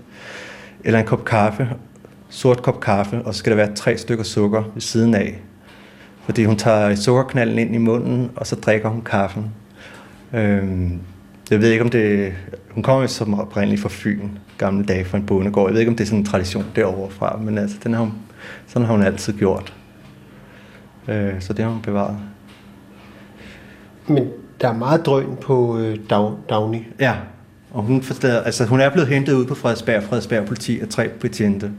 Eller 0.84 1.00
en 1.00 1.06
kop 1.06 1.26
kaffe. 1.26 1.70
Sort 2.30 2.62
kop 2.62 2.80
kaffe, 2.80 3.22
og 3.26 3.34
så 3.34 3.40
skal 3.40 3.52
der 3.52 3.58
være 3.58 3.76
tre 3.76 3.98
stykker 3.98 4.24
sukker 4.24 4.64
ved 4.74 4.82
siden 4.82 5.16
af. 5.16 5.42
Fordi 6.28 6.46
hun 6.46 6.58
tager 6.58 6.96
sukkerknallen 6.96 7.60
ind 7.60 7.76
i 7.76 7.78
munden, 7.78 8.32
og 8.36 8.48
så 8.48 8.56
drikker 8.56 8.90
hun 8.90 9.02
kaffen. 9.02 9.52
Øhm, 10.34 11.00
jeg 11.52 11.62
ved 11.62 11.72
ikke, 11.72 11.84
om 11.84 11.90
det... 11.90 12.34
Hun 12.72 12.84
kommer 12.84 13.02
jo 13.02 13.08
som 13.08 13.40
oprindeligt 13.40 13.82
fra 13.82 13.90
Fyn, 13.92 14.30
gamle 14.58 14.86
dage 14.86 15.06
fra 15.06 15.18
en 15.18 15.26
bondegård. 15.26 15.68
Jeg 15.68 15.74
ved 15.74 15.80
ikke, 15.80 15.90
om 15.90 15.96
det 15.96 16.04
er 16.04 16.08
sådan 16.08 16.20
en 16.20 16.26
tradition 16.26 16.66
derovre 16.76 17.12
fra, 17.12 17.40
men 17.42 17.58
altså, 17.58 17.78
den 17.84 17.94
har 17.94 18.02
hun 18.02 18.14
Sådan 18.68 18.86
har 18.86 18.94
hun 18.94 19.04
altid 19.04 19.34
gjort. 19.34 19.74
Øh, 21.08 21.34
så 21.40 21.54
det 21.54 21.66
har 21.66 21.72
hun 21.72 21.82
bevaret. 21.82 22.18
Men 24.08 24.28
der 24.62 24.70
er 24.70 24.74
meget 24.74 25.06
drøn 25.06 25.38
på 25.42 25.80
øh, 25.80 25.98
Dag, 26.10 26.32
Dagny. 26.50 26.80
Ja, 27.00 27.16
og 27.72 27.84
hun, 27.84 28.02
forstår, 28.02 28.30
altså, 28.30 28.66
hun 28.66 28.80
er 28.80 28.90
blevet 28.90 29.08
hentet 29.08 29.34
ud 29.34 29.46
på 29.46 29.56
Frederiksberg, 29.56 30.04
Frederiksberg 30.04 30.46
politi 30.46 30.80
af 30.80 30.88
tre 30.88 31.10
betjente, 31.10 31.72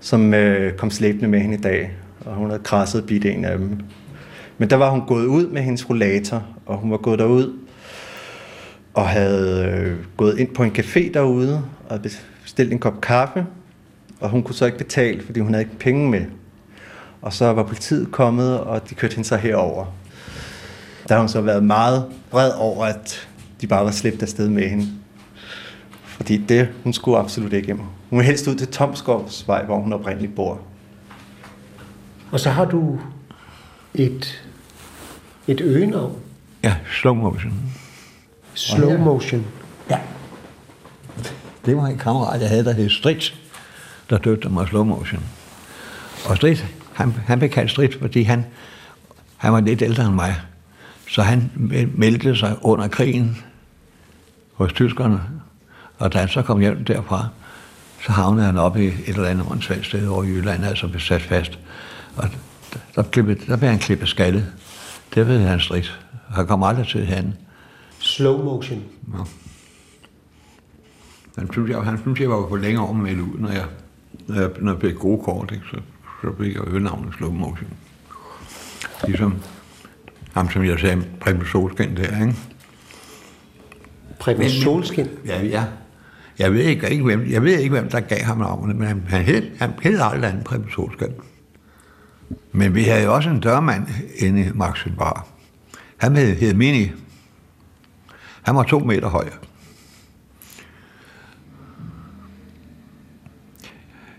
som 0.00 0.34
øh, 0.34 0.72
kom 0.72 0.90
slæbende 0.90 1.28
med 1.28 1.40
hende 1.40 1.54
i 1.54 1.60
dag, 1.60 1.96
og 2.26 2.34
hun 2.34 2.50
havde 2.50 2.62
krasset 2.62 3.06
bidt 3.06 3.24
en 3.24 3.44
af 3.44 3.58
dem. 3.58 3.80
Men 4.58 4.70
der 4.70 4.76
var 4.76 4.90
hun 4.90 5.06
gået 5.06 5.26
ud 5.26 5.46
med 5.46 5.62
hendes 5.62 5.90
rollator, 5.90 6.42
og 6.66 6.76
hun 6.76 6.90
var 6.90 6.96
gået 6.96 7.18
derud 7.18 7.58
og 8.94 9.08
havde 9.08 9.64
øh, 9.68 9.96
gået 10.16 10.38
ind 10.38 10.54
på 10.54 10.62
en 10.62 10.72
café 10.78 11.12
derude 11.14 11.64
og 11.88 12.00
bestilt 12.42 12.72
en 12.72 12.78
kop 12.78 13.00
kaffe, 13.00 13.46
og 14.20 14.30
hun 14.30 14.42
kunne 14.42 14.54
så 14.54 14.66
ikke 14.66 14.78
betale, 14.78 15.22
fordi 15.22 15.40
hun 15.40 15.54
havde 15.54 15.64
ikke 15.64 15.78
penge 15.78 16.10
med. 16.10 16.24
Og 17.22 17.32
så 17.32 17.52
var 17.52 17.62
politiet 17.62 18.10
kommet, 18.10 18.60
og 18.60 18.90
de 18.90 18.94
kørte 18.94 19.14
hende 19.14 19.28
så 19.28 19.36
herover. 19.36 19.84
Der 21.08 21.14
har 21.14 21.20
hun 21.20 21.28
så 21.28 21.40
været 21.40 21.64
meget 21.64 22.04
vred 22.30 22.50
over, 22.58 22.84
at 22.84 23.28
de 23.60 23.66
bare 23.66 23.84
var 23.84 23.90
slæbt 23.90 24.22
afsted 24.22 24.48
med 24.48 24.68
hende. 24.68 24.86
Fordi 26.04 26.36
det, 26.36 26.68
hun 26.84 26.92
skulle 26.92 27.18
absolut 27.18 27.52
ikke 27.52 27.66
hjem. 27.66 27.78
Hun 27.78 28.18
ville 28.18 28.26
helst 28.26 28.48
ud 28.48 28.54
til 28.54 28.68
Tomskovsvej, 28.68 29.64
hvor 29.64 29.78
hun 29.78 29.92
oprindeligt 29.92 30.34
bor. 30.34 30.60
Og 32.32 32.40
så 32.40 32.50
har 32.50 32.64
du 32.64 32.98
et, 33.94 34.42
et 35.46 35.60
øgenavn. 35.60 36.18
Ja, 36.62 36.76
slow 37.00 37.14
motion. 37.14 37.52
Slow 38.54 38.98
motion. 38.98 39.46
Ja. 39.90 39.98
Det 41.66 41.76
var 41.76 41.86
en 41.86 41.98
kammerat, 41.98 42.40
jeg 42.40 42.48
havde, 42.48 42.64
der 42.64 42.72
hed 42.72 42.90
Strit, 42.90 43.34
der 44.10 44.18
døbte 44.18 44.48
mig 44.48 44.68
slow 44.68 44.84
motion. 44.84 45.22
Og 46.26 46.36
Strit, 46.36 46.66
han, 46.92 47.14
han 47.26 47.38
blev 47.38 47.50
kaldt 47.50 47.70
Strit, 47.70 47.98
fordi 48.00 48.22
han, 48.22 48.44
han 49.36 49.52
var 49.52 49.60
lidt 49.60 49.82
ældre 49.82 50.04
end 50.04 50.14
mig. 50.14 50.34
Så 51.08 51.22
han 51.22 51.50
meldte 51.94 52.36
sig 52.36 52.56
under 52.62 52.88
krigen 52.88 53.44
hos 54.54 54.72
tyskerne, 54.72 55.20
og 55.98 56.12
da 56.12 56.18
han 56.18 56.28
så 56.28 56.42
kom 56.42 56.60
hjem 56.60 56.84
derfra, 56.84 57.28
så 58.06 58.12
havnede 58.12 58.46
han 58.46 58.58
op 58.58 58.76
i 58.76 58.86
et 58.86 58.94
eller 59.06 59.28
andet 59.28 59.46
åndssvagt 59.50 59.86
sted 59.86 60.08
over 60.08 60.24
i 60.24 60.26
Jylland, 60.26 60.64
altså 60.64 60.88
blev 60.88 61.00
sat 61.00 61.22
fast. 61.22 61.58
Og 62.16 62.28
der, 62.96 63.02
klippet, 63.02 63.46
der 63.46 63.56
blev 63.56 63.70
han 63.70 63.78
klippet 63.78 64.08
skaldet. 64.08 64.52
Det 65.14 65.28
ved 65.28 65.38
han 65.38 65.60
stridt. 65.60 66.00
Han 66.30 66.46
kom 66.46 66.62
aldrig 66.62 66.86
til 66.86 67.06
han. 67.06 67.34
Slow 67.98 68.44
motion. 68.44 68.82
Ja. 69.12 69.22
Han 71.38 71.52
synes, 71.52 71.70
jeg, 71.70 71.78
han 71.78 71.98
synes, 71.98 72.20
jeg 72.20 72.30
var 72.30 72.46
på 72.46 72.56
længere 72.56 72.86
om 72.86 72.96
med 72.96 73.20
ud, 73.20 73.38
når 73.38 73.50
jeg, 73.50 73.64
når 74.26 74.40
jeg, 74.40 74.50
når 74.60 74.72
jeg 74.72 74.78
blev 74.78 74.94
gode 74.94 75.22
kort, 75.24 75.50
ikke? 75.52 75.64
Så, 75.70 75.76
så 76.22 76.28
fik 76.40 76.54
jeg 76.54 76.62
øgenavnet 76.66 77.14
slow 77.14 77.30
motion. 77.30 77.70
Ligesom 79.06 79.34
ham, 80.32 80.50
som 80.50 80.64
jeg 80.64 80.80
sagde, 80.80 81.04
Preben 81.20 81.46
Solskin 81.46 81.96
der, 81.96 82.20
ikke? 82.20 82.36
Preben 84.18 84.50
Solskin? 84.50 85.08
Ja, 85.26 85.42
ja. 85.42 85.64
Jeg 86.38 86.52
ved 86.52 86.60
ikke, 86.60 86.90
ikke 86.90 87.04
hvem, 87.04 87.30
jeg 87.30 87.42
ved 87.42 87.58
ikke, 87.58 87.70
hvem 87.70 87.90
der 87.90 88.00
gav 88.00 88.22
ham 88.22 88.38
navnet, 88.38 88.76
men 88.76 88.88
han, 88.88 89.02
han 89.08 89.22
hed, 89.22 89.50
han 89.58 89.72
hed 89.82 90.00
aldrig 90.02 90.30
andet 90.30 90.44
Preben 90.44 90.70
Solskin. 90.70 91.12
Men 92.52 92.74
vi 92.74 92.82
havde 92.82 93.04
jo 93.04 93.14
også 93.14 93.30
en 93.30 93.40
dørmand 93.40 93.86
inde 94.16 94.40
i 94.40 94.50
Maxim 94.54 94.92
Bar. 94.96 95.26
Han 95.96 96.16
hed, 96.16 96.36
hed 96.36 96.54
Mini. 96.54 96.92
Han 98.42 98.56
var 98.56 98.62
to 98.62 98.78
meter 98.78 99.08
høj. 99.08 99.28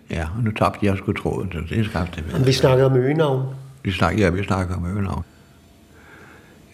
Ja, 0.10 0.28
og 0.38 0.44
nu 0.44 0.52
tabte 0.52 0.86
jeg 0.86 0.98
sgu 0.98 1.14
tråden, 1.14 1.52
så 1.52 1.76
det 1.76 1.86
skabte 1.86 2.24
det. 2.30 2.46
Vi 2.46 2.52
snakkede 2.52 2.86
om 2.86 2.96
øgenavn. 2.98 3.56
Vi 3.84 3.92
snakkede, 3.92 4.24
ja, 4.24 4.30
vi 4.30 4.44
snakkede 4.44 4.78
om 4.78 4.86
øgenavn. 4.86 5.24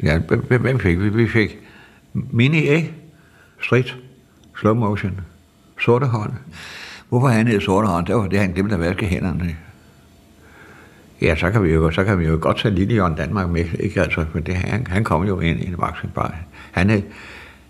Ja, 0.03 0.19
hvem 0.57 0.79
fik 0.79 0.99
vi? 0.99 1.09
Vi 1.09 1.27
fik 1.27 1.57
Mini 2.13 2.67
A, 2.67 2.83
Street, 3.63 3.95
Slow 4.59 4.75
Motion, 4.75 5.21
Sorte 5.81 6.05
Hånd. 6.05 6.33
Hvorfor 7.09 7.27
han 7.27 7.47
hed 7.47 7.61
Sorte 7.61 7.87
Hånd? 7.87 8.05
Det 8.05 8.15
var 8.15 8.27
det, 8.27 8.39
han 8.39 8.51
glemte 8.51 8.75
at 8.75 8.81
vaske 8.81 9.05
hænderne. 9.05 9.57
Ja, 11.21 11.35
så 11.35 11.51
kan 11.51 11.63
vi 11.63 11.73
jo, 11.73 11.91
så 11.91 12.03
kan 12.03 12.19
vi 12.19 12.27
jo 12.27 12.37
godt 12.41 12.57
tage 12.57 12.75
Lille 12.75 12.95
Jørgen 12.95 13.15
Danmark 13.15 13.49
med, 13.49 13.65
ikke 13.79 14.01
altså, 14.01 14.25
men 14.33 14.43
det, 14.43 14.55
han, 14.55 14.87
han 14.87 15.03
kom 15.03 15.23
jo 15.23 15.39
ind 15.39 15.59
i 15.59 15.67
en 15.67 15.75
vaccinbar. 15.77 16.35
Han 16.71 16.89
er... 16.89 17.01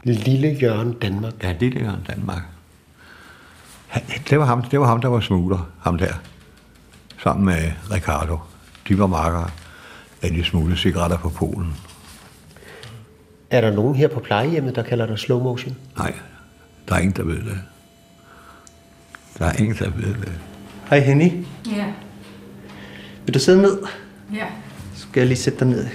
Lille 0.04 0.48
Jørgen 0.62 0.94
Danmark? 0.94 1.34
Ja, 1.44 1.56
Lille 1.60 1.82
Jørgen 1.82 2.04
Danmark. 2.08 2.42
Han, 3.88 4.04
det, 4.30 4.40
var 4.40 4.46
ham, 4.46 4.64
det 4.64 4.80
var 4.80 4.86
ham, 4.86 5.02
der 5.02 5.08
var 5.08 5.20
smugler, 5.20 5.70
ham 5.82 5.98
der, 5.98 6.14
sammen 7.24 7.46
med 7.46 7.72
Ricardo. 7.92 8.38
De 8.88 9.00
var 9.00 9.08
markere 9.08 9.50
af 10.22 10.32
de 10.32 10.44
smugle 10.44 10.78
cigaretter 10.78 11.18
på 11.18 11.30
Polen. 11.30 11.74
Er 13.50 13.62
der 13.62 13.72
nogen 13.72 13.96
her 13.96 14.08
på 14.08 14.20
plejehjemmet, 14.20 14.76
der 14.76 14.84
kalder 14.84 15.06
dig 15.06 15.20
slow 15.20 15.44
motion? 15.44 15.76
Nej, 15.98 16.14
der 16.90 16.96
er 16.96 17.00
ingen, 17.00 17.16
der 17.16 17.24
ved 17.24 17.38
det. 17.38 17.60
Der 19.40 19.46
er 19.46 19.54
ingen, 19.54 19.76
der 19.76 19.90
ved 19.90 20.14
det. 20.14 20.32
Hej 20.90 21.00
Henny. 21.00 21.46
Ja. 21.66 21.86
Vil 23.30 23.34
du 23.34 23.40
sidde 23.40 23.62
ned? 23.62 23.78
Ja. 24.34 24.46
Så 24.96 25.02
skal 25.02 25.20
jeg 25.20 25.28
lige 25.28 25.38
sætte 25.38 25.60
dig 25.60 25.68
ned. 25.68 25.88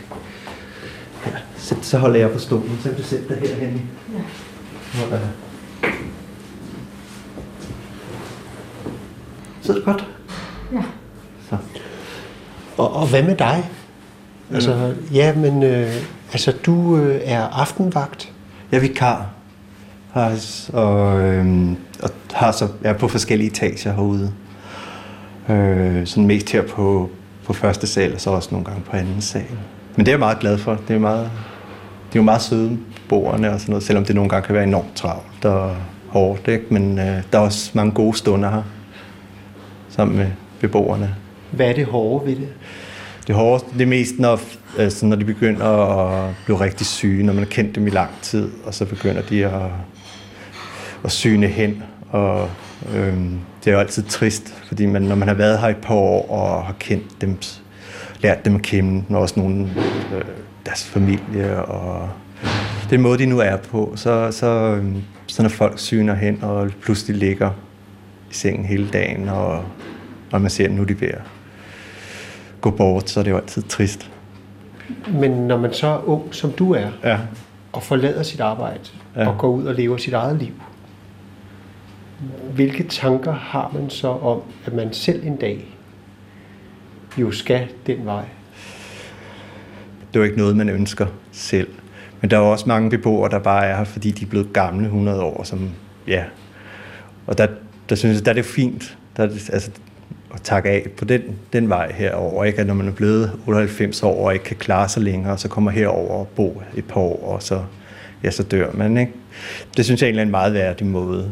Ja, 1.26 1.30
sæt, 1.56 1.78
så 1.82 1.98
holder 1.98 2.18
jeg 2.18 2.30
på 2.30 2.38
stolen, 2.38 2.78
så 2.82 2.88
kan 2.88 2.98
du 2.98 3.02
sætte 3.02 3.28
dig 3.28 3.38
her, 3.48 3.54
Henny. 3.54 3.80
Ja. 4.14 4.20
Holder 5.00 5.18
jeg. 5.18 5.28
Sidder 9.62 9.80
du 9.80 9.86
godt? 9.86 10.08
Ja. 10.72 10.82
Så. 11.50 11.56
Og, 12.76 12.92
og 12.92 13.06
hvad 13.06 13.22
med 13.22 13.36
dig? 13.36 13.70
Altså, 14.52 14.94
ja, 15.12 15.34
men 15.34 15.62
øh, 15.62 15.94
altså, 16.32 16.52
du 16.66 16.96
øh, 16.96 17.20
er 17.24 17.42
aftenvagt. 17.42 18.32
Jeg 18.70 18.76
er 18.76 18.80
vikar. 18.80 19.30
Har, 20.12 20.38
og, 20.72 21.20
øh, 21.20 21.70
og 22.02 22.10
har 22.32 22.52
så, 22.52 22.68
jeg 22.82 22.90
er 22.90 22.98
på 22.98 23.08
forskellige 23.08 23.50
etager 23.50 23.92
herude. 23.92 24.32
Øh, 25.48 26.06
sådan 26.06 26.26
mest 26.26 26.50
her 26.50 26.62
på, 26.62 27.10
på 27.46 27.52
første 27.52 27.86
sal, 27.86 28.14
og 28.14 28.20
så 28.20 28.30
også 28.30 28.48
nogle 28.52 28.64
gange 28.64 28.82
på 28.90 28.96
anden 28.96 29.20
sal. 29.20 29.42
Men 29.96 30.06
det 30.06 30.08
er 30.08 30.12
jeg 30.12 30.18
meget 30.18 30.38
glad 30.38 30.58
for. 30.58 30.80
Det 30.88 30.94
er, 30.96 31.00
meget, 31.00 31.30
det 32.08 32.16
er 32.16 32.20
jo 32.20 32.22
meget 32.22 32.42
søde 32.42 32.78
beboerne 32.94 33.52
og 33.52 33.60
sådan 33.60 33.72
noget, 33.72 33.82
selvom 33.82 34.04
det 34.04 34.14
nogle 34.14 34.30
gange 34.30 34.46
kan 34.46 34.54
være 34.54 34.64
enormt 34.64 34.94
travlt 34.94 35.44
og 35.44 35.76
hårdt. 36.08 36.48
Ikke? 36.48 36.64
Men 36.70 36.98
øh, 36.98 37.22
der 37.32 37.38
er 37.38 37.42
også 37.42 37.70
mange 37.74 37.92
gode 37.92 38.16
stunder 38.16 38.50
her, 38.50 38.62
sammen 39.88 40.16
med 40.16 40.26
beboerne. 40.60 41.14
Hvad 41.50 41.68
er 41.68 41.72
det 41.72 41.86
hårde 41.86 42.26
ved 42.26 42.36
det? 42.36 42.48
Det 43.26 43.34
hårde, 43.34 43.64
det 43.72 43.82
er 43.82 43.86
mest, 43.86 44.18
når, 44.18 44.40
altså, 44.78 45.06
når 45.06 45.16
de 45.16 45.24
begynder 45.24 45.66
at 45.66 46.34
blive 46.44 46.60
rigtig 46.60 46.86
syge, 46.86 47.22
når 47.22 47.32
man 47.32 47.44
har 47.44 47.50
kendt 47.50 47.74
dem 47.74 47.86
i 47.86 47.90
lang 47.90 48.10
tid, 48.22 48.50
og 48.64 48.74
så 48.74 48.84
begynder 48.84 49.22
de 49.22 49.46
at, 49.46 49.70
at 51.04 51.12
syne 51.12 51.46
hen. 51.46 51.82
Og 52.10 52.50
det 53.64 53.66
er 53.66 53.72
jo 53.72 53.78
altid 53.78 54.02
trist, 54.02 54.54
fordi 54.68 54.86
man, 54.86 55.02
når 55.02 55.14
man 55.14 55.28
har 55.28 55.34
været 55.34 55.58
her 55.58 55.68
i 55.68 55.70
et 55.70 55.76
par 55.76 55.94
år 55.94 56.30
og 56.30 56.64
har 56.64 56.74
kendt 56.78 57.20
dem, 57.20 57.38
lært 58.20 58.44
dem 58.44 58.54
at 58.54 58.62
kende, 58.62 59.04
når 59.08 59.18
også 59.18 59.40
nogle 59.40 59.70
øh, 60.14 60.22
deres 60.66 60.84
familie 60.84 61.64
og 61.64 62.08
den 62.90 63.00
måde, 63.00 63.18
de 63.18 63.26
nu 63.26 63.38
er 63.38 63.56
på, 63.56 63.92
så, 63.96 64.32
så, 64.32 64.46
øhm, 64.46 65.02
så 65.26 65.42
når 65.42 65.48
folk 65.48 65.78
syner 65.78 66.14
hen 66.14 66.38
og 66.42 66.70
pludselig 66.82 67.16
ligger 67.16 67.50
i 68.30 68.34
sengen 68.34 68.64
hele 68.64 68.88
dagen, 68.92 69.28
og, 69.28 69.64
og 70.32 70.40
man 70.40 70.50
ser, 70.50 70.64
at 70.64 70.70
nu 70.72 70.82
er 70.82 70.86
de 70.86 71.00
ved 71.00 71.08
at 71.08 71.22
gå 72.60 72.70
bort, 72.70 73.10
så 73.10 73.20
er 73.20 73.24
det 73.24 73.30
jo 73.30 73.36
altid 73.36 73.62
trist. 73.62 74.10
Men 75.12 75.30
når 75.30 75.56
man 75.58 75.72
så 75.72 75.86
er 75.86 76.08
ung, 76.08 76.22
som 76.34 76.52
du 76.52 76.72
er, 76.72 76.86
Ja. 77.04 77.18
og 77.72 77.82
forlader 77.82 78.22
sit 78.22 78.40
arbejde, 78.40 78.80
ja. 79.16 79.28
og 79.28 79.38
går 79.38 79.48
ud 79.48 79.64
og 79.64 79.74
lever 79.74 79.96
sit 79.96 80.12
eget 80.12 80.36
liv, 80.36 80.52
hvilke 82.54 82.82
tanker 82.82 83.32
har 83.32 83.70
man 83.74 83.90
så 83.90 84.08
om, 84.08 84.42
at 84.66 84.72
man 84.72 84.92
selv 84.92 85.26
en 85.26 85.36
dag 85.36 85.76
jo 87.16 87.30
skal 87.30 87.68
den 87.86 88.06
vej? 88.06 88.24
Det 90.12 90.20
er 90.20 90.20
jo 90.20 90.24
ikke 90.24 90.38
noget, 90.38 90.56
man 90.56 90.68
ønsker 90.68 91.06
selv. 91.32 91.68
Men 92.20 92.30
der 92.30 92.36
er 92.36 92.40
også 92.40 92.64
mange 92.68 92.90
beboere, 92.90 93.30
der 93.30 93.38
bare 93.38 93.66
er 93.66 93.76
her, 93.76 93.84
fordi 93.84 94.10
de 94.10 94.24
er 94.24 94.28
blevet 94.28 94.52
gamle 94.52 94.84
100 94.84 95.22
år. 95.22 95.42
Som, 95.42 95.70
ja. 96.06 96.24
Og 97.26 97.38
der, 97.38 97.46
der 97.88 97.94
synes 97.94 98.16
jeg, 98.16 98.24
der 98.24 98.30
er 98.30 98.34
det 98.34 98.44
fint 98.44 98.98
der 99.16 99.22
er 99.22 99.26
det, 99.26 99.50
altså, 99.52 99.70
at 100.34 100.42
takke 100.42 100.70
af 100.70 100.86
på 100.96 101.04
den, 101.04 101.22
den 101.52 101.68
vej 101.68 101.92
herover. 101.92 102.44
Ikke? 102.44 102.60
At 102.60 102.66
når 102.66 102.74
man 102.74 102.88
er 102.88 102.92
blevet 102.92 103.32
98 103.46 104.02
år 104.02 104.26
og 104.26 104.32
ikke 104.32 104.44
kan 104.44 104.56
klare 104.56 104.88
sig 104.88 105.02
længere, 105.02 105.38
så 105.38 105.48
kommer 105.48 105.70
herover 105.70 106.10
og 106.10 106.28
bo 106.28 106.62
et 106.76 106.84
par 106.84 107.00
år, 107.00 107.34
og 107.34 107.42
så, 107.42 107.62
ja, 108.22 108.30
så 108.30 108.42
dør 108.42 108.72
man. 108.72 108.98
Ikke? 108.98 109.12
Det 109.76 109.84
synes 109.84 110.02
jeg 110.02 110.06
egentlig 110.06 110.20
er 110.20 110.26
en 110.26 110.30
meget 110.30 110.54
værdig 110.54 110.86
måde. 110.86 111.30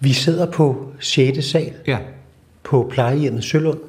Vi 0.00 0.12
sidder 0.12 0.50
på 0.50 0.92
6. 1.00 1.44
sal 1.44 1.74
Ja. 1.86 1.98
på 2.62 2.88
plejehjemmet 2.92 3.44
Sølund. 3.44 3.80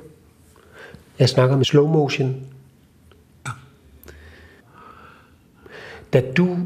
Jeg 1.20 1.30
snakker 1.30 1.58
med 1.58 1.66
slow 1.66 1.88
motion. 1.88 2.46
Da 6.14 6.24
du 6.38 6.58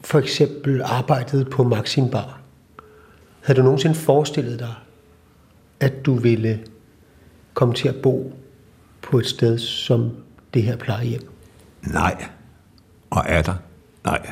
for 0.00 0.18
eksempel 0.18 0.82
arbejdede 0.82 1.44
på 1.44 1.62
Maxim 1.64 2.10
Bar, 2.10 2.40
havde 3.44 3.58
du 3.58 3.64
nogensinde 3.64 3.94
forestillet 3.94 4.58
dig, 4.58 4.74
at 5.80 6.06
du 6.06 6.14
ville 6.14 6.60
komme 7.54 7.74
til 7.74 7.88
at 7.88 7.96
bo 8.02 8.32
på 9.02 9.18
et 9.18 9.26
sted 9.26 9.58
som 9.58 10.10
det 10.54 10.62
her 10.62 10.76
plejehjem? 10.76 11.22
Nej. 11.82 12.24
Og 13.10 13.22
er 13.26 13.42
der? 13.42 13.54
Nej. 14.04 14.30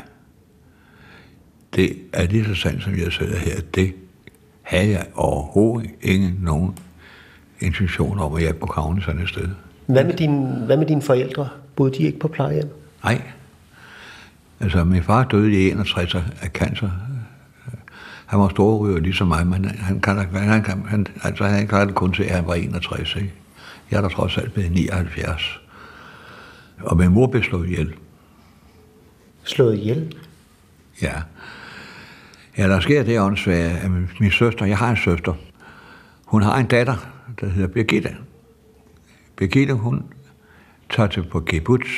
Det 1.74 1.96
er 2.12 2.26
lige 2.26 2.44
så 2.44 2.54
sandt, 2.54 2.82
som 2.82 2.98
jeg 2.98 3.12
sidder 3.12 3.36
her. 3.38 3.60
Det 3.74 3.94
havde 4.70 4.90
jeg 4.90 5.06
overhovedet 5.14 5.90
ingen 6.02 6.38
nogen 6.42 6.78
intention 7.60 8.18
om 8.18 8.34
at 8.34 8.42
jeg 8.42 8.58
kunne 8.58 8.74
havne 8.74 9.02
sådan 9.02 9.22
et 9.22 9.28
sted. 9.28 9.48
Hvad 9.86 10.04
med, 10.04 10.14
din, 10.14 10.64
hvad 10.66 10.76
med 10.76 10.86
dine 10.86 11.02
forældre? 11.02 11.48
Boede 11.76 11.98
de 11.98 12.02
ikke 12.02 12.18
på 12.18 12.28
plejehjem? 12.28 12.68
Nej. 13.04 13.22
Altså, 14.60 14.84
min 14.84 15.02
far 15.02 15.24
døde 15.24 15.52
i 15.52 15.70
61 15.70 16.14
af 16.14 16.48
cancer. 16.48 16.90
Han 18.26 18.40
var 18.40 18.48
storryger 18.48 18.98
ligesom 18.98 19.28
mig, 19.28 19.46
men 19.46 19.64
han 19.64 20.00
kan, 20.00 20.16
han, 20.16 20.62
kan, 20.62 20.84
han, 20.88 21.06
altså, 21.22 21.44
han 21.44 21.68
kan 21.68 21.86
det 21.86 21.94
kun 21.94 22.12
til, 22.12 22.22
at 22.22 22.30
han 22.30 22.46
var 22.46 22.54
61. 22.54 23.16
Ikke? 23.16 23.32
Jeg 23.90 23.96
er 23.96 24.00
der 24.00 24.08
trods 24.08 24.38
alt 24.38 24.52
blevet 24.52 24.72
79. 24.72 25.60
Og 26.80 26.96
min 26.96 27.08
mor 27.08 27.26
blev 27.26 27.42
slået 27.42 27.66
ihjel. 27.66 27.94
Slået 29.44 29.78
ihjel? 29.78 30.16
Ja. 31.02 31.14
Ja, 32.58 32.68
der 32.68 32.80
sker 32.80 33.02
det 33.02 33.20
åndssvage, 33.20 33.70
at 33.70 33.90
min, 33.90 34.08
min 34.20 34.30
søster, 34.30 34.66
jeg 34.66 34.78
har 34.78 34.90
en 34.90 34.96
søster, 34.96 35.34
hun 36.24 36.42
har 36.42 36.56
en 36.58 36.66
datter, 36.66 36.96
der 37.40 37.46
hedder 37.46 37.68
Birgitte. 37.68 38.16
Birgitte, 39.36 39.74
hun 39.74 40.04
tager 40.90 41.06
til 41.06 41.28
på 41.30 41.40
kibbutz, 41.40 41.88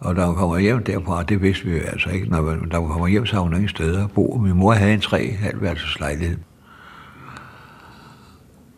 og 0.00 0.16
da 0.16 0.24
hun 0.24 0.34
kommer 0.34 0.58
hjem 0.58 0.84
derfra, 0.84 1.22
det 1.22 1.42
vidste 1.42 1.64
vi 1.64 1.76
jo 1.76 1.82
altså 1.82 2.10
ikke, 2.10 2.26
når 2.26 2.42
man, 2.42 2.68
da 2.68 2.76
hun 2.76 2.88
kommer 2.88 3.08
hjem, 3.08 3.26
så 3.26 3.34
har 3.34 3.42
hun 3.42 3.54
ingen 3.54 3.68
steder 3.68 4.04
at 4.04 4.10
bo. 4.10 4.38
Min 4.38 4.54
mor 4.54 4.72
havde 4.72 4.94
en 4.94 5.00
tre 5.00 5.30
halvværelses 5.30 6.00
lejlighed. 6.00 6.38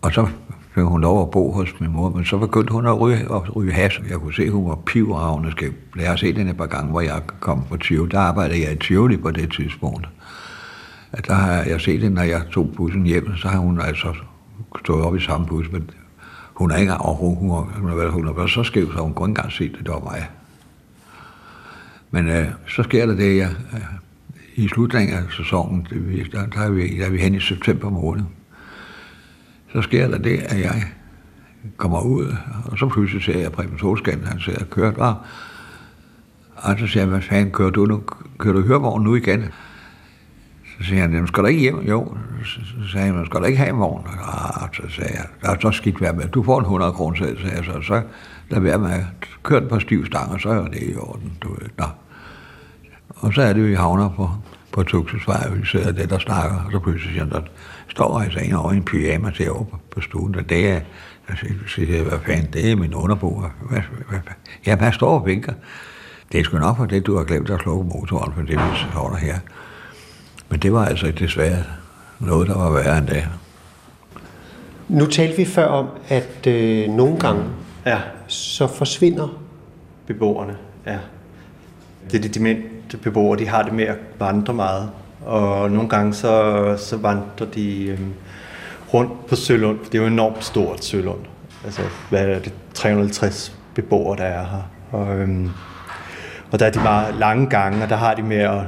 Og 0.02 0.12
så 0.12 0.28
fik 0.74 0.84
hun 0.84 1.00
lov 1.00 1.22
at 1.22 1.30
bo 1.30 1.52
hos 1.52 1.80
min 1.80 1.92
mor, 1.92 2.08
men 2.08 2.24
så 2.24 2.38
begyndte 2.38 2.72
hun 2.72 2.86
at 2.86 3.00
ryge, 3.00 3.16
at 3.16 3.56
ryge 3.56 3.72
has. 3.72 4.00
Jeg 4.10 4.18
kunne 4.18 4.34
se, 4.34 4.42
at 4.42 4.52
hun 4.52 4.68
var 4.68 4.78
pivravende 4.86 5.50
skæv. 5.50 5.72
Jeg 5.96 6.08
har 6.08 6.16
set 6.16 6.38
hende 6.38 6.50
et 6.50 6.56
par 6.56 6.66
gange, 6.66 6.90
hvor 6.90 7.00
jeg 7.00 7.22
kom 7.40 7.64
på 7.68 7.76
Tivoli. 7.76 8.10
Der 8.10 8.18
arbejdede 8.18 8.62
jeg 8.62 8.72
i 8.72 8.76
Tivoli 8.76 9.16
på 9.16 9.30
det 9.30 9.52
tidspunkt. 9.52 10.08
At 11.12 11.26
der 11.26 11.34
har 11.34 11.52
jeg 11.62 11.80
set 11.80 12.00
hende, 12.00 12.14
når 12.14 12.22
jeg 12.22 12.42
tog 12.52 12.72
bussen 12.76 13.04
hjem, 13.04 13.36
så 13.36 13.48
har 13.48 13.58
hun 13.58 13.80
altså 13.80 14.14
stået 14.78 15.04
op 15.04 15.16
i 15.16 15.20
samme 15.20 15.46
bus, 15.46 15.72
men 15.72 15.90
hun 16.54 16.70
er 16.70 16.76
ikke 16.76 16.94
overhovedet, 16.94 17.38
hun, 17.38 17.50
hun, 17.50 17.90
hun, 17.90 17.90
hun, 17.90 18.10
hun 18.10 18.26
har 18.26 18.32
været 18.32 18.50
så 18.50 18.62
skæv, 18.62 18.92
så 18.92 18.98
hun 18.98 19.14
kunne 19.14 19.30
ikke 19.30 19.38
engang 19.38 19.52
se 19.52 19.68
det, 19.68 19.78
det 19.78 19.88
var 19.88 20.00
mig. 20.00 20.28
Men 22.10 22.28
øh, 22.28 22.46
så 22.68 22.82
sker 22.82 23.06
der 23.06 23.14
det, 23.14 23.36
jeg, 23.36 23.50
øh, 23.72 23.80
i 24.54 24.68
slutningen 24.68 25.16
af 25.16 25.22
sæsonen, 25.36 25.86
det, 25.90 26.32
der, 26.32 26.46
der, 26.46 26.60
er 26.60 26.70
vi, 26.70 26.98
der 26.98 27.06
er 27.06 27.10
vi 27.10 27.18
hen 27.18 27.34
i 27.34 27.40
september 27.40 27.90
måned, 27.90 28.24
så 29.72 29.82
sker 29.82 30.08
der 30.08 30.18
det, 30.18 30.38
at 30.38 30.60
jeg 30.60 30.82
kommer 31.76 32.00
ud, 32.00 32.34
og 32.64 32.78
så 32.78 32.88
pludselig 32.88 33.24
ser 33.24 33.38
jeg 33.38 33.52
Preben 33.52 33.78
Solskan, 33.78 34.24
han 34.24 34.40
ser 34.40 34.64
kørt 34.64 34.98
var. 34.98 35.26
Og 36.56 36.78
så 36.78 36.86
siger 36.86 37.02
jeg, 37.02 37.08
hvad 37.10 37.20
fanden, 37.20 37.52
kører 37.52 37.70
du 37.70 37.86
nu? 37.86 38.02
Kører 38.38 38.54
du 38.54 38.62
hørvognen 38.62 39.04
nu 39.04 39.14
igen? 39.14 39.44
Så 40.78 40.86
siger 40.86 41.00
han, 41.00 41.12
jamen 41.12 41.26
skal 41.26 41.42
du 41.42 41.48
ikke 41.48 41.60
hjem? 41.60 41.80
Jo. 41.80 42.16
Så 42.44 42.60
sagde 42.92 43.12
han, 43.12 43.26
skal 43.26 43.40
du 43.40 43.44
ikke 43.44 43.58
have 43.58 43.70
en 43.70 43.78
vogn? 43.78 44.06
Og 44.62 44.68
så 44.72 44.82
sagde 44.88 45.12
jeg, 45.14 45.26
der 45.42 45.50
er 45.50 45.56
så 45.60 45.70
skidt 45.70 46.00
værd 46.00 46.14
med. 46.14 46.28
Du 46.28 46.42
får 46.42 46.58
en 46.58 46.64
100 46.64 46.92
kroner 46.92 47.16
selv, 47.16 47.40
sagde 47.40 47.56
jeg 47.56 47.64
så. 47.64 47.82
Så 47.82 48.02
lad 48.48 48.60
være 48.60 48.78
med 48.78 48.90
at 48.90 49.04
køre 49.42 49.60
den 49.60 49.68
på 49.68 49.80
stiv 49.80 50.06
stang, 50.06 50.32
og 50.32 50.40
så 50.40 50.48
er 50.48 50.66
det 50.66 50.82
i 50.82 50.96
orden. 50.96 51.32
Du 51.42 51.48
ved. 51.48 51.68
Nå. 51.78 51.84
Og 53.16 53.34
så 53.34 53.42
er 53.42 53.52
det 53.52 53.60
jo, 53.60 53.66
vi 53.66 53.74
havner 53.74 54.08
på, 54.08 54.30
på 54.72 54.82
Tuxesvej, 54.82 55.46
og 55.50 55.58
vi 55.58 55.66
sidder 55.66 55.92
der, 55.92 56.06
der 56.06 56.18
snakker, 56.18 56.56
og 56.56 56.72
så 56.72 56.78
pludselig 56.78 57.12
siger 57.12 57.24
han, 57.24 57.42
står 57.90 58.20
altså 58.20 58.38
en 58.38 58.52
over 58.52 58.72
i 58.72 58.76
en 58.76 58.84
pyjama 58.84 59.30
til 59.30 59.50
over 59.50 59.64
på 59.90 60.00
stuen, 60.00 60.34
og 60.34 60.48
det 60.48 60.70
er, 60.70 60.80
så 61.28 61.46
siger 61.66 61.96
jeg, 61.96 62.04
hvad 62.04 62.18
fanden, 62.26 62.52
det 62.52 62.70
er 62.70 62.76
min 62.76 62.94
underbo. 62.94 63.40
Hvad, 63.40 63.50
hvad, 63.70 63.80
hvad, 64.08 64.20
ja, 64.66 64.76
hvad 64.76 64.92
står 64.92 65.18
og 65.18 65.26
vinker? 65.26 65.52
Det 66.32 66.40
er 66.40 66.44
sgu 66.44 66.58
nok 66.58 66.76
for 66.76 66.86
det, 66.86 67.06
du 67.06 67.16
har 67.16 67.24
glemt 67.24 67.50
at 67.50 67.60
slukke 67.60 67.84
motoren, 67.84 68.32
for 68.34 68.40
det 68.40 68.50
vi 68.50 68.92
holder 68.92 69.16
her. 69.16 69.38
Men 70.48 70.60
det 70.60 70.72
var 70.72 70.84
altså 70.84 71.10
desværre 71.10 71.62
noget, 72.18 72.48
der 72.48 72.58
var 72.58 72.70
værre 72.70 72.98
end 72.98 73.06
det. 73.06 73.28
Nu 74.88 75.06
talte 75.06 75.36
vi 75.36 75.44
før 75.44 75.66
om, 75.66 75.86
at 76.08 76.46
øh, 76.46 76.88
nogle 76.88 77.18
gange, 77.18 77.44
Ja, 77.86 77.98
så 78.26 78.66
forsvinder 78.66 79.28
beboerne, 80.06 80.56
ja. 80.86 80.98
Det 82.10 82.18
er 82.18 82.22
de 82.22 82.28
demente 82.28 82.96
beboere, 82.96 83.38
de 83.38 83.48
har 83.48 83.62
det 83.62 83.72
med 83.72 83.84
at 83.84 83.96
vandre 84.18 84.54
meget. 84.54 84.90
Og 85.26 85.70
nogle 85.70 85.88
gange 85.88 86.14
så, 86.14 86.74
så 86.78 86.96
vandrer 86.96 87.46
de 87.46 87.86
øh, 87.86 87.98
rundt 88.94 89.26
på 89.26 89.36
Sølund. 89.36 89.78
for 89.78 89.90
Det 89.90 89.98
er 89.98 90.02
jo 90.02 90.08
enormt 90.08 90.44
stort 90.44 90.84
Sølund. 90.84 91.20
Altså, 91.64 91.82
hvad 92.10 92.28
er 92.28 92.38
det? 92.38 92.52
350 92.74 93.56
beboere, 93.74 94.16
der 94.16 94.24
er 94.24 94.46
her. 94.46 94.70
Og, 94.90 95.18
øhm, 95.18 95.50
og 96.50 96.58
der 96.58 96.66
er 96.66 96.70
de 96.70 96.80
meget 96.80 97.14
lange 97.14 97.46
gange, 97.46 97.82
og 97.82 97.88
der 97.88 97.96
har 97.96 98.14
de 98.14 98.22
med 98.22 98.36
at 98.36 98.62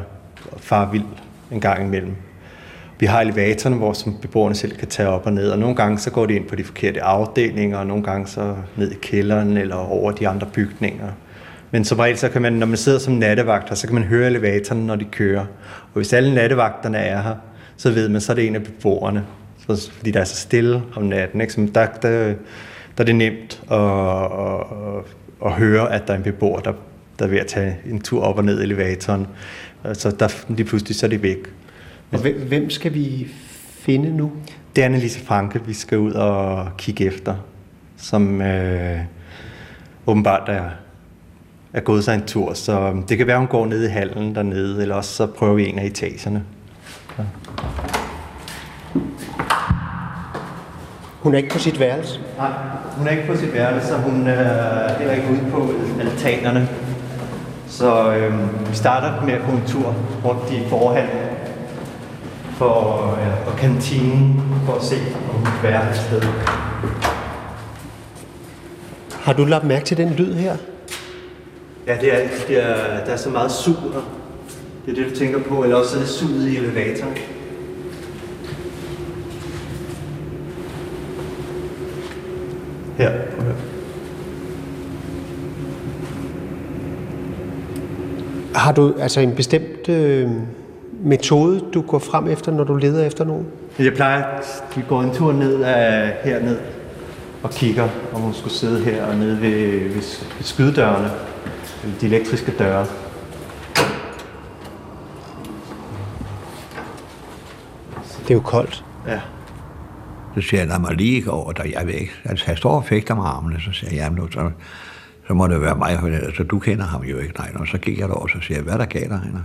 fare 0.58 0.90
vild 0.90 1.04
en 1.50 1.60
gang 1.60 1.84
imellem. 1.84 2.14
Vi 2.98 3.06
har 3.06 3.20
elevatorerne, 3.20 3.76
hvor 3.76 3.92
som 3.92 4.16
beboerne 4.22 4.54
selv 4.54 4.76
kan 4.76 4.88
tage 4.88 5.08
op 5.08 5.26
og 5.26 5.32
ned, 5.32 5.50
og 5.50 5.58
nogle 5.58 5.76
gange 5.76 5.98
så 5.98 6.10
går 6.10 6.26
de 6.26 6.34
ind 6.34 6.48
på 6.48 6.56
de 6.56 6.64
forkerte 6.64 7.02
afdelinger, 7.02 7.78
og 7.78 7.86
nogle 7.86 8.02
gange 8.02 8.26
så 8.26 8.54
ned 8.76 8.90
i 8.90 8.94
kælderen 9.02 9.56
eller 9.56 9.76
over 9.76 10.12
de 10.12 10.28
andre 10.28 10.46
bygninger. 10.46 11.08
Men 11.72 11.84
som 11.84 11.98
regel, 11.98 12.18
så 12.18 12.28
kan 12.28 12.42
man, 12.42 12.52
når 12.52 12.66
man 12.66 12.76
sidder 12.76 12.98
som 12.98 13.14
nattevagter, 13.14 13.74
så 13.74 13.86
kan 13.86 13.94
man 13.94 14.04
høre 14.04 14.26
elevatoren, 14.26 14.86
når 14.86 14.96
de 14.96 15.04
kører. 15.04 15.40
Og 15.84 15.92
hvis 15.94 16.12
alle 16.12 16.34
nattevagterne 16.34 16.98
er 16.98 17.22
her, 17.22 17.34
så 17.76 17.90
ved 17.90 18.08
man, 18.08 18.20
så 18.20 18.32
er 18.32 18.36
det 18.36 18.46
en 18.46 18.54
af 18.54 18.62
beboerne. 18.62 19.24
Så, 19.68 19.90
fordi 19.92 20.10
der 20.10 20.20
er 20.20 20.24
så 20.24 20.36
stille 20.36 20.82
om 20.96 21.02
natten. 21.02 21.40
Ikke? 21.40 21.52
Så 21.52 21.68
der, 21.74 21.86
der, 21.86 22.08
der 22.08 22.34
er 22.98 23.04
det 23.04 23.14
nemt 23.14 23.62
at, 23.70 23.78
at, 23.78 25.04
at 25.46 25.52
høre, 25.52 25.92
at 25.92 26.06
der 26.06 26.12
er 26.12 26.16
en 26.16 26.22
beboer, 26.22 26.60
der, 26.60 26.72
der 27.18 27.24
er 27.24 27.28
ved 27.28 27.38
at 27.38 27.46
tage 27.46 27.76
en 27.90 28.00
tur 28.00 28.22
op 28.22 28.38
og 28.38 28.44
ned 28.44 28.60
i 28.60 28.62
elevatoren. 28.62 29.26
Så 29.92 30.10
der, 30.10 30.44
lige 30.48 30.66
pludselig 30.66 30.96
så 30.96 31.06
er 31.06 31.10
de 31.10 31.22
væk. 31.22 31.38
Og 32.12 32.18
hvem, 32.18 32.40
hvem 32.48 32.70
skal 32.70 32.94
vi 32.94 33.28
finde 33.78 34.16
nu? 34.16 34.32
Det 34.76 34.82
er 34.82 34.86
Annelise 34.86 35.20
Franke, 35.20 35.60
vi 35.66 35.72
skal 35.72 35.98
ud 35.98 36.12
og 36.12 36.68
kigge 36.78 37.04
efter, 37.04 37.34
som 37.96 38.42
øh, 38.42 38.98
åbenbart 40.06 40.48
er, 40.48 40.70
er 41.72 41.80
gået 41.80 42.04
sig 42.04 42.14
en 42.14 42.26
tur. 42.26 42.54
Så 42.54 43.02
det 43.08 43.18
kan 43.18 43.26
være, 43.26 43.38
hun 43.38 43.46
går 43.46 43.66
ned 43.66 43.84
i 43.84 43.88
hallen 43.88 44.34
dernede, 44.34 44.82
eller 44.82 44.94
også 44.94 45.14
så 45.14 45.26
prøver 45.26 45.54
vi 45.54 45.68
en 45.68 45.78
af 45.78 45.84
etagerne. 45.84 46.44
Hun 51.20 51.34
er 51.34 51.38
ikke 51.38 51.50
på 51.50 51.58
sit 51.58 51.80
værelse. 51.80 52.20
Nej, 52.38 52.50
hun 52.96 53.06
er 53.06 53.10
ikke 53.10 53.26
på 53.26 53.36
sit 53.36 53.54
værelse, 53.54 53.88
så 53.88 53.96
hun 53.96 54.26
er 54.26 54.98
heller 54.98 55.14
ikke 55.14 55.28
ude 55.30 55.50
på 55.50 55.70
altanerne. 56.00 56.68
Så 57.68 58.12
øh, 58.12 58.68
vi 58.70 58.74
starter 58.74 59.26
med 59.26 59.32
at 59.32 59.40
gå 59.40 59.52
en 59.52 59.62
tur 59.66 59.94
rundt 60.24 60.52
i 60.52 60.68
forhallen 60.68 61.16
for, 62.52 63.00
øh, 63.20 63.46
og 63.46 63.56
kantinen 63.58 64.42
for 64.66 64.72
at 64.72 64.82
se, 64.82 64.96
om 65.14 65.34
hun 65.34 65.44
kan 65.44 65.62
være 65.62 65.90
et 65.90 65.96
sted. 65.96 66.22
Har 69.22 69.32
du 69.32 69.44
lagt 69.44 69.64
mærke 69.64 69.84
til 69.84 69.96
den 69.96 70.10
lyd 70.10 70.34
her? 70.34 70.56
Ja, 71.86 71.96
det 72.00 72.14
er, 72.14 72.28
det 72.48 72.64
er, 72.64 73.04
der 73.04 73.12
er 73.12 73.16
så 73.16 73.30
meget 73.30 73.52
sug 73.52 73.74
her. 73.74 74.18
Det 74.86 74.98
er 74.98 75.02
det, 75.02 75.12
du 75.12 75.18
tænker 75.18 75.38
på, 75.42 75.62
eller 75.62 75.76
også 75.76 75.96
er 75.96 76.00
det 76.00 76.08
suget 76.08 76.48
i 76.48 76.56
elevatoren. 76.56 77.16
Her, 82.96 83.10
prøv 83.10 83.38
at 83.38 83.44
høre. 83.44 83.56
Har 88.54 88.72
du 88.72 88.94
altså 88.98 89.20
en 89.20 89.34
bestemt 89.34 89.88
øh, 89.88 90.30
metode, 91.04 91.60
du 91.74 91.82
går 91.82 91.98
frem 91.98 92.28
efter, 92.28 92.52
når 92.52 92.64
du 92.64 92.76
leder 92.76 93.06
efter 93.06 93.24
nogen? 93.24 93.46
Jeg 93.78 93.92
plejer, 93.94 94.24
vi 94.76 94.82
går 94.88 95.02
en 95.02 95.14
tur 95.14 95.32
ned 95.32 95.62
af 95.62 96.12
herned 96.24 96.56
og 97.42 97.50
kigger, 97.50 97.88
om 98.14 98.20
hun 98.20 98.34
skulle 98.34 98.54
sidde 98.54 98.80
her 98.80 99.04
og 99.04 99.16
nede 99.16 99.40
ved, 99.40 99.80
ved, 99.80 99.92
ved 100.36 100.42
skydedørene, 100.42 101.10
de 102.00 102.06
elektriske 102.06 102.52
døre. 102.58 102.86
Det 108.22 108.30
er 108.30 108.34
jo 108.34 108.40
koldt. 108.40 108.84
Ja. 109.06 109.20
Så 110.34 110.40
siger 110.40 110.60
jeg, 110.60 110.68
lad 110.68 110.78
mig 110.78 110.94
lige 110.94 111.22
gå 111.22 111.30
over 111.30 111.52
der, 111.52 111.64
jeg 111.64 111.94
ikke. 111.94 112.12
Altså, 112.24 112.46
han 112.46 112.56
står 112.56 112.76
og 112.76 112.84
fægter 112.84 113.14
med 113.14 113.24
armene, 113.24 113.60
så 113.60 113.72
siger 113.72 113.90
jeg, 113.90 113.98
jamen 113.98 114.18
nu, 114.18 114.30
så, 114.30 114.50
så 115.26 115.34
må 115.34 115.46
det 115.46 115.60
være 115.60 115.76
mig, 115.76 115.98
for 116.00 116.06
altså, 116.06 116.42
du 116.42 116.58
kender 116.58 116.84
ham 116.84 117.02
jo 117.02 117.18
ikke. 117.18 117.34
Nej, 117.38 117.50
og 117.54 117.66
så 117.66 117.78
gik 117.78 117.98
jeg 117.98 118.08
derover, 118.08 118.26
så 118.26 118.38
siger 118.40 118.58
jeg, 118.58 118.64
hvad 118.64 118.72
er 118.72 118.78
der 118.78 118.84
gav 118.84 119.08
dig, 119.08 119.20
Heiner? 119.24 119.42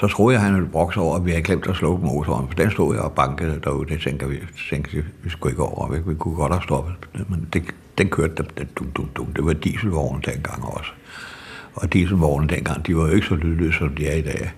Så 0.00 0.08
troede 0.08 0.34
jeg, 0.34 0.44
han 0.44 0.54
ville 0.54 0.68
brokse 0.68 1.00
over, 1.00 1.16
at 1.16 1.24
vi 1.24 1.30
havde 1.30 1.42
glemt 1.42 1.66
at 1.66 1.76
slukke 1.76 2.06
motoren, 2.06 2.48
for 2.48 2.54
den 2.54 2.70
stod 2.70 2.94
jeg 2.94 3.04
og 3.04 3.12
bankede 3.12 3.60
derude. 3.64 3.88
Det 3.88 4.00
tænker 4.00 4.26
vi, 4.26 4.36
tænker 4.70 4.90
vi, 4.92 5.02
vi 5.22 5.30
skulle 5.30 5.52
ikke 5.52 5.62
over, 5.62 5.88
vi, 5.88 5.98
vi 6.06 6.14
kunne 6.14 6.34
godt 6.34 6.52
have 6.52 6.62
stoppet. 6.62 6.94
Men 7.28 7.48
det, 7.52 7.62
den 7.98 8.08
kørte, 8.08 8.34
den, 8.36 8.46
den, 8.58 8.68
dum, 8.76 8.86
dum, 8.90 9.08
dum. 9.16 9.26
det 9.26 9.44
var 9.44 9.52
dieselvognen 9.52 10.22
dengang 10.26 10.64
også. 10.64 10.90
Og 11.74 11.92
dieselvognen 11.92 12.48
dengang, 12.48 12.86
de 12.86 12.96
var 12.96 13.06
jo 13.06 13.12
ikke 13.14 13.26
så 13.26 13.34
lydløse, 13.34 13.78
som 13.78 13.88
de 13.88 14.06
er 14.06 14.14
i 14.14 14.22
dag. 14.22 14.52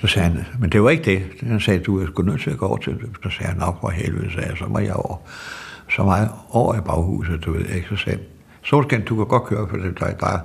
Så 0.00 0.06
sagde 0.06 0.28
han, 0.28 0.44
men 0.60 0.70
det 0.72 0.82
var 0.82 0.90
ikke 0.90 1.04
det. 1.04 1.22
Han 1.48 1.60
sagde, 1.60 1.80
du 1.80 2.00
er 2.00 2.06
sgu 2.06 2.22
nødt 2.22 2.40
til 2.40 2.50
at 2.50 2.58
gå 2.58 2.66
over 2.66 2.76
til 2.76 2.92
det. 2.92 3.10
Så 3.22 3.30
sagde 3.30 3.52
han, 3.52 3.58
nok 3.60 3.80
for 3.80 3.88
helvede, 3.88 4.32
sagde 4.32 4.48
jeg, 4.48 4.56
så 4.58 4.66
må 4.66 4.78
jeg 4.78 4.94
over. 4.94 5.16
Så 5.90 6.04
meget 6.04 6.30
over 6.50 6.74
i 6.74 6.80
baghuset, 6.80 7.44
du 7.44 7.52
ved 7.52 7.66
ikke. 7.66 7.88
Så 7.88 7.96
sagde 7.96 8.18
han, 8.18 8.26
Solskin, 8.62 9.04
du 9.04 9.16
kan 9.16 9.26
godt 9.26 9.44
køre, 9.44 9.68
for 9.70 9.76
det 9.76 10.00
der, 10.00 10.12
der 10.12 10.38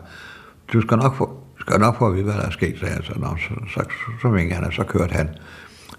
du 0.73 0.81
skal 0.81 0.97
nok 0.97 1.15
få, 1.15 1.39
skal 1.59 1.79
nok 1.79 1.97
få 1.97 2.07
at 2.07 2.13
vide, 2.13 2.23
hvad 2.23 2.33
der 2.33 2.41
er 2.41 2.49
sket, 2.49 2.79
sagde 2.79 2.93
jeg 2.95 3.03
Så, 3.03 3.13
nå, 3.19 3.27
så, 3.37 3.73
så, 3.73 3.83
så, 3.89 4.11
så 4.21 4.29
vinkede 4.29 4.55
han, 4.55 4.63
og 4.63 4.73
så 4.73 4.83
kørte 4.83 5.13
han. 5.13 5.29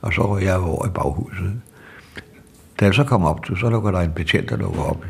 Og 0.02 0.12
så 0.12 0.22
var 0.22 0.38
jeg 0.38 0.56
over 0.56 0.86
i 0.86 0.90
baghuset. 0.90 1.60
Da 2.80 2.84
jeg 2.84 2.94
så 2.94 3.04
kom 3.04 3.24
op, 3.24 3.46
så 3.56 3.70
lukker 3.70 3.90
der 3.90 4.00
en 4.00 4.12
betjent, 4.12 4.50
der 4.50 4.56
lukker 4.56 4.82
op. 4.82 5.04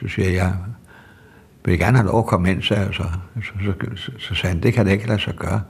Så 0.00 0.08
siger 0.08 0.30
jeg, 0.30 0.54
vil 1.64 1.72
jeg 1.72 1.78
gerne 1.78 1.96
have 1.96 2.06
lov 2.06 2.18
at 2.18 2.26
komme 2.26 2.50
ind, 2.50 2.62
sagde 2.62 2.82
jeg 2.82 2.94
så. 2.94 3.04
Så, 3.42 3.52
så, 3.64 3.72
så, 3.96 4.10
så 4.18 4.34
sagde 4.34 4.54
han, 4.54 4.62
det 4.62 4.72
kan 4.72 4.86
det 4.86 4.92
ikke 4.92 5.08
lade 5.08 5.20
sig 5.20 5.34
gøre. 5.34 5.60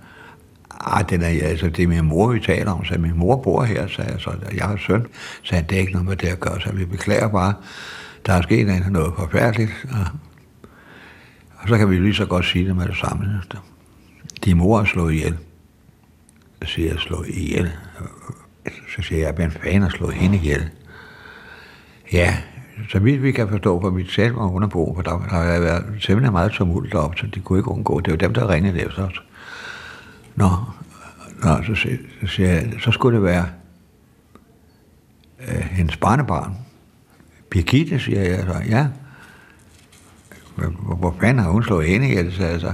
Ej, 0.86 1.02
den 1.02 1.22
er, 1.22 1.28
altså, 1.42 1.68
det 1.68 1.82
er 1.82 1.86
min 1.86 2.04
mor, 2.04 2.32
vi 2.32 2.40
taler 2.40 2.72
om, 2.72 2.84
så 2.84 2.98
min 2.98 3.18
mor 3.18 3.36
bor 3.36 3.62
her, 3.62 3.86
sagde 3.86 4.12
jeg 4.12 4.20
så. 4.20 4.30
Jeg 4.54 4.64
har 4.66 4.76
søn, 4.76 5.06
sagde 5.42 5.62
han, 5.62 5.70
det 5.70 5.76
er 5.76 5.80
ikke 5.80 5.92
noget 5.92 6.08
med 6.08 6.16
det 6.16 6.28
at 6.28 6.40
gøre, 6.40 6.60
så 6.60 6.72
vi 6.72 6.84
beklager 6.84 7.28
bare. 7.28 7.54
Der 8.26 8.32
er 8.32 8.42
sket 8.42 8.90
noget 8.90 9.12
forfærdeligt. 9.18 9.86
Og 9.90 10.06
så 11.66 11.78
kan 11.78 11.90
vi 11.90 11.96
lige 11.96 12.14
så 12.14 12.26
godt 12.26 12.44
sige 12.44 12.66
det 12.66 12.76
med 12.76 12.86
det 12.86 12.96
samme. 12.96 13.42
Din 14.44 14.56
mor 14.56 14.80
er 14.80 14.84
slået 14.84 15.12
ihjel. 15.12 15.36
Så 16.62 16.68
siger 16.68 16.88
jeg, 16.88 16.98
slået 16.98 17.28
ihjel. 17.28 17.72
Så 18.96 19.02
siger 19.02 19.20
jeg, 19.20 19.34
hvem 19.34 19.50
fanden 19.50 19.82
har 19.82 19.88
slået 19.88 20.14
hende 20.14 20.36
ihjel. 20.36 20.70
Ja, 22.12 22.36
så 22.90 22.98
vidt 22.98 23.22
vi 23.22 23.32
kan 23.32 23.48
forstå 23.48 23.78
på 23.78 23.90
mit 23.90 24.10
selv 24.10 24.36
og 24.36 24.52
underbo, 24.52 24.94
for 24.94 25.02
der, 25.02 25.10
der 25.10 25.52
har 25.52 25.60
været 25.60 25.84
simpelthen 26.00 26.32
meget 26.32 26.52
tumult 26.52 26.92
deroppe, 26.92 27.16
så 27.16 27.26
de 27.26 27.40
kunne 27.40 27.58
ikke 27.58 27.70
undgå. 27.70 28.00
Det 28.00 28.10
var 28.10 28.16
dem, 28.16 28.34
der 28.34 28.48
ringede 28.48 28.80
efter 28.86 29.06
os. 29.06 29.22
Nå, 30.36 30.48
nå 31.42 31.62
så, 31.62 31.74
så, 31.74 32.26
siger 32.26 32.48
jeg, 32.48 32.72
så 32.80 32.90
skulle 32.90 33.16
det 33.16 33.24
være 33.24 33.46
øh, 35.48 35.64
hendes 35.70 35.96
barnebarn. 35.96 36.56
Birgitte, 37.50 37.98
siger 37.98 38.20
jeg 38.20 38.44
så. 38.46 38.62
Ja. 38.68 38.88
Hvor, 40.54 40.94
hvor 40.94 41.16
fanden 41.20 41.44
har 41.44 41.50
hun 41.50 41.62
slået 41.62 41.86
hende 41.86 42.08
ihjel, 42.08 42.32
sagde 42.32 42.52
jeg 42.52 42.60
så. 42.60 42.72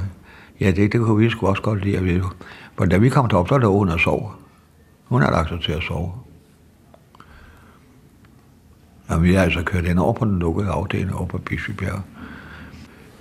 Ja, 0.61 0.71
det, 0.71 0.93
det 0.93 1.01
kunne 1.01 1.19
vi 1.19 1.31
sgu 1.31 1.47
også 1.47 1.63
godt 1.63 1.85
lide 1.85 1.97
at 1.97 2.05
vide. 2.05 2.23
For 2.79 2.85
da 2.85 2.97
vi 2.97 3.09
kom 3.09 3.29
derop, 3.29 3.49
så 3.49 3.59
lå 3.59 3.79
hun 3.79 3.89
og 3.89 4.01
sov. 4.01 4.35
Hun 5.05 5.23
har 5.23 5.31
lagt 5.31 5.49
sig 5.49 5.61
til 5.63 5.73
at 5.73 5.83
sove. 5.83 6.13
Og 9.09 9.23
vi 9.23 9.35
har 9.35 9.43
altså 9.43 9.63
kørt 9.63 9.85
ind 9.85 9.99
over 9.99 10.13
på 10.13 10.25
den 10.25 10.39
lukkede 10.39 10.69
afdeling 10.69 11.15
over 11.15 11.27
på 11.27 11.39
Bispebjerg. 11.39 12.03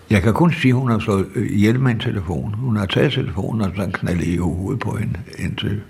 Jeg 0.09 0.21
kan 0.21 0.33
kun 0.33 0.53
sige, 0.53 0.71
at 0.71 0.75
hun 0.75 0.91
har 0.91 0.99
slået 0.99 1.27
øh, 1.35 1.51
ihjel 1.51 1.79
med 1.79 1.91
en 1.91 1.99
telefon. 1.99 2.53
Hun 2.53 2.75
har 2.75 2.85
taget 2.85 3.13
telefonen 3.13 3.61
og 3.61 3.71
så 3.75 3.89
knaldet 3.93 4.27
i 4.27 4.37
hovedet 4.37 4.79
på 4.79 4.95
hende 4.95 5.19
indtil, 5.37 5.81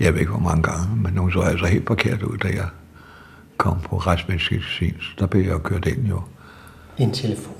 jeg 0.00 0.12
ved 0.12 0.20
ikke 0.20 0.32
hvor 0.32 0.40
mange 0.40 0.62
gange, 0.62 0.96
men 0.96 1.16
hun 1.16 1.32
så 1.32 1.40
altså 1.40 1.66
helt 1.66 1.86
forkert 1.86 2.22
ud, 2.22 2.36
da 2.36 2.48
jeg 2.48 2.68
kom 3.56 3.76
på 3.80 3.96
retsmedicinsk. 3.96 5.18
Der 5.18 5.26
blev 5.26 5.42
jeg 5.42 5.62
kørt 5.62 5.86
ind 5.86 6.06
jo. 6.06 6.22
En 6.98 7.12
telefon? 7.12 7.59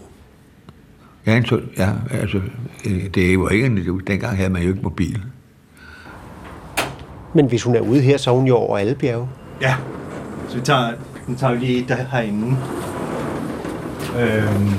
Ja, 1.31 1.37
en, 1.37 1.71
ja 1.79 1.89
altså, 2.11 2.41
det 3.15 3.41
var 3.41 3.49
ikke 3.49 3.67
en, 3.67 4.01
dengang 4.07 4.37
havde 4.37 4.51
man 4.51 4.63
jo 4.63 4.69
ikke 4.69 4.83
mobil. 4.83 5.23
Men 7.35 7.47
hvis 7.47 7.63
hun 7.63 7.77
er 7.77 7.81
ude 7.81 8.01
her, 8.01 8.17
så 8.17 8.31
er 8.31 8.35
hun 8.35 8.47
jo 8.47 8.57
over 8.57 8.79
alle 8.79 8.95
bjerge. 8.95 9.29
Ja, 9.61 9.77
så 10.49 10.57
vi 10.57 10.63
tager, 10.63 10.93
nu 11.27 11.35
tager 11.35 11.53
vi 11.53 11.59
lige 11.59 11.85
der 11.89 11.95
herinde. 11.95 12.57
Øhm. 14.19 14.71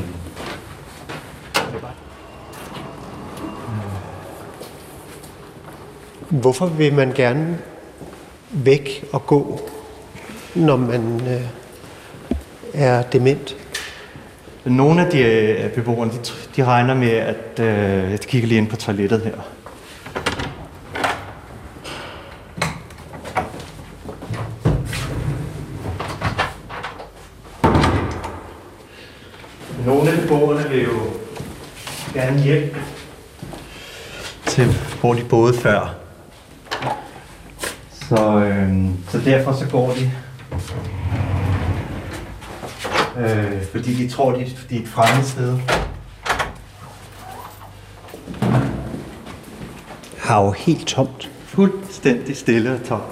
Hvorfor 6.29 6.65
vil 6.65 6.93
man 6.93 7.11
gerne 7.15 7.57
væk 8.51 9.05
og 9.13 9.25
gå, 9.25 9.59
når 10.55 10.77
man 10.77 11.21
øh, 11.27 11.41
er 12.73 13.01
dement? 13.01 13.60
Nogle 14.65 15.05
af 15.05 15.11
de 15.11 15.19
øh, 15.19 15.71
beboerne, 15.71 16.11
de, 16.11 16.17
de 16.55 16.65
regner 16.65 16.93
med, 16.93 17.11
at 17.11 17.59
øh, 17.59 18.11
jeg 18.11 18.19
kigger 18.19 18.47
lige 18.47 18.57
ind 18.57 18.67
på 18.67 18.75
toilettet 18.75 19.21
her. 19.21 19.33
Nogle 29.85 30.11
af 30.11 30.21
beboerne 30.21 30.69
vil 30.69 30.83
jo 30.83 30.99
gerne 32.13 32.41
hjælpe 32.41 32.79
til, 34.45 34.67
hvor 34.99 35.13
de 35.13 35.23
boede 35.23 35.53
før. 35.53 35.95
Så, 37.91 38.39
øh, 38.39 38.85
så 39.09 39.19
derfor 39.25 39.53
så 39.53 39.69
går 39.71 39.93
de 39.93 40.11
øh, 43.21 43.61
fordi 43.71 43.93
de 43.93 44.07
tror, 44.09 44.31
de, 44.31 44.45
de 44.69 44.75
er 44.77 44.81
et 44.81 44.87
fremmed 44.87 45.23
sted. 45.23 45.57
Har 50.17 50.41
jo 50.43 50.51
helt 50.51 50.87
tomt. 50.87 51.29
Fuldstændig 51.45 52.37
stille 52.37 52.71
og 52.73 52.83
tomt. 52.83 53.03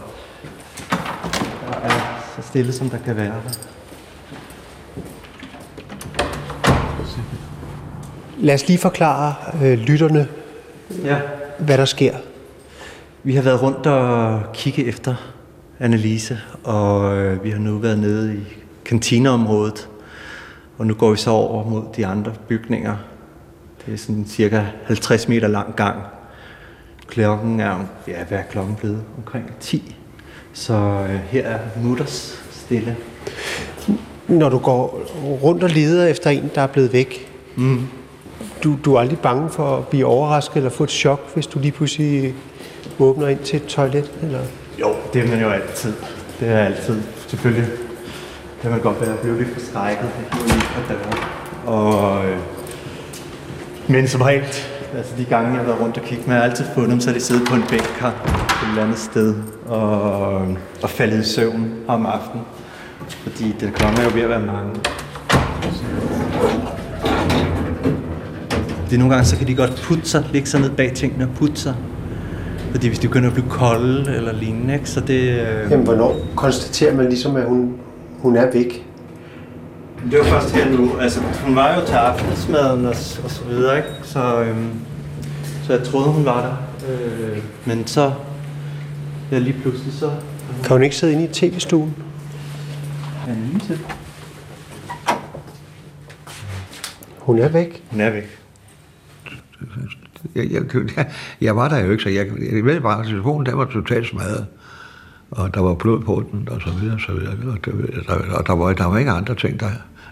Der 1.69 1.75
er 1.83 2.21
så 2.35 2.47
stille, 2.47 2.73
som 2.73 2.89
der 2.89 2.97
kan 3.05 3.15
være 3.15 3.25
der. 3.47 3.57
Lad 8.37 8.55
os 8.55 8.67
lige 8.67 8.79
forklare 8.79 9.33
øh, 9.63 9.77
lytterne, 9.79 10.27
Ja. 11.03 11.17
hvad 11.59 11.77
der 11.77 11.85
sker. 11.85 12.13
Vi 13.23 13.35
har 13.35 13.41
været 13.41 13.61
rundt 13.61 13.87
og 13.87 14.41
kigge 14.53 14.85
efter 14.85 15.15
Annelise, 15.79 16.39
og 16.63 17.17
øh, 17.17 17.43
vi 17.43 17.49
har 17.49 17.59
nu 17.59 17.77
været 17.77 17.99
nede 17.99 18.35
i 18.35 18.39
kantineområdet, 18.85 19.89
og 20.79 20.87
nu 20.87 20.93
går 20.93 21.11
vi 21.11 21.17
så 21.17 21.29
over 21.31 21.63
mod 21.69 21.83
de 21.97 22.05
andre 22.05 22.31
bygninger. 22.47 22.95
Det 23.85 23.93
er 23.93 23.97
sådan 23.97 24.25
cirka 24.27 24.61
50 24.85 25.27
meter 25.27 25.47
lang 25.47 25.75
gang. 25.75 25.99
Klokken 27.07 27.59
er, 27.59 27.75
ja, 28.07 28.23
hvad 28.27 28.37
er 28.37 28.43
klokken 28.51 28.75
blevet? 28.75 29.01
Omkring 29.17 29.51
10. 29.59 29.95
Så 30.53 30.73
øh, 30.73 31.15
her 31.15 31.45
er 31.47 31.59
mutters 31.83 32.43
stille. 32.51 32.95
Når 34.27 34.49
du 34.49 34.57
går 34.57 35.01
rundt 35.43 35.63
og 35.63 35.69
leder 35.69 36.07
efter 36.07 36.29
en, 36.29 36.51
der 36.55 36.61
er 36.61 36.67
blevet 36.67 36.93
væk, 36.93 37.25
Mm. 37.55 37.87
du, 38.63 38.75
du 38.85 38.95
er 38.95 38.99
aldrig 38.99 39.19
bange 39.19 39.49
for 39.49 39.77
at 39.77 39.87
blive 39.87 40.05
overrasket 40.05 40.55
eller 40.57 40.69
få 40.69 40.83
et 40.83 40.89
chok, 40.91 41.33
hvis 41.33 41.47
du 41.47 41.59
lige 41.59 41.71
pludselig 41.71 42.33
åbner 42.99 43.27
ind 43.27 43.39
til 43.39 43.57
et 43.57 43.65
toilet? 43.65 44.11
Eller? 44.23 44.39
Jo, 44.79 44.87
det 45.13 45.21
er 45.23 45.27
man 45.27 45.41
jo 45.41 45.49
altid. 45.49 45.93
Det 46.39 46.47
er 46.49 46.57
altid. 46.59 47.01
Selvfølgelig 47.27 47.65
kan 48.61 48.71
man 48.71 48.79
godt 48.79 49.01
være 49.01 49.17
blevet 49.21 49.37
lidt 49.37 49.53
forskrækket. 49.53 50.09
Det 50.31 50.31
er 50.77 50.93
døre. 50.93 51.75
Og, 51.75 52.25
øh, 52.25 52.37
men 53.87 54.07
som 54.07 54.21
regel, 54.21 54.43
altså 54.97 55.13
de 55.17 55.25
gange, 55.25 55.49
jeg 55.49 55.57
har 55.57 55.65
været 55.65 55.81
rundt 55.81 55.97
og 55.97 56.03
kigge 56.03 56.23
med, 56.27 56.35
har 56.35 56.43
altid 56.43 56.65
fundet 56.73 56.91
dem, 56.91 56.99
så 56.99 57.11
de 57.11 57.19
sidder 57.19 57.45
på 57.45 57.55
en 57.55 57.63
bænk 57.69 57.99
her 57.99 58.07
et 58.07 58.69
eller 58.69 58.83
andet 58.83 58.99
sted 58.99 59.35
og, 59.67 60.41
øh, 60.41 60.57
og 60.83 60.89
faldet 60.89 61.19
i 61.19 61.23
søvn 61.23 61.73
om 61.87 62.05
aftenen. 62.05 62.45
Fordi 63.09 63.55
det 63.59 63.73
kommer 63.73 64.03
jo 64.03 64.09
ved 64.13 64.21
at 64.21 64.29
være 64.29 64.39
mange. 64.45 64.71
Det 68.89 68.95
er 68.95 68.99
nogle 68.99 69.13
gange, 69.13 69.25
så 69.25 69.37
kan 69.37 69.47
de 69.47 69.55
godt 69.55 69.81
putte 69.83 70.09
sig, 70.09 70.25
ligge 70.33 70.47
sig 70.47 70.59
ned 70.59 70.69
bag 70.69 70.93
tingene 70.93 71.23
og 71.23 71.29
putte 71.35 71.55
sig. 71.55 71.75
Fordi 72.71 72.87
hvis 72.87 72.99
de 72.99 73.07
begynder 73.07 73.27
at 73.27 73.33
blive 73.33 73.49
kolde 73.49 74.15
eller 74.15 74.33
lignende, 74.33 74.73
ikke, 74.73 74.89
så 74.89 74.99
det... 74.99 75.21
Øh... 75.21 75.71
Jamen, 75.71 75.85
hvornår 75.85 76.15
konstaterer 76.35 76.95
man 76.95 77.05
ligesom, 77.05 77.35
at 77.35 77.45
hun, 77.45 77.75
hun 78.21 78.35
er 78.35 78.51
væk? 78.51 78.85
Det 80.11 80.19
var 80.19 80.25
først 80.25 80.55
her 80.55 80.69
nu. 80.71 80.97
Altså, 80.99 81.21
hun 81.45 81.55
var 81.55 81.75
jo 81.79 81.85
til 81.85 81.93
aftensmaden 81.93 82.85
og, 82.85 82.95
og 83.23 83.31
så 83.31 83.43
videre, 83.49 83.77
ikke? 83.77 83.89
Så, 84.03 84.41
øhm, 84.41 84.71
så 85.63 85.73
jeg 85.73 85.83
troede, 85.83 86.09
hun 86.09 86.25
var 86.25 86.41
der. 86.41 86.55
Øh, 86.91 87.37
men 87.65 87.87
så... 87.87 88.13
Ja, 89.31 89.37
lige 89.37 89.59
pludselig 89.61 89.93
så... 89.93 90.11
Kan 90.63 90.71
hun 90.71 90.83
ikke 90.83 90.95
sidde 90.95 91.13
inde 91.13 91.23
i 91.23 91.27
tv-stuen? 91.27 91.95
Ja, 93.27 93.33
lige 93.33 93.59
til. 93.59 93.79
Hun 97.17 97.39
er 97.39 97.49
væk. 97.49 97.83
Hun 97.91 98.01
er 98.01 98.09
væk. 98.09 98.39
Jeg, 100.35 100.51
jeg, 100.51 100.63
jeg 101.41 101.55
var 101.55 101.69
der 101.69 101.79
jo 101.79 101.91
ikke, 101.91 102.03
så 102.03 102.09
jeg, 102.09 102.27
jeg 102.55 102.65
ved 102.65 102.81
bare, 102.81 102.99
at 102.99 103.07
telefonen 103.07 103.45
der 103.45 103.55
var 103.55 103.65
totalt 103.65 104.07
smadret. 104.07 104.45
Og 105.31 105.53
der 105.53 105.61
var 105.61 105.73
blod 105.73 105.99
på 105.99 106.23
den, 106.31 106.49
og 106.49 106.61
så 106.61 106.71
videre, 106.71 106.95
og 106.95 107.01
så 107.01 107.13
videre. 107.13 107.33
Og, 107.47 107.65
det, 107.65 108.05
der, 108.07 108.35
og 108.35 108.47
der, 108.47 108.53
var, 108.53 108.73
der 108.73 108.85
var 108.85 108.97
ikke 108.97 109.11
andre 109.11 109.35
ting, 109.35 109.59
der... 109.59 109.69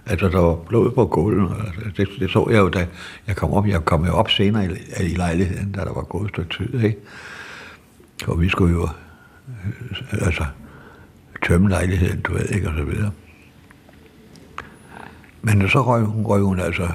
Altså, 0.10 0.28
der 0.28 0.40
var 0.40 0.56
blod 0.56 0.92
på 0.92 1.06
gulvet, 1.06 1.50
og 1.50 1.58
det, 1.98 2.10
det, 2.20 2.32
så 2.32 2.48
jeg 2.50 2.58
jo, 2.58 2.70
da 2.70 2.88
jeg 3.28 3.36
kom 3.36 3.54
op. 3.54 3.68
Jeg 3.68 3.86
kom 3.86 4.06
jo 4.06 4.14
op 4.14 4.30
senere 4.30 4.66
i, 4.66 5.04
i 5.04 5.16
lejligheden, 5.16 5.72
da 5.72 5.80
der 5.82 5.94
var 5.94 6.02
gået 6.02 6.26
et 6.26 6.30
stykke 6.30 6.56
tid, 6.58 6.84
ikke? 6.84 6.98
Og 8.28 8.42
vi 8.42 8.50
skulle 8.50 8.74
jo, 8.74 8.84
øh, 9.48 10.26
altså, 10.26 10.46
tømme 11.44 11.70
lejligheden, 11.70 12.22
du 12.22 12.34
ved, 12.34 12.46
ikke, 12.46 12.68
og 12.68 12.74
så 12.78 12.84
videre. 12.84 13.12
Men 15.42 15.70
så 15.70 15.82
røg, 15.82 16.04
hun, 16.04 16.26
røg 16.26 16.42
hun 16.42 16.60
altså, 16.60 16.88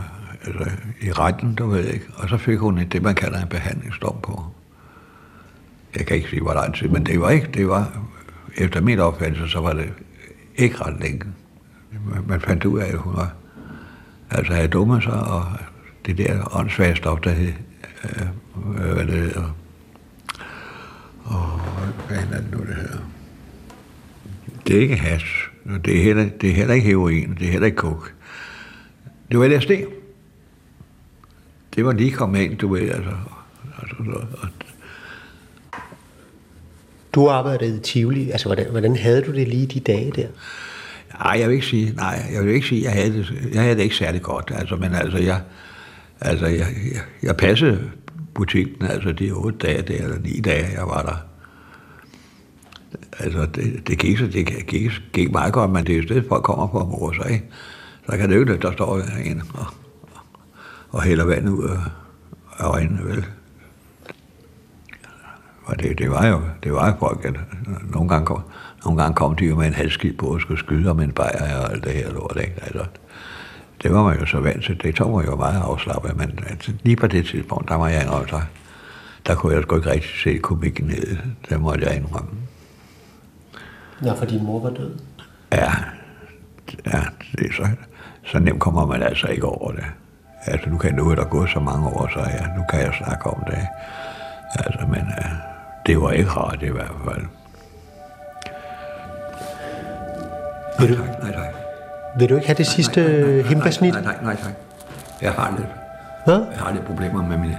altså 0.46 0.70
i 1.00 1.12
retten, 1.12 1.54
du 1.54 1.66
ved 1.66 1.84
ikke, 1.84 2.06
og 2.14 2.28
så 2.28 2.36
fik 2.36 2.58
hun 2.58 2.76
det, 2.76 3.02
man 3.02 3.14
kalder 3.14 3.42
en 3.42 3.48
behandlingsdom 3.48 4.16
på. 4.22 4.44
jeg 5.96 6.06
kan 6.06 6.16
ikke 6.16 6.30
sige, 6.30 6.42
hvor 6.42 6.54
lang 6.54 6.74
tid, 6.74 6.88
men 6.88 7.06
det 7.06 7.20
var 7.20 7.30
ikke, 7.30 7.48
det 7.54 7.68
var, 7.68 7.98
efter 8.57 8.80
min 8.80 8.98
opfattelse, 8.98 9.48
så 9.48 9.61
var 9.61 9.72
det 9.72 9.92
ikke 10.57 10.76
ret 10.76 11.00
længe. 11.00 11.24
Man- 12.26 12.40
fandt 12.40 12.64
ud 12.64 12.78
af, 12.78 12.86
at 12.86 12.98
hun 12.98 13.16
var, 13.16 13.34
altså 14.30 14.53
havde 14.53 14.68
dummet 14.68 15.03
sig, 15.03 15.12
og 15.12 15.44
det 16.07 16.18
der 16.18 16.57
åndssvage 16.57 16.96
stof, 16.96 17.20
der 17.20 17.30
hed, 17.30 17.53
øh, 18.05 18.26
øh 18.86 18.94
hvad 18.94 19.07
det 19.07 19.14
hedder, 19.14 19.57
og 21.24 21.61
hvad 22.09 22.18
er 22.18 22.40
det 22.40 22.46
nu, 22.53 22.59
det 22.59 22.74
hedder? 22.74 22.98
Det 24.66 24.76
er 24.76 24.80
ikke 24.80 24.96
hash, 24.96 25.48
og 25.64 25.84
det 25.84 25.98
er 25.98 26.03
heller, 26.03 26.28
det 26.40 26.50
er 26.50 26.55
heller 26.55 26.74
ikke 26.74 26.86
heroin, 26.86 27.34
det 27.38 27.46
er 27.46 27.50
heller 27.50 27.66
ikke 27.66 27.76
kok. 27.76 28.12
Det 29.30 29.38
var 29.38 29.48
LSD. 29.48 29.70
Det 31.74 31.84
var 31.84 31.92
lige 31.92 32.11
kommet 32.11 32.40
ind, 32.40 32.59
du 32.59 32.68
ved, 32.68 32.90
altså. 32.90 33.12
altså 33.82 33.96
og, 34.42 34.48
du 37.12 37.28
arbejdede 37.28 37.76
i 37.76 37.80
Tivoli. 37.80 38.30
Altså, 38.30 38.48
hvordan, 38.48 38.70
hvordan 38.70 38.96
havde 38.96 39.22
du 39.22 39.32
det 39.32 39.48
lige 39.48 39.66
de 39.66 39.80
dage 39.80 40.12
der? 40.16 40.26
Nej, 41.18 41.36
jeg 41.40 41.48
vil 41.48 41.54
ikke 41.54 41.66
sige, 41.66 41.92
nej, 41.96 42.22
jeg 42.32 42.44
vil 42.44 42.54
ikke 42.54 42.66
sige, 42.66 42.82
jeg 42.82 42.92
havde 42.92 43.12
det, 43.12 43.50
jeg 43.54 43.62
havde 43.62 43.76
det 43.76 43.82
ikke 43.82 43.96
særlig 43.96 44.22
godt, 44.22 44.52
altså, 44.54 44.76
men 44.76 44.94
altså, 44.94 45.18
jeg, 45.18 45.40
altså, 46.20 46.46
jeg, 46.46 46.66
jeg, 46.92 47.00
jeg 47.22 47.36
passede 47.36 47.90
butikken, 48.34 48.86
altså, 48.86 49.12
de 49.12 49.30
otte 49.30 49.58
dage 49.58 49.82
der, 49.82 50.04
eller 50.04 50.18
ni 50.18 50.40
dage, 50.40 50.66
jeg 50.72 50.86
var 50.86 51.02
der. 51.02 51.16
Altså, 53.18 53.46
det, 53.54 53.88
det 53.88 53.98
gik, 53.98 54.18
så 54.18 54.26
det 54.26 54.66
gik, 54.66 54.90
gik 55.12 55.32
meget 55.32 55.52
godt, 55.52 55.70
men 55.70 55.86
det 55.86 55.92
er 55.92 55.96
jo 55.96 56.02
stedet, 56.02 56.24
folk 56.28 56.44
kommer 56.44 56.66
på 56.66 56.80
at 56.80 56.88
mor 56.88 57.12
sig, 57.12 57.32
ikke? 57.32 57.44
Så 58.10 58.16
kan 58.16 58.28
det 58.28 58.34
jo 58.34 58.40
ikke, 58.40 58.56
der 58.56 58.72
står 58.72 58.98
en 59.24 59.42
og, 59.54 59.66
og 60.90 61.02
hælder 61.02 61.24
vand 61.24 61.48
ud 61.48 61.68
af, 61.68 61.78
af 62.58 62.68
øjnene, 62.68 63.04
vel? 63.04 63.24
Og 65.64 65.82
det, 65.82 65.98
det 65.98 66.10
var 66.10 66.26
jo 66.26 66.40
det 66.62 66.72
var 66.72 66.86
jo 66.86 66.94
folk, 66.98 67.24
at 67.24 67.34
nogle 67.90 68.08
gange 68.08 68.26
kom, 68.26 68.42
nogle 68.84 69.02
gange 69.02 69.14
kom 69.14 69.36
de 69.36 69.44
jo 69.44 69.56
med 69.56 69.66
en 69.66 69.74
halvskid 69.74 70.12
på 70.12 70.26
og 70.26 70.40
skulle 70.40 70.60
skyde 70.60 70.90
om 70.90 71.00
en 71.00 71.12
bajer 71.12 71.58
og 71.58 71.72
alt 71.72 71.84
det 71.84 71.92
her 71.92 72.12
lort, 72.12 72.38
ikke? 72.40 72.54
Altså, 72.62 72.84
det 73.82 73.94
var 73.94 74.02
man 74.02 74.20
jo 74.20 74.26
så 74.26 74.40
vant 74.40 74.64
til. 74.64 74.82
Det 74.82 74.94
tog 74.94 75.10
mig 75.10 75.26
jo 75.26 75.36
meget 75.36 75.62
afslappet, 75.62 76.16
men 76.16 76.38
altså, 76.46 76.72
lige 76.82 76.96
på 76.96 77.06
det 77.06 77.26
tidspunkt, 77.26 77.68
der 77.68 77.74
var 77.74 77.88
jeg 77.88 78.02
indrømme, 78.02 78.26
der, 78.30 78.40
der 79.26 79.34
kunne 79.34 79.54
jeg 79.54 79.62
sgu 79.62 79.76
ikke 79.76 79.90
rigtig 79.90 80.10
se 80.24 80.38
komikken 80.38 80.86
ned. 80.86 81.16
Det 81.48 81.60
måtte 81.60 81.86
jeg 81.86 81.96
indrømme. 81.96 82.30
Nå, 84.00 84.14
for 84.14 84.24
din 84.24 84.44
mor 84.44 84.60
var 84.60 84.70
død. 84.70 84.98
Ja, 85.52 85.72
ja 86.86 87.00
det 87.38 87.46
er 87.46 87.52
så, 87.52 87.68
så 88.26 88.38
nemt 88.38 88.60
kommer 88.60 88.86
man 88.86 89.02
altså 89.02 89.26
ikke 89.26 89.46
over 89.46 89.72
det. 89.72 89.84
Altså, 90.46 90.70
nu 90.70 90.78
kan 90.78 90.94
nu 90.94 91.10
er 91.10 91.14
der 91.14 91.24
gået 91.24 91.50
så 91.50 91.60
mange 91.60 91.88
år, 91.88 92.10
så 92.12 92.20
ja, 92.20 92.46
nu 92.56 92.64
kan 92.70 92.80
jeg 92.80 92.94
snakke 93.04 93.26
om 93.26 93.42
det. 93.46 93.66
Altså, 94.54 94.86
men 94.86 95.00
uh, 95.00 95.51
det 95.86 96.00
var 96.02 96.10
ikke 96.10 96.30
rart 96.30 96.62
i 96.62 96.68
hvert 96.68 96.92
fald. 97.04 97.24
Vil 100.78 100.98
du, 100.98 101.02
Nej, 101.02 101.30
nej. 101.30 101.48
vil 102.18 102.28
du 102.28 102.34
ikke 102.34 102.46
have 102.46 102.56
det 102.56 102.66
sidste 102.66 103.00
himbasnit? 103.48 103.92
Nej, 103.94 104.02
nej, 104.02 104.16
nej, 104.22 104.36
tak. 104.36 104.52
Jeg 105.22 105.32
har 105.32 105.54
lidt, 105.58 105.68
Hvad? 106.24 106.44
jeg 106.54 106.60
har 106.60 106.72
lidt 106.72 106.84
problemer 106.86 107.22
med 107.26 107.38
mine 107.38 107.58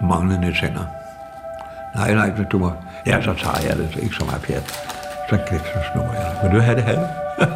manglende 0.00 0.54
tænder. 0.60 0.84
Nej, 1.94 2.14
nej, 2.14 2.30
du 2.52 2.58
må... 2.58 2.72
Ja, 3.06 3.22
så 3.22 3.34
tager 3.34 3.68
jeg 3.68 3.76
det 3.76 3.96
ikke 4.02 4.14
så 4.14 4.24
meget 4.24 4.42
pjat. 4.42 4.62
Så, 5.30 5.38
så 5.48 5.78
snor 5.92 6.12
jeg. 6.12 6.38
Vil 6.42 6.52
du 6.58 6.60
have 6.60 6.76
det 6.76 6.84
halve? 6.84 7.08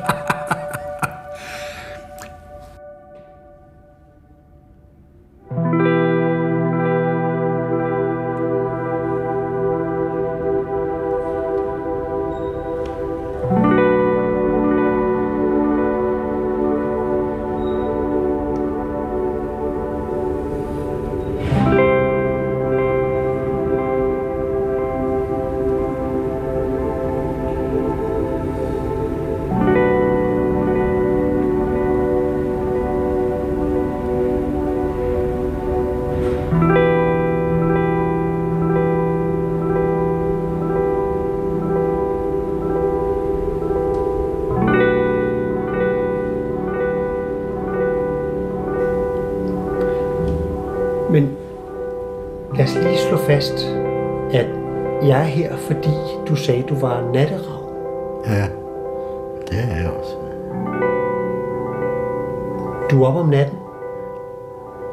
Ja, 58.26 58.48
det 59.48 59.58
er 59.58 59.76
jeg 59.76 59.90
også. 59.90 60.16
Du 62.90 63.02
er 63.02 63.08
op 63.08 63.16
om 63.16 63.28
natten. 63.28 63.58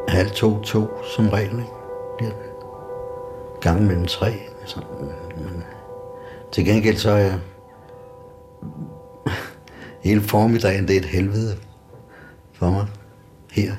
Halv 0.08 0.30
to, 0.30 0.62
to 0.62 1.04
som 1.16 1.30
regel, 1.30 1.52
ikke? 1.52 1.72
Bliver 2.18 2.32
det. 2.32 2.52
Gang 3.62 3.86
mellem 3.86 4.06
tre. 4.06 4.34
Sådan. 4.66 4.88
Men 5.36 5.64
til 6.52 6.66
gengæld 6.66 6.98
så 6.98 7.12
er 7.12 7.18
jeg 7.18 7.40
hele 10.04 10.22
formiddagen, 10.22 10.88
det 10.88 10.96
er 10.96 11.00
et 11.00 11.06
helvede 11.06 11.58
for 12.54 12.70
mig 12.70 12.86
her. 13.52 13.74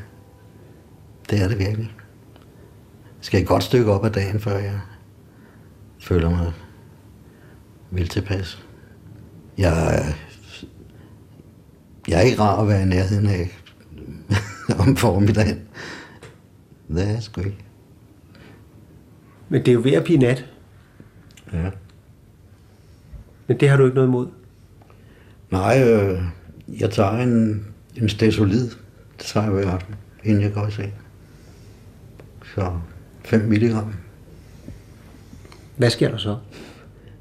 Det 1.31 1.43
er 1.43 1.49
det 1.49 1.59
virkelig. 1.59 1.91
Jeg 3.05 3.25
skal 3.25 3.41
et 3.43 3.49
godt 3.49 3.63
stykke 3.63 3.93
op 3.93 4.05
ad 4.05 4.11
dagen, 4.11 4.41
før 4.41 4.59
jeg 4.59 4.81
føler 6.01 6.31
mig 6.31 6.53
vel 7.91 8.09
tilpas. 8.09 8.65
Jeg, 9.61 10.05
jeg 12.09 12.19
er 12.19 12.23
ikke 12.23 12.39
rar 12.39 12.63
at 12.63 12.69
være 12.69 12.83
i 12.83 12.85
nærheden 12.85 13.27
af 13.27 13.59
om 14.89 14.97
formiddagen. 14.97 15.61
Det 16.89 17.09
er 17.09 17.13
jeg 17.13 17.23
sgu 17.23 17.41
ikke. 17.41 17.65
Men 19.49 19.61
det 19.61 19.69
er 19.69 19.73
jo 19.73 19.81
ved 19.81 19.93
at 19.93 20.05
blive 20.05 20.19
nat. 20.19 20.47
Ja. 21.53 21.71
Men 23.47 23.61
det 23.61 23.69
har 23.69 23.77
du 23.77 23.85
ikke 23.85 23.95
noget 23.95 24.09
imod. 24.09 24.29
Nej, 25.51 25.83
øh, 25.83 26.23
jeg 26.81 26.91
tager 26.91 27.13
en, 27.13 27.67
en 27.97 28.09
stesolid. 28.09 28.71
Det 29.19 29.27
tager 29.27 29.45
jeg 29.45 29.53
hver 29.53 29.71
aften, 29.71 29.95
inden 30.25 30.43
jeg 30.43 30.53
går 30.53 30.67
i 30.67 30.71
seng. 30.71 30.95
Så 32.55 32.73
5 33.25 33.41
milligram. 33.41 33.95
Hvad 35.77 35.91
sker 35.91 36.11
der 36.11 36.17
så? 36.17 36.39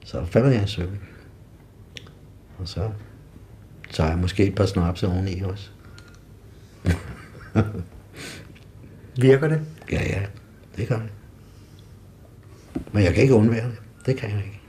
Så 0.06 0.26
falder 0.26 0.50
jeg 0.50 0.64
i 0.64 0.68
søvn. 0.68 1.09
Og 2.60 2.68
så 2.68 2.92
tager 3.92 4.10
jeg 4.10 4.20
måske 4.20 4.46
et 4.48 4.56
par 4.56 4.66
snaps 4.66 5.04
oveni 5.04 5.42
også. 5.42 5.70
Virker 9.22 9.48
det? 9.48 9.62
Ja, 9.92 10.02
ja, 10.04 10.26
det 10.78 10.88
gør 10.88 11.00
det. 11.00 11.10
Men 12.92 13.04
jeg 13.04 13.14
kan 13.14 13.24
ikke 13.24 13.34
undvære 13.34 13.68
det. 13.68 13.80
Det 14.06 14.18
kan 14.18 14.30
jeg 14.30 14.38
ikke. 14.38 14.60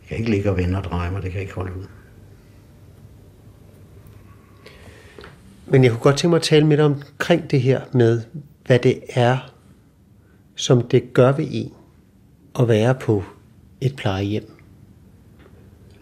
Jeg 0.00 0.08
kan 0.08 0.16
ikke 0.18 0.30
ligge 0.30 0.50
og 0.50 0.56
vende 0.56 0.78
og 0.78 0.84
dreje 0.84 1.10
mig. 1.10 1.22
Det 1.22 1.30
kan 1.30 1.38
jeg 1.38 1.42
ikke 1.42 1.54
holde 1.54 1.76
ud. 1.76 1.86
Men 5.66 5.84
jeg 5.84 5.92
kunne 5.92 6.00
godt 6.00 6.16
tænke 6.16 6.30
mig 6.30 6.36
at 6.36 6.42
tale 6.42 6.66
med 6.66 6.76
dig 6.76 6.84
omkring 6.84 7.50
det 7.50 7.60
her 7.60 7.80
med, 7.92 8.22
hvad 8.66 8.78
det 8.78 9.00
er, 9.08 9.52
som 10.54 10.88
det 10.88 11.12
gør 11.12 11.32
ved 11.32 11.46
en 11.50 11.72
at 12.58 12.68
være 12.68 12.94
på 12.94 13.24
et 13.80 13.96
plejehjem. 13.96 14.55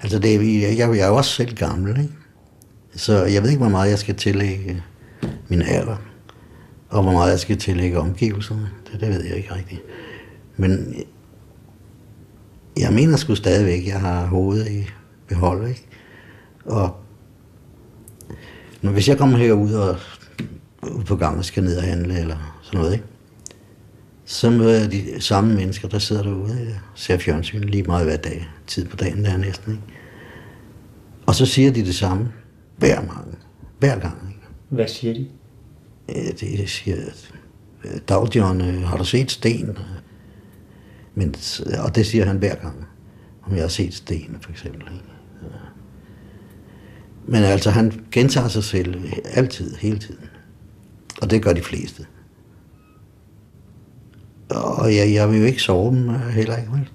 Altså, 0.05 0.19
det 0.19 0.35
er, 0.35 0.69
jeg, 0.69 0.79
jeg 0.79 0.99
er 0.99 1.09
jo 1.09 1.17
også 1.17 1.31
selv 1.31 1.57
gammel, 1.57 2.01
ikke? 2.01 2.15
Så 2.97 3.25
jeg 3.25 3.43
ved 3.43 3.51
ikke, 3.51 3.61
hvor 3.61 3.71
meget 3.71 3.91
jeg 3.91 3.99
skal 3.99 4.15
tillægge 4.15 4.83
min 5.49 5.63
alder, 5.63 5.97
og 6.89 7.03
hvor 7.03 7.13
meget 7.13 7.31
jeg 7.31 7.41
skal 7.41 7.59
tillægge 7.59 7.99
omgivelserne. 7.99 8.71
Det, 8.93 9.01
det 9.01 9.09
ved 9.09 9.25
jeg 9.25 9.37
ikke 9.37 9.55
rigtigt. 9.55 9.83
Men 10.57 10.95
jeg 12.77 12.93
mener 12.93 13.17
sgu 13.17 13.35
stadigvæk, 13.35 13.81
at 13.81 13.87
jeg 13.87 14.01
har 14.01 14.27
hovedet 14.27 14.71
i 14.71 14.87
behold, 15.29 15.69
ikke? 15.69 15.87
Og 16.65 16.97
men 18.83 18.93
hvis 18.93 19.09
jeg 19.09 19.19
kommer 19.19 19.39
herud 19.39 19.73
og 19.73 19.97
ud 20.93 21.05
på 21.05 21.17
gangen 21.17 21.43
skal 21.43 21.65
ned 21.65 21.77
og 21.77 21.83
handle 21.83 22.19
eller 22.21 22.59
sådan 22.63 22.81
noget, 22.81 22.93
ikke? 22.93 23.05
Så 24.25 24.51
møder 24.51 24.81
jeg 24.81 24.93
de 24.93 25.21
samme 25.21 25.55
mennesker, 25.55 25.89
der 25.89 25.99
sidder 25.99 26.23
derude 26.23 26.75
og 26.93 26.99
ser 26.99 27.19
fjernsyn 27.19 27.61
lige 27.61 27.83
meget 27.83 28.05
hver 28.05 28.17
dag. 28.17 28.49
Tid 28.67 28.89
på 28.89 28.97
dagen, 28.97 29.25
der 29.25 29.31
er 29.31 29.37
næsten. 29.37 29.73
Ikke? 29.73 29.85
Og 31.27 31.35
så 31.35 31.47
siger 31.47 31.73
de 31.73 31.85
det 31.85 31.95
samme 31.95 32.33
hver 32.77 32.95
gang. 32.95 33.39
Hver 33.79 33.99
gang. 33.99 34.29
Ikke? 34.29 34.41
Hvad 34.69 34.89
siger 34.89 35.15
de? 35.15 35.27
Øh, 36.09 36.33
Det 36.41 36.71
siger, 36.71 36.97
at, 36.97 37.33
øh, 37.85 38.01
Dag 38.09 38.37
John, 38.37 38.61
øh, 38.61 38.83
har 38.83 38.97
du 38.97 39.05
set 39.05 39.31
Sten? 39.31 39.79
Men, 41.15 41.35
og 41.79 41.95
det 41.95 42.07
siger 42.07 42.25
han 42.25 42.37
hver 42.37 42.55
gang, 42.55 42.87
om 43.43 43.55
jeg 43.55 43.63
har 43.63 43.69
set 43.69 43.95
sten 43.95 44.37
for 44.41 44.51
eksempel. 44.51 44.83
Ja. 45.43 45.49
Men 47.27 47.43
altså, 47.45 47.71
han 47.71 48.05
gentager 48.13 48.49
sig 48.49 48.65
selv 48.65 49.05
altid, 49.25 49.75
hele 49.77 49.99
tiden. 49.99 50.29
Og 51.23 51.31
det 51.31 51.43
gør 51.43 51.53
de 51.53 51.63
fleste. 51.63 52.07
Og 54.55 54.97
jeg, 54.97 55.13
jeg 55.13 55.31
vil 55.31 55.39
jo 55.39 55.45
ikke 55.45 55.63
sove 55.63 55.95
dem 55.95 56.11
øh, 56.11 56.21
heller 56.21 56.57
ikke, 56.57 56.73
vel? 56.73 56.89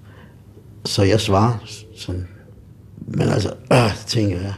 Så 0.85 1.03
jeg 1.03 1.19
svarer 1.19 1.57
sådan. 1.95 2.27
Men 2.97 3.27
altså, 3.27 3.53
øh, 3.73 3.95
tænker 4.07 4.41
jeg. 4.41 4.53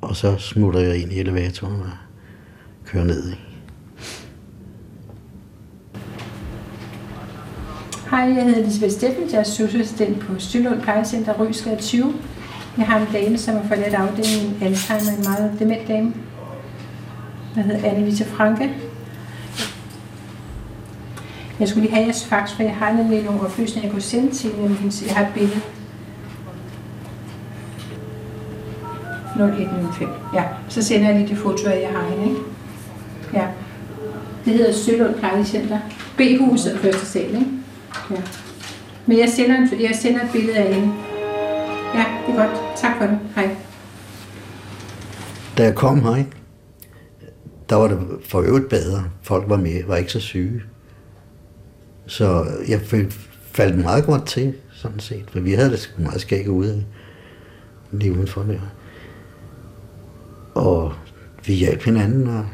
Og 0.00 0.16
så 0.16 0.36
smutter 0.38 0.80
jeg 0.80 0.96
ind 0.96 1.12
i 1.12 1.20
elevatoren 1.20 1.80
og 1.80 1.90
kører 2.86 3.04
ned. 3.04 3.30
Ikke? 3.30 3.50
Hej, 8.10 8.20
jeg 8.20 8.44
hedder 8.44 8.58
Elisabeth 8.58 8.92
Steffens. 8.92 9.32
jeg 9.32 9.38
er 9.38 9.44
socialassistent 9.44 10.20
på 10.20 10.38
Sølund 10.38 10.82
Plejecenter 10.82 11.40
Rysgade 11.40 11.76
20. 11.76 12.14
Jeg 12.78 12.86
har 12.86 13.00
en 13.00 13.06
dame, 13.12 13.38
som 13.38 13.56
har 13.56 13.62
forladt 13.68 13.94
afdelingen 13.94 14.58
Alzheimer, 14.62 15.10
en 15.18 15.24
meget 15.24 15.56
dement 15.58 15.88
dame. 15.88 16.14
Der 17.54 17.60
hedder 17.60 17.90
Anne-Lise 17.90 18.24
Franke. 18.24 18.70
Jeg 21.60 21.68
skulle 21.68 21.82
lige 21.86 21.94
have 21.94 22.04
jeres 22.06 22.24
fax, 22.26 22.52
for 22.52 22.62
jeg 22.62 22.74
har 22.76 22.92
nemlig 22.92 23.22
nogle 23.24 23.40
oplysninger, 23.40 23.82
jeg 23.88 23.92
kunne 23.92 24.02
sende 24.02 24.30
til 24.34 24.50
hende. 24.50 24.74
hendes- 24.74 25.02
Jeg 25.06 25.14
har 25.16 25.26
et 25.26 25.32
billede. 25.34 25.60
0105. 29.36 30.08
Ja, 30.34 30.44
så 30.68 30.82
sender 30.82 31.06
jeg 31.08 31.16
lige 31.18 31.28
det 31.28 31.38
foto, 31.38 31.68
af, 31.68 31.80
jeg 31.82 31.90
har 32.00 32.08
hende, 32.08 32.24
ikke? 32.28 32.40
Ja. 33.34 33.46
Det 34.44 34.52
hedder 34.52 34.72
Sølund 34.72 35.14
Plejecenter. 35.14 35.78
B-huset 36.16 36.78
første 36.78 37.06
sal, 37.06 37.22
ikke? 37.28 37.46
Ja. 38.10 38.16
Men 39.06 39.18
jeg 39.18 39.28
sender, 39.28 39.56
en, 39.56 39.68
jeg 39.80 39.90
sender 40.02 40.20
et 40.24 40.28
billede 40.32 40.56
af 40.56 40.74
hende. 40.74 40.92
Ja, 41.94 42.04
det 42.26 42.34
er 42.34 42.46
godt. 42.46 42.60
Tak 42.76 42.96
for 42.98 43.06
det. 43.06 43.18
Hej. 43.34 43.56
Da 45.58 45.62
jeg 45.64 45.74
kom 45.74 46.02
her, 46.02 46.16
ikke, 46.16 46.30
der 47.68 47.76
var 47.76 47.88
det 47.88 47.98
for 48.28 48.40
øvrigt 48.40 48.68
bedre. 48.68 49.04
Folk 49.22 49.44
var 49.48 49.56
med, 49.56 49.84
var 49.86 49.96
ikke 49.96 50.12
så 50.12 50.20
syge. 50.20 50.62
Så 52.10 52.46
jeg 52.68 52.80
faldt 53.52 53.78
meget 53.78 54.04
godt 54.04 54.26
til, 54.26 54.54
sådan 54.72 55.00
set. 55.00 55.24
For 55.32 55.40
vi 55.40 55.52
havde 55.52 55.70
det 55.70 55.78
sgu 55.78 56.02
meget 56.02 56.20
skæg 56.20 56.50
ude 56.50 56.84
lige 57.92 58.12
udenfor 58.12 58.42
der. 58.42 58.60
Og 60.54 60.94
vi 61.46 61.54
hjalp 61.54 61.82
hinanden 61.82 62.28
og 62.28 62.46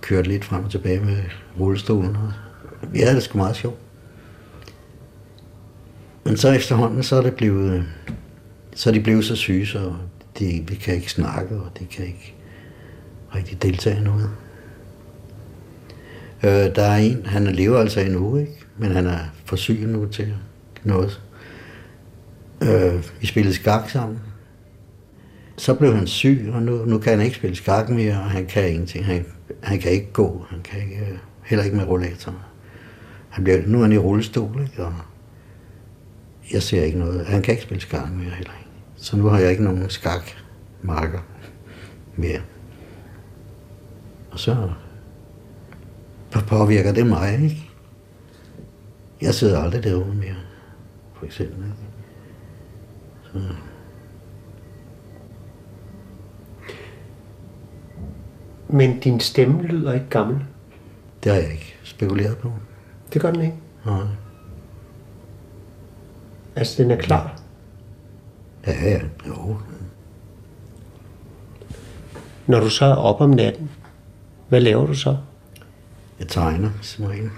kørte 0.00 0.28
lidt 0.28 0.44
frem 0.44 0.64
og 0.64 0.70
tilbage 0.70 1.00
med 1.00 1.18
rullestolen. 1.60 2.16
Og 2.16 2.32
vi 2.92 2.98
havde 2.98 3.14
det 3.14 3.22
sgu 3.22 3.38
meget 3.38 3.56
sjovt. 3.56 3.78
Men 6.24 6.36
så 6.36 6.52
efterhånden, 6.52 7.02
så 7.02 7.16
er 7.16 7.22
det 7.22 7.34
blevet, 7.34 7.84
så 8.74 8.90
er 8.90 8.94
de 8.94 9.00
blevet 9.00 9.24
så 9.24 9.36
syge, 9.36 9.66
så 9.66 9.92
de, 10.38 10.64
vi 10.68 10.74
kan 10.74 10.94
ikke 10.94 11.10
snakke, 11.10 11.56
og 11.56 11.70
de 11.78 11.84
kan 11.84 12.06
ikke 12.06 12.34
rigtig 13.34 13.62
deltage 13.62 14.00
i 14.00 14.04
noget. 14.04 14.30
Øh, 16.42 16.74
der 16.76 16.82
er 16.82 16.96
en, 16.96 17.26
han 17.26 17.46
lever 17.46 17.78
altså 17.78 18.00
endnu, 18.00 18.36
ikke? 18.36 18.65
Men 18.78 18.90
han 18.90 19.06
er 19.06 19.18
for 19.44 19.56
syg 19.56 19.80
nu 19.86 20.06
til 20.06 20.34
noget. 20.84 21.22
Øh, 22.62 23.04
vi 23.20 23.26
spillede 23.26 23.54
skak 23.54 23.90
sammen. 23.90 24.18
Så 25.56 25.74
blev 25.74 25.94
han 25.94 26.06
syg, 26.06 26.50
og 26.52 26.62
nu, 26.62 26.84
nu 26.84 26.98
kan 26.98 27.12
han 27.12 27.20
ikke 27.20 27.36
spille 27.36 27.56
skak 27.56 27.88
mere, 27.88 28.12
og 28.12 28.30
han 28.30 28.46
kan 28.46 28.70
ingenting. 28.70 29.06
Han, 29.06 29.24
han 29.62 29.78
kan 29.78 29.92
ikke 29.92 30.12
gå, 30.12 30.46
han 30.50 30.60
kan 30.60 30.80
ikke, 30.80 30.96
øh, 30.96 31.18
heller 31.44 31.64
ikke 31.64 31.76
med 31.76 31.84
rollator. 31.84 32.34
Han 33.28 33.44
bliver, 33.44 33.66
nu 33.66 33.78
er 33.78 33.82
han 33.82 33.92
i 33.92 33.98
rullestol, 33.98 34.60
ikke? 34.62 34.84
og 34.84 34.94
jeg 36.52 36.62
ser 36.62 36.84
ikke 36.84 36.98
noget. 36.98 37.26
Han 37.26 37.42
kan 37.42 37.52
ikke 37.52 37.62
spille 37.62 37.80
skak 37.80 38.10
mere 38.10 38.30
heller 38.30 38.52
ikke. 38.58 38.70
Så 38.96 39.16
nu 39.16 39.26
har 39.26 39.38
jeg 39.38 39.50
ikke 39.50 39.64
nogen 39.64 39.90
skakmarker 39.90 41.20
mere. 42.16 42.40
Og 44.30 44.38
så 44.38 44.68
påvirker 46.46 46.92
det 46.92 47.06
mig, 47.06 47.32
ikke? 47.42 47.65
Jeg 49.20 49.34
sidder 49.34 49.62
aldrig 49.62 49.84
derude 49.84 50.14
mere, 50.14 50.34
for 51.14 51.26
eksempel. 51.26 51.64
Ikke? 51.64 51.76
Så. 53.32 53.54
Men 58.68 59.00
din 59.00 59.20
stemme 59.20 59.62
lyder 59.62 59.92
ikke 59.92 60.08
gammel. 60.10 60.44
Det 61.24 61.32
har 61.32 61.38
jeg 61.40 61.52
ikke 61.52 61.76
spekuleret 61.84 62.38
på. 62.38 62.52
Det 63.12 63.22
gør 63.22 63.30
den 63.30 63.40
ikke. 63.40 63.56
Nej. 63.86 64.02
Altså, 66.56 66.82
den 66.82 66.90
er 66.90 66.96
klar. 66.96 67.40
Ja, 68.66 68.72
ja, 68.90 69.00
jo. 69.26 69.56
Når 72.46 72.60
du 72.60 72.70
så 72.70 72.84
er 72.84 72.94
op 72.94 73.20
om 73.20 73.30
natten, 73.30 73.70
hvad 74.48 74.60
laver 74.60 74.86
du 74.86 74.94
så? 74.94 75.16
Jeg 76.18 76.28
tegner, 76.28 76.70
som 76.82 77.04
regel. 77.04 77.30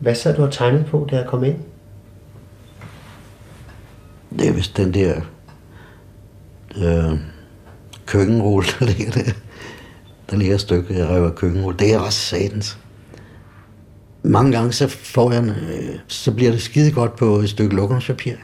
Hvad 0.00 0.14
sad 0.14 0.36
du 0.36 0.42
og 0.42 0.52
tegnede 0.52 0.84
på, 0.84 1.08
da 1.10 1.16
jeg 1.16 1.26
kom 1.26 1.44
ind? 1.44 1.56
Det 4.38 4.48
er 4.48 4.52
vist 4.52 4.76
den 4.76 4.94
der 4.94 5.20
øh, 6.76 7.18
køkkenrulle, 8.06 8.68
der 8.80 8.86
ligger 8.86 9.12
der. 9.12 9.32
Der 10.30 10.36
ligger 10.36 10.54
et 10.54 10.60
stykke, 10.60 10.94
jeg 10.94 11.08
røver 11.08 11.30
køkkenrulle. 11.30 11.78
Det 11.78 11.94
er 11.94 11.98
også 11.98 12.18
satans. 12.18 12.78
Mange 14.22 14.52
gange 14.52 14.72
så 14.72 14.88
får 14.88 15.32
jeg, 15.32 15.42
en, 15.42 15.50
øh, 15.50 15.98
så 16.06 16.32
bliver 16.32 16.50
det 16.50 16.62
skide 16.62 16.92
godt 16.92 17.16
på 17.16 17.36
et 17.36 17.48
stykke 17.50 17.76
lokumspapir. 17.76 18.34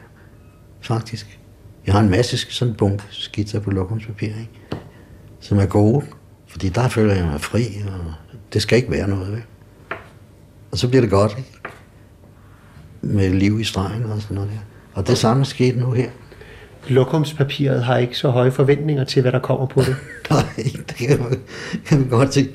Faktisk. 0.81 1.39
Jeg 1.87 1.95
har 1.95 2.01
en 2.01 2.11
masse 2.11 2.37
sådan 2.37 2.73
en 2.73 2.77
bunke 2.77 3.05
skitser 3.11 3.61
på 3.61 3.71
lokumspapir, 3.71 4.27
ikke? 4.27 4.51
som 5.41 5.59
er 5.59 5.67
gode. 5.67 6.07
Fordi 6.47 6.69
der 6.69 6.89
føler 6.89 7.15
jeg 7.15 7.25
mig 7.25 7.41
fri, 7.41 7.67
og 7.87 8.13
det 8.53 8.63
skal 8.63 8.79
ikke 8.79 8.91
være 8.91 9.09
noget. 9.09 9.33
Vel? 9.33 9.43
Og 10.75 10.79
så 10.79 10.89
bliver 10.89 11.01
det 11.01 11.11
godt, 11.11 11.35
ikke? 11.39 11.51
Med 13.01 13.31
liv 13.31 13.61
i 13.61 13.65
stregen 13.65 14.03
og 14.05 14.23
sådan 14.23 14.35
noget 14.35 14.51
der. 14.51 14.59
Og 14.95 15.07
det 15.07 15.19
samme 15.19 15.45
skete 15.45 15.79
nu 15.79 15.93
her. 15.93 16.11
Lokumspapiret 16.89 17.85
har 17.85 17.97
ikke 17.97 18.19
så 18.19 18.31
høje 18.31 18.53
forventninger 18.53 19.05
til, 19.05 19.23
hvad 19.23 19.33
der 19.33 19.39
kommer 19.39 19.67
på 19.67 19.81
det. 19.81 19.97
Nej, 20.31 20.43
det 20.57 20.95
kan 20.97 21.19
man, 21.21 21.41
kan 21.87 22.01
man 22.01 22.09
godt 22.09 22.35
se. 22.35 22.49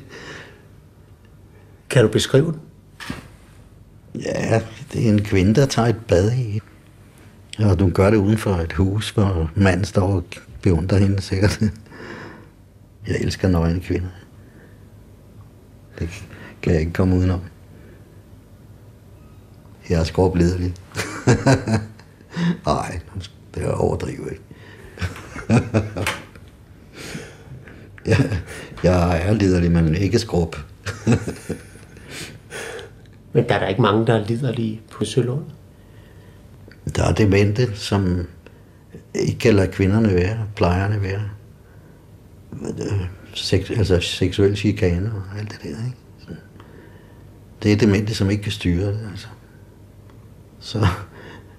Kan 1.89 2.03
du 2.03 2.11
beskrive 2.11 2.45
den? 2.45 2.61
Ja, 4.21 4.61
det 4.93 5.07
er 5.07 5.11
en 5.11 5.23
kvinde, 5.23 5.55
der 5.55 5.65
tager 5.65 5.87
et 5.87 6.05
bad 6.07 6.31
i. 6.31 6.59
Og 7.59 7.79
du 7.79 7.89
gør 7.89 8.09
det 8.09 8.17
uden 8.17 8.37
for 8.37 8.55
et 8.55 8.73
hus, 8.73 9.09
hvor 9.09 9.51
manden 9.55 9.85
står 9.85 10.07
og 10.07 10.23
beundrer 10.61 10.97
hende 10.97 11.21
sikkert. 11.21 11.61
Jeg 13.07 13.15
elsker 13.19 13.47
nøgne 13.47 13.79
kvinder. 13.79 14.09
Det 15.99 16.09
kan 16.61 16.71
jeg 16.73 16.81
ikke 16.81 16.93
komme 16.93 17.15
udenom. 17.15 17.41
Jeg 19.89 19.99
er 19.99 20.03
skorblidelig. 20.03 20.73
Nej, 22.65 22.99
det 23.55 23.63
er 23.63 23.71
overdrivet 23.71 24.31
ikke. 24.31 24.43
jeg, 28.05 28.39
jeg 28.83 29.21
er 29.27 29.33
liderlig, 29.33 29.71
men 29.71 29.95
ikke 29.95 30.19
skrub. 30.19 30.55
Men 33.33 33.49
der 33.49 33.55
er 33.55 33.59
der 33.59 33.67
ikke 33.67 33.81
mange, 33.81 34.07
der 34.07 34.13
er 34.13 34.25
liderlige 34.25 34.81
på 34.91 35.05
Sølund. 35.05 35.45
Der 36.95 37.03
er 37.03 37.13
demente, 37.13 37.75
som 37.75 38.27
ikke 39.13 39.39
kan 39.39 39.55
lade 39.55 39.71
kvinderne 39.71 40.15
være, 40.15 40.37
plejerne 40.55 41.01
være. 41.01 41.29
Sex, 43.33 43.69
altså 43.69 43.99
seksuel 43.99 44.57
chikane 44.57 45.11
og 45.15 45.39
alt 45.39 45.51
det 45.51 45.59
der, 45.63 45.67
ikke? 45.69 45.97
Det 47.63 47.71
er 47.71 47.77
demente, 47.77 48.15
som 48.15 48.29
ikke 48.29 48.43
kan 48.43 48.51
styre 48.51 48.87
det, 48.87 48.99
altså. 49.11 49.27
Så, 50.59 50.87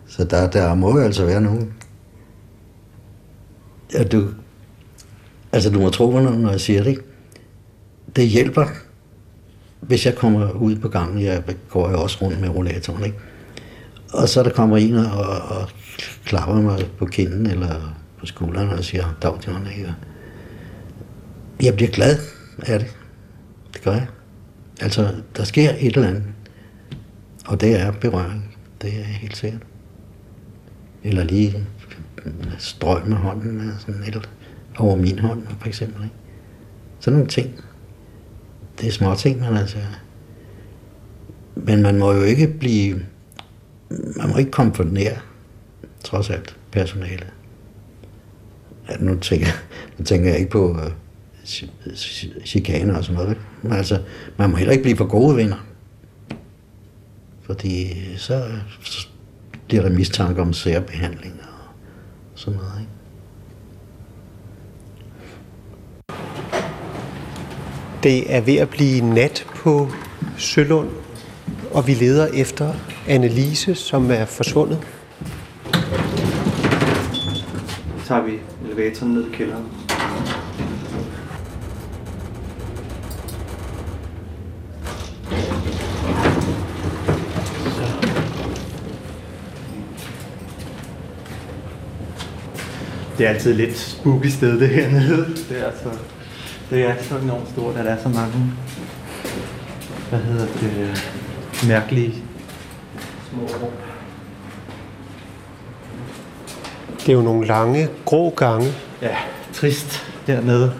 så 0.06 0.24
der, 0.24 0.50
der 0.50 0.74
må 0.74 0.98
jo 0.98 1.04
altså 1.04 1.24
være 1.26 1.40
nogen. 1.40 1.74
Ja, 3.94 4.04
du, 4.04 4.28
altså 5.52 5.70
du 5.70 5.80
må 5.80 5.90
tro 5.90 6.10
mig, 6.10 6.22
når 6.38 6.50
jeg 6.50 6.60
siger 6.60 6.82
det, 6.82 6.90
ikke? 6.90 7.02
Det 8.16 8.28
hjælper, 8.28 8.66
hvis 9.80 10.06
jeg 10.06 10.14
kommer 10.14 10.50
ud 10.50 10.76
på 10.76 10.88
gangen, 10.88 11.22
jeg 11.22 11.42
går 11.68 11.90
jo 11.90 12.02
også 12.02 12.18
rundt 12.22 12.40
med 12.40 12.48
rollatoren, 12.48 13.04
ikke? 13.04 13.18
Og 14.12 14.28
så 14.28 14.42
der 14.42 14.50
kommer 14.50 14.76
en 14.76 14.94
og, 14.94 15.26
og 15.26 15.68
klapper 16.24 16.54
mig 16.54 16.90
på 16.98 17.06
kinden 17.06 17.46
eller 17.46 17.96
på 18.18 18.26
skulderen 18.26 18.68
og 18.68 18.84
siger, 18.84 19.16
dag 19.22 19.38
John, 19.46 19.66
ikke? 19.66 19.94
Jeg 21.62 21.74
bliver 21.74 21.90
glad 21.90 22.18
af 22.62 22.78
det. 22.78 22.96
Det 23.72 23.82
gør 23.82 23.92
jeg. 23.92 24.06
Altså, 24.80 25.14
der 25.36 25.44
sker 25.44 25.70
et 25.70 25.96
eller 25.96 26.08
andet. 26.08 26.24
Og 27.46 27.60
det 27.60 27.80
er 27.80 27.92
berøring. 27.92 28.49
Det 28.82 29.00
er 29.00 29.04
helt 29.04 29.36
sikkert. 29.36 29.62
Eller 31.04 31.24
lige 31.24 31.66
strøg 32.58 33.06
med 33.06 33.16
hånden 33.16 33.60
eller 33.60 33.78
sådan 33.78 34.02
et, 34.02 34.30
over 34.78 34.96
min 34.96 35.18
hånd, 35.18 35.42
for 35.60 35.68
eksempel. 35.68 36.04
Ikke? 36.04 36.16
Sådan 37.00 37.16
nogle 37.18 37.30
ting. 37.30 37.60
Det 38.80 38.88
er 38.88 38.92
små 38.92 39.14
ting, 39.14 39.40
men 39.40 39.56
altså... 39.56 39.78
Men 41.54 41.82
man 41.82 41.98
må 41.98 42.12
jo 42.12 42.22
ikke 42.22 42.48
blive... 42.48 43.00
Man 43.90 44.28
må 44.28 44.36
ikke 44.36 44.50
komme 44.50 44.74
for 44.74 44.84
nær, 44.84 45.14
trods 46.04 46.30
alt, 46.30 46.56
personale. 46.72 47.26
Ja, 48.88 48.96
nu, 49.00 49.18
tænker, 49.18 49.46
nu 49.98 50.04
tænker 50.04 50.30
jeg 50.30 50.38
ikke 50.38 50.50
på 50.50 50.70
uh, 50.70 50.78
chikaner 52.44 52.96
og 52.96 53.04
sådan 53.04 53.22
noget. 53.22 53.38
Men 53.62 53.72
altså, 53.72 54.02
man 54.36 54.50
må 54.50 54.56
heller 54.56 54.72
ikke 54.72 54.82
blive 54.82 54.96
for 54.96 55.06
gode 55.06 55.36
venner. 55.36 55.66
Fordi 57.50 57.96
så, 58.16 58.44
bliver 59.66 59.82
der 59.82 59.90
mistanke 59.90 60.42
om 60.42 60.52
særbehandling 60.52 61.34
og 61.42 61.72
sådan 62.34 62.58
noget. 62.58 62.72
Ikke? 62.80 62.92
Det 68.02 68.34
er 68.34 68.40
ved 68.40 68.56
at 68.56 68.68
blive 68.68 69.14
nat 69.14 69.46
på 69.54 69.88
Sølund, 70.38 70.88
og 71.70 71.86
vi 71.86 71.94
leder 71.94 72.26
efter 72.26 72.74
Annelise, 73.08 73.74
som 73.74 74.10
er 74.10 74.24
forsvundet. 74.24 74.78
Så 77.98 78.06
tager 78.06 78.22
vi 78.22 78.32
elevatoren 78.64 79.14
ned 79.14 79.26
i 79.26 79.34
kælderen. 79.34 79.79
Det 93.20 93.26
er 93.28 93.32
altid 93.32 93.54
lidt 93.54 93.78
spooky 93.78 94.26
sted, 94.26 94.60
det 94.60 94.68
hernede. 94.68 95.26
Det 95.48 95.66
er 95.66 95.70
så, 95.82 95.90
det 96.70 96.84
er 96.84 96.94
så 97.02 97.18
enormt 97.18 97.48
stort, 97.48 97.76
at 97.76 97.84
der 97.84 97.90
er 97.90 98.02
så 98.02 98.08
mange, 98.08 98.52
hvad 100.10 100.18
hedder 100.18 100.46
det, 100.46 101.12
mærkelige 101.68 102.14
små 103.30 103.42
rum. 103.42 103.70
Det 107.00 107.08
er 107.08 107.12
jo 107.12 107.22
nogle 107.22 107.46
lange, 107.46 107.88
grå 108.04 108.30
gange. 108.30 108.72
Ja, 109.02 109.16
trist 109.52 110.06
dernede. 110.26 110.72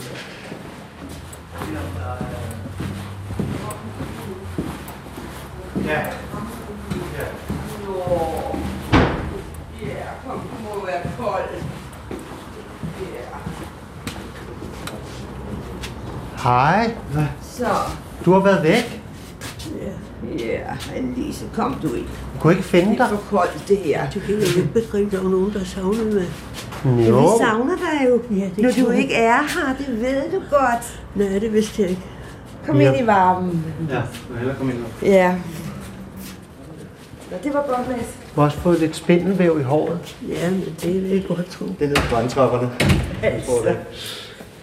Hej, 16.51 16.91
Så, 17.43 17.67
du 18.25 18.33
har 18.33 18.41
været 18.41 18.63
væk. 18.63 19.03
ja, 20.39 20.45
ja, 20.47 20.61
Annelise, 20.97 21.45
kom 21.55 21.75
du 21.83 21.89
ind. 21.95 22.05
Du 22.35 22.41
kunne 22.41 22.53
ikke 22.53 22.65
finde 22.65 22.91
Det 22.93 23.01
er 23.01 23.09
dig. 23.09 23.19
for 23.19 23.37
koldt, 23.37 23.65
det 23.69 23.77
her. 23.77 24.11
Du 24.11 24.21
kan 24.21 24.35
jo 24.35 24.41
ikke 24.41 24.69
begribe, 24.75 25.17
der 25.17 25.23
var 25.23 25.31
nogen, 25.31 25.53
der 25.53 25.65
savnede 25.65 26.05
mig. 26.15 26.25
Ja, 26.85 27.09
Jo, 27.09 27.21
vi 27.21 27.29
savner 27.41 27.77
dig 27.77 28.09
jo, 28.09 28.23
Ja, 28.37 28.45
det 28.45 28.59
når 28.59 28.71
tror 28.71 28.83
du 28.85 28.91
jeg. 28.91 29.01
ikke 29.01 29.15
er 29.15 29.39
her. 29.43 29.75
Det 29.79 30.01
ved 30.03 30.23
du 30.33 30.41
godt. 30.51 31.01
Nej, 31.15 31.39
det 31.39 31.53
vidste 31.53 31.83
jeg 31.83 31.91
ikke. 31.91 32.03
Kom 32.67 32.81
Ja. 32.81 32.93
ind 32.93 33.03
i 33.03 33.07
varmen. 33.07 33.65
Ja, 33.91 34.01
må 34.31 34.37
hellere 34.37 34.57
komme 34.57 34.73
ind 34.73 34.81
nu. 34.81 34.87
Ja. 35.09 35.33
Nå, 37.31 37.37
det 37.45 37.55
var 37.55 37.65
godt, 37.77 37.89
Mads. 37.89 38.07
du 38.35 38.41
har 38.41 38.47
også 38.47 38.59
fået 38.59 38.81
lidt 38.81 38.97
spindelvæv 38.97 39.61
i 39.61 39.63
håret. 39.63 40.17
Ja, 40.29 40.51
men 40.51 40.65
det 40.83 41.03
vil 41.03 41.11
jeg 41.11 41.25
godt 41.29 41.51
tro. 41.51 41.65
Det 41.67 41.75
er 41.81 41.87
nede 41.89 42.01
på 42.01 42.15
brandtrapperne. 42.15 42.71
Altså, 43.23 43.53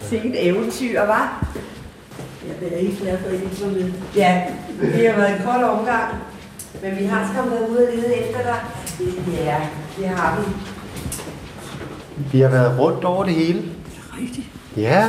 sikkert 0.00 0.32
eventyr, 0.36 1.00
var. 1.00 1.46
Jeg 2.46 2.72
er 2.72 2.76
ikke 2.76 2.96
glad 2.96 3.18
for, 3.18 3.26
at 3.28 3.34
I 3.34 3.36
ikke 3.36 3.60
var 3.60 3.70
med. 3.72 3.92
Ja, 4.16 4.42
det 4.80 5.08
har 5.10 5.16
været 5.16 5.36
en 5.36 5.42
kold 5.44 5.64
omgang. 5.64 6.14
Men 6.82 6.98
vi 6.98 7.04
har 7.04 7.32
skam 7.32 7.50
været 7.50 7.68
ude 7.68 7.88
og 7.88 7.94
lede 7.94 8.14
efter 8.14 8.42
dig. 8.42 8.60
Ja, 9.44 9.56
det 9.98 10.08
har 10.08 10.40
vi. 10.40 10.52
Vi 12.32 12.40
har 12.40 12.48
været 12.48 12.78
rundt 12.78 13.04
over 13.04 13.24
det 13.24 13.34
hele. 13.34 13.62
Rigtigt. 14.20 14.46
Ja, 14.76 15.08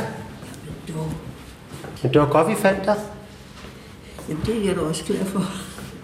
men 2.02 2.12
det 2.12 2.20
var 2.20 2.28
godt, 2.28 2.48
vi 2.48 2.54
fandt 2.54 2.84
dig. 2.84 2.96
Jamen, 4.28 4.42
det 4.46 4.56
er 4.62 4.66
jeg 4.66 4.76
da 4.76 4.80
også 4.80 5.04
glad 5.04 5.24
for. 5.24 5.44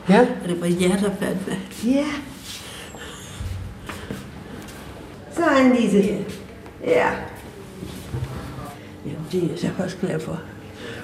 Ja, 0.08 0.20
Og 0.20 0.48
det 0.48 0.60
var 0.60 0.66
jer, 0.66 0.88
der 0.96 1.10
fandt 1.20 1.48
mig. 1.48 1.58
Ja. 1.84 2.04
Så 5.32 5.42
Annelise. 5.58 6.24
Ja. 6.84 7.08
Jamen, 9.06 9.26
det 9.32 9.44
er 9.44 9.48
jeg 9.48 9.58
så 9.58 9.68
også 9.84 9.96
glad 10.00 10.20
for. 10.20 10.40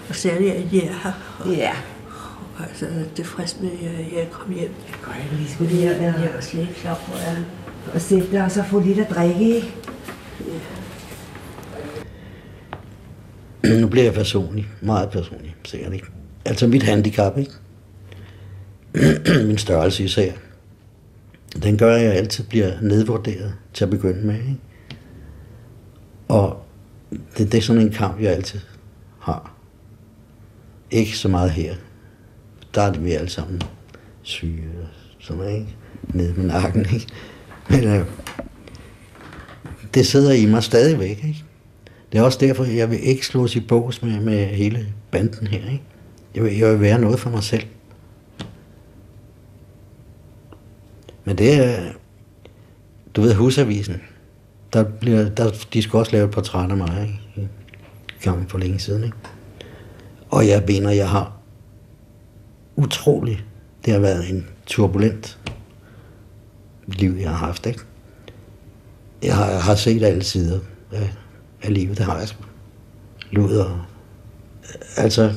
Og 0.08 0.14
særligt, 0.14 0.52
at 0.52 0.72
jeg 0.72 0.82
er 0.82 0.92
her. 1.02 1.12
Og, 1.40 1.54
Ja. 1.54 1.70
og 2.58 2.64
altså, 2.68 2.86
tilfreds 3.14 3.56
med, 3.60 3.70
at 3.70 3.82
jeg, 3.82 4.12
jeg 4.16 4.30
kom 4.30 4.54
hjem. 4.54 4.70
Godt, 5.04 5.40
vi 5.40 5.48
skulle 5.48 5.70
lige 5.70 5.86
have 5.86 6.02
Jeg 6.02 6.30
er 6.36 6.40
slet 6.40 6.60
ikke 6.60 6.74
klar 6.74 6.94
på, 7.06 7.12
at 7.12 7.20
jeg 7.26 7.44
og 7.94 8.00
sætte 8.00 8.30
dig 8.32 8.44
og 8.44 8.50
så 8.50 8.64
få 8.70 8.80
lidt 8.80 8.98
at 8.98 9.10
drikke, 9.10 9.54
ikke? 9.56 9.74
nu 13.80 13.88
bliver 13.88 14.04
jeg 14.04 14.14
personlig. 14.14 14.68
Meget 14.80 15.10
personlig, 15.10 15.56
sikkert 15.64 15.92
ikke. 15.92 16.06
Altså 16.44 16.66
mit 16.66 16.82
handicap, 16.82 17.38
ikke? 17.38 17.52
Min 19.48 19.58
størrelse 19.58 20.04
især. 20.04 20.32
Den 21.62 21.78
gør, 21.78 21.94
at 21.96 22.02
jeg 22.02 22.12
altid 22.12 22.44
bliver 22.44 22.80
nedvurderet 22.80 23.54
til 23.74 23.84
at 23.84 23.90
begynde 23.90 24.26
med, 24.26 24.34
ikke? 24.34 24.58
Og 26.28 26.64
det, 27.38 27.52
det 27.52 27.58
er 27.58 27.62
sådan 27.62 27.82
en 27.82 27.90
kamp, 27.92 28.20
jeg 28.20 28.32
altid 28.32 28.60
har. 29.20 29.51
Ikke 30.92 31.18
så 31.18 31.28
meget 31.28 31.50
her. 31.50 31.74
Der 32.74 32.82
er 32.82 32.98
vi 32.98 33.12
alle 33.12 33.28
sammen 33.28 33.62
syge 34.22 34.68
og 34.82 34.88
sådan 35.18 35.36
noget, 35.42 35.58
ikke? 35.58 35.76
Nede 36.02 36.34
med 36.34 36.44
nakken, 36.44 36.86
ikke? 36.94 37.06
Men 37.68 37.84
øh, 37.84 38.06
det 39.94 40.06
sidder 40.06 40.32
i 40.32 40.46
mig 40.46 40.62
stadigvæk, 40.62 41.24
ikke? 41.24 41.44
Det 42.12 42.18
er 42.18 42.22
også 42.22 42.38
derfor, 42.38 42.64
jeg 42.64 42.90
vil 42.90 43.08
ikke 43.08 43.26
slås 43.26 43.56
i 43.56 43.60
bås 43.60 44.02
med, 44.02 44.20
med 44.20 44.46
hele 44.46 44.86
banden 45.10 45.46
her. 45.46 45.70
Ikke? 45.70 45.82
Jeg, 46.34 46.44
vil, 46.44 46.58
jeg 46.58 46.72
vil 46.72 46.80
være 46.80 46.98
noget 46.98 47.20
for 47.20 47.30
mig 47.30 47.42
selv. 47.42 47.66
Men 51.24 51.38
det 51.38 51.54
er, 51.54 51.92
du 53.16 53.20
ved, 53.20 53.34
husavisen, 53.34 54.02
der 54.72 54.82
bliver, 54.82 55.28
der, 55.28 55.66
de 55.72 55.82
skulle 55.82 56.02
også 56.02 56.12
lave 56.12 56.24
et 56.24 56.30
portræt 56.30 56.70
af 56.70 56.76
mig 56.76 57.02
ikke? 57.02 57.48
Gammel 58.22 58.48
for 58.48 58.58
længe 58.58 58.78
siden. 58.78 59.04
Ikke? 59.04 59.16
Og 60.32 60.48
jeg 60.48 60.62
mener, 60.66 60.90
jeg 60.90 61.08
har 61.08 61.32
utrolig, 62.76 63.44
det 63.84 63.92
har 63.92 64.00
været 64.00 64.30
en 64.30 64.46
turbulent 64.66 65.38
liv, 66.86 67.16
jeg 67.20 67.30
har 67.30 67.46
haft. 67.46 67.66
Ikke? 67.66 67.80
Jeg 69.22 69.36
har, 69.36 69.58
har 69.58 69.74
set 69.74 70.02
alle 70.02 70.22
sider 70.22 70.60
af, 70.92 71.12
af 71.62 71.74
livet, 71.74 71.98
det 71.98 72.06
har 72.06 72.18
jeg. 72.18 72.28
Luder. 73.30 73.88
Altså, 74.96 75.32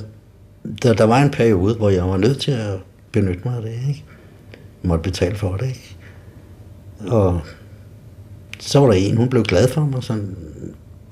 der, 0.84 0.94
der 0.94 1.04
var 1.04 1.22
en 1.22 1.32
periode, 1.32 1.76
hvor 1.76 1.90
jeg 1.90 2.10
var 2.10 2.18
nødt 2.18 2.42
til 2.42 2.52
at 2.52 2.80
benytte 3.12 3.42
mig 3.46 3.56
af 3.56 3.62
det, 3.62 3.72
ikke? 3.72 4.04
Jeg 4.84 4.90
måtte 4.90 5.04
betale 5.04 5.36
for 5.36 5.58
det, 5.58 5.68
ikke? 5.68 5.98
Og 7.08 7.42
så 8.60 8.80
var 8.80 8.88
der 8.88 8.94
en, 8.94 9.18
hun 9.18 9.30
blev 9.30 9.44
glad 9.44 9.68
for 9.68 9.82
mig, 9.82 10.04
sådan, 10.04 10.38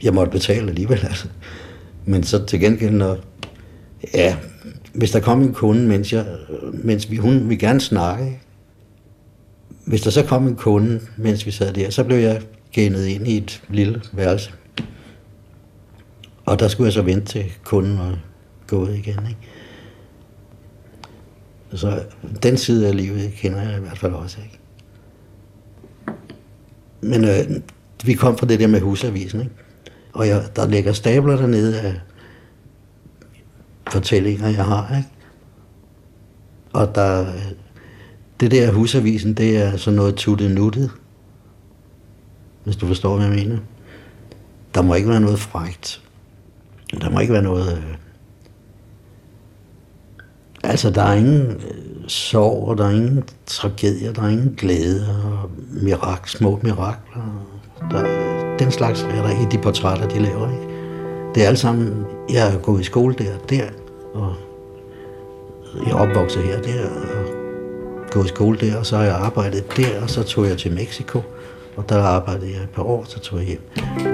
jeg 0.04 0.14
måtte 0.14 0.32
betale 0.32 0.70
alligevel, 0.70 1.00
altså. 1.04 1.28
Men 2.06 2.24
så 2.24 2.46
til 2.46 2.60
gengæld, 2.60 2.94
når, 2.94 3.18
ja, 4.14 4.38
hvis 4.94 5.12
der 5.12 5.20
kom 5.20 5.42
en 5.42 5.54
kunde, 5.54 5.88
mens, 5.88 6.14
jeg, 6.14 6.26
mens 6.74 7.12
vi, 7.12 7.18
hun 7.18 7.50
ville 7.50 7.58
gerne 7.58 7.82
snakke, 7.82 8.40
hvis 9.86 10.02
der 10.02 10.10
så 10.10 10.24
kom 10.24 10.48
en 10.48 10.56
kunde, 10.56 11.00
mens 11.18 11.46
vi 11.46 11.52
sad 11.52 11.74
der, 11.74 11.90
så 11.90 12.04
blev 12.04 12.18
jeg 12.18 12.42
genet 12.72 13.06
ind 13.06 13.28
i 13.28 13.38
et 13.38 13.64
lille 13.70 14.02
værelse. 14.14 14.52
Og 16.46 16.60
der 16.60 16.68
skulle 16.68 16.86
jeg 16.86 16.94
så 16.94 17.02
vente 17.02 17.26
til 17.26 17.46
kunden 17.64 18.00
var 18.00 18.20
gået 18.68 18.96
igen. 18.96 19.28
Ikke? 19.30 19.38
Så 21.74 22.04
den 22.44 22.58
side 22.58 22.88
af 22.88 22.98
livet 22.98 23.34
kender 23.34 23.62
jeg 23.62 23.78
i 23.78 23.82
hvert 23.82 23.98
fald 23.98 24.14
også. 24.14 24.38
Ikke? 24.44 24.60
Men 27.02 27.24
øh, 27.24 27.62
vi 28.06 28.14
kom 28.14 28.38
fra 28.38 28.48
det 28.48 28.60
der 28.60 28.68
med 28.68 28.80
husavisen, 28.80 29.42
ikke? 29.42 29.54
og 30.14 30.28
jeg, 30.28 30.44
der 30.56 30.68
ligger 30.68 30.94
stabler 30.94 31.36
dernede 31.36 31.82
af 31.82 31.94
fortællinger, 33.94 34.48
jeg 34.48 34.66
har. 34.66 34.96
Ikke? 34.98 35.10
Og 36.74 36.96
der, 36.96 37.26
det 38.40 38.52
der 38.52 38.72
husavisen, 38.72 39.34
det 39.34 39.58
er 39.58 39.78
sådan 39.78 39.98
noget 39.98 40.16
tuttet 40.16 40.52
nuttet. 40.52 40.92
Hvis 42.64 42.76
du 42.76 42.88
forstår, 42.88 43.16
hvad 43.18 43.28
jeg 43.28 43.36
mener. 43.36 43.58
Der 44.76 44.82
må 44.82 44.94
ikke 44.94 45.10
være 45.10 45.22
noget 45.22 45.40
frægt. 45.40 46.02
Der 47.02 47.10
må 47.10 47.20
ikke 47.20 47.34
være 47.34 47.42
noget... 47.42 47.78
Øh... 47.78 47.84
Altså, 50.64 50.90
der 50.90 51.04
er 51.04 51.14
ingen 51.14 51.42
øh, 51.42 52.08
sorg, 52.08 52.68
og 52.68 52.78
der 52.78 52.86
er 52.86 52.92
ingen 52.92 53.24
tragedier, 53.46 54.14
der 54.14 54.22
er 54.22 54.28
ingen 54.30 54.56
glæde 54.58 55.08
og 55.24 55.52
mirak, 55.84 56.28
små 56.28 56.60
mirakler. 56.64 57.48
Der, 57.92 58.04
den 58.60 58.72
slags 58.72 59.04
er 59.04 59.22
der 59.22 59.30
i 59.30 59.46
de 59.52 59.58
portrætter, 59.58 60.08
de 60.08 60.20
laver. 60.20 60.52
Ikke? 60.52 60.74
Det 61.36 61.44
er 61.44 61.48
alt 61.48 61.60
sammen... 61.60 62.06
Jeg 62.30 62.54
er 62.56 62.60
gået 62.60 62.82
i 62.82 62.84
skole 62.84 63.14
der 63.14 63.38
der, 63.50 63.70
og 64.14 64.36
jeg 65.86 65.92
er 65.92 65.96
opvokset 65.96 66.44
her 66.44 66.62
der, 66.62 66.90
og 66.90 67.26
gået 68.12 68.26
i 68.26 68.28
skole 68.28 68.58
der, 68.58 68.78
og 68.78 68.86
så 68.86 68.98
har 68.98 69.04
jeg 69.04 69.16
arbejdet 69.16 69.78
der, 69.78 70.02
og 70.02 70.10
så 70.10 70.24
tog 70.24 70.46
jeg 70.48 70.58
til 70.58 70.72
Mexico, 70.72 71.22
og 71.76 71.90
der 71.90 72.04
arbejdede 72.04 72.52
jeg 72.52 72.64
et 72.64 72.70
par 72.70 72.84
år, 72.84 73.04
så 73.08 73.20
tog 73.20 73.40
jeg 73.40 73.48
hjem. 73.48 73.62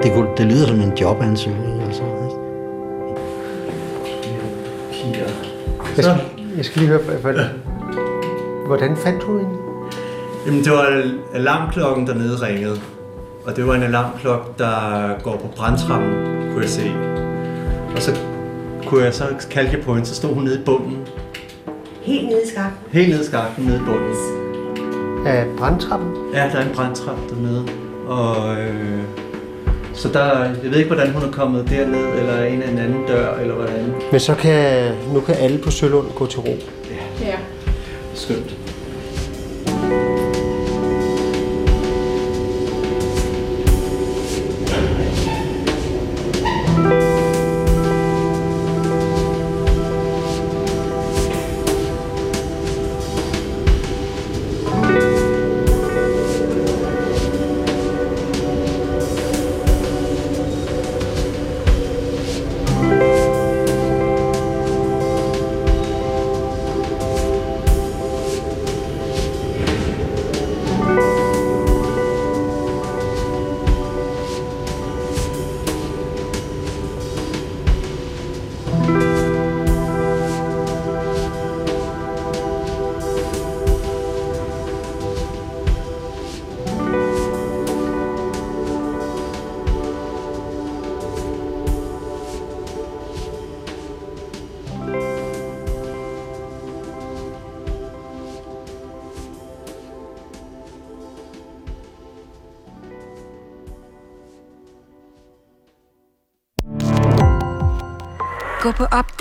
Det, 0.03 0.13
kunne, 0.13 0.27
det 0.37 0.45
lyder 0.45 0.67
som 0.67 0.81
en 0.81 0.97
jobansøgning, 0.97 1.83
altså. 1.83 2.03
Jeg 5.97 6.03
skal, 6.05 6.21
jeg 6.57 6.65
skal 6.65 6.81
lige 6.81 6.89
høre, 6.89 7.17
hvordan, 7.21 7.45
hvordan 8.67 8.97
fandt 8.97 9.21
du 9.21 9.37
hende? 9.37 9.55
Jamen, 10.45 10.63
det 10.63 10.71
var 10.71 11.03
alarmklokken 11.33 12.07
dernede 12.07 12.35
ringede. 12.35 12.79
Og 13.45 13.55
det 13.55 13.67
var 13.67 13.75
en 13.75 13.83
alarmklokke, 13.83 14.45
der 14.57 14.73
går 15.23 15.37
på 15.37 15.47
brandtrappen, 15.55 16.11
kunne 16.51 16.61
jeg 16.61 16.69
se. 16.69 16.91
Og 17.95 18.01
så 18.01 18.11
kunne 18.85 19.03
jeg 19.03 19.13
så 19.13 19.25
kalke 19.51 19.77
på 19.77 19.93
hende, 19.93 20.07
så 20.07 20.15
stod 20.15 20.33
hun 20.33 20.43
nede 20.43 20.59
i 20.59 20.63
bunden. 20.63 20.97
Helt 22.01 22.25
nede 22.25 22.41
i 22.45 22.49
skakten. 22.49 22.77
Helt 22.91 23.09
nede 23.09 23.21
i 23.21 23.25
skakten, 23.25 23.65
nede 23.65 23.77
i 23.77 23.81
bunden. 23.85 24.15
Af 25.27 25.45
brandtrappen? 25.57 26.09
Ja, 26.33 26.39
der 26.39 26.57
er 26.57 26.65
en 26.65 26.75
brandtrappe 26.75 27.21
dernede. 27.29 27.65
Og 28.07 28.59
øh, 28.59 28.99
så 29.93 30.09
der, 30.09 30.43
jeg 30.43 30.71
ved 30.71 30.75
ikke, 30.75 30.93
hvordan 30.93 31.11
hun 31.11 31.23
er 31.23 31.31
kommet 31.31 31.69
derned, 31.69 32.19
eller 32.19 32.43
en 32.45 32.61
af 32.61 32.71
en 32.71 32.77
anden 32.77 33.05
dør, 33.07 33.37
eller 33.37 33.53
hvordan. 33.55 33.93
Men 34.11 34.19
så 34.19 34.35
kan, 34.35 34.91
nu 35.13 35.19
kan 35.19 35.35
alle 35.35 35.57
på 35.57 35.71
Sølund 35.71 36.07
gå 36.15 36.25
til 36.25 36.39
ro. 36.39 36.57
Ja. 37.21 37.35
Skønt. 38.13 38.55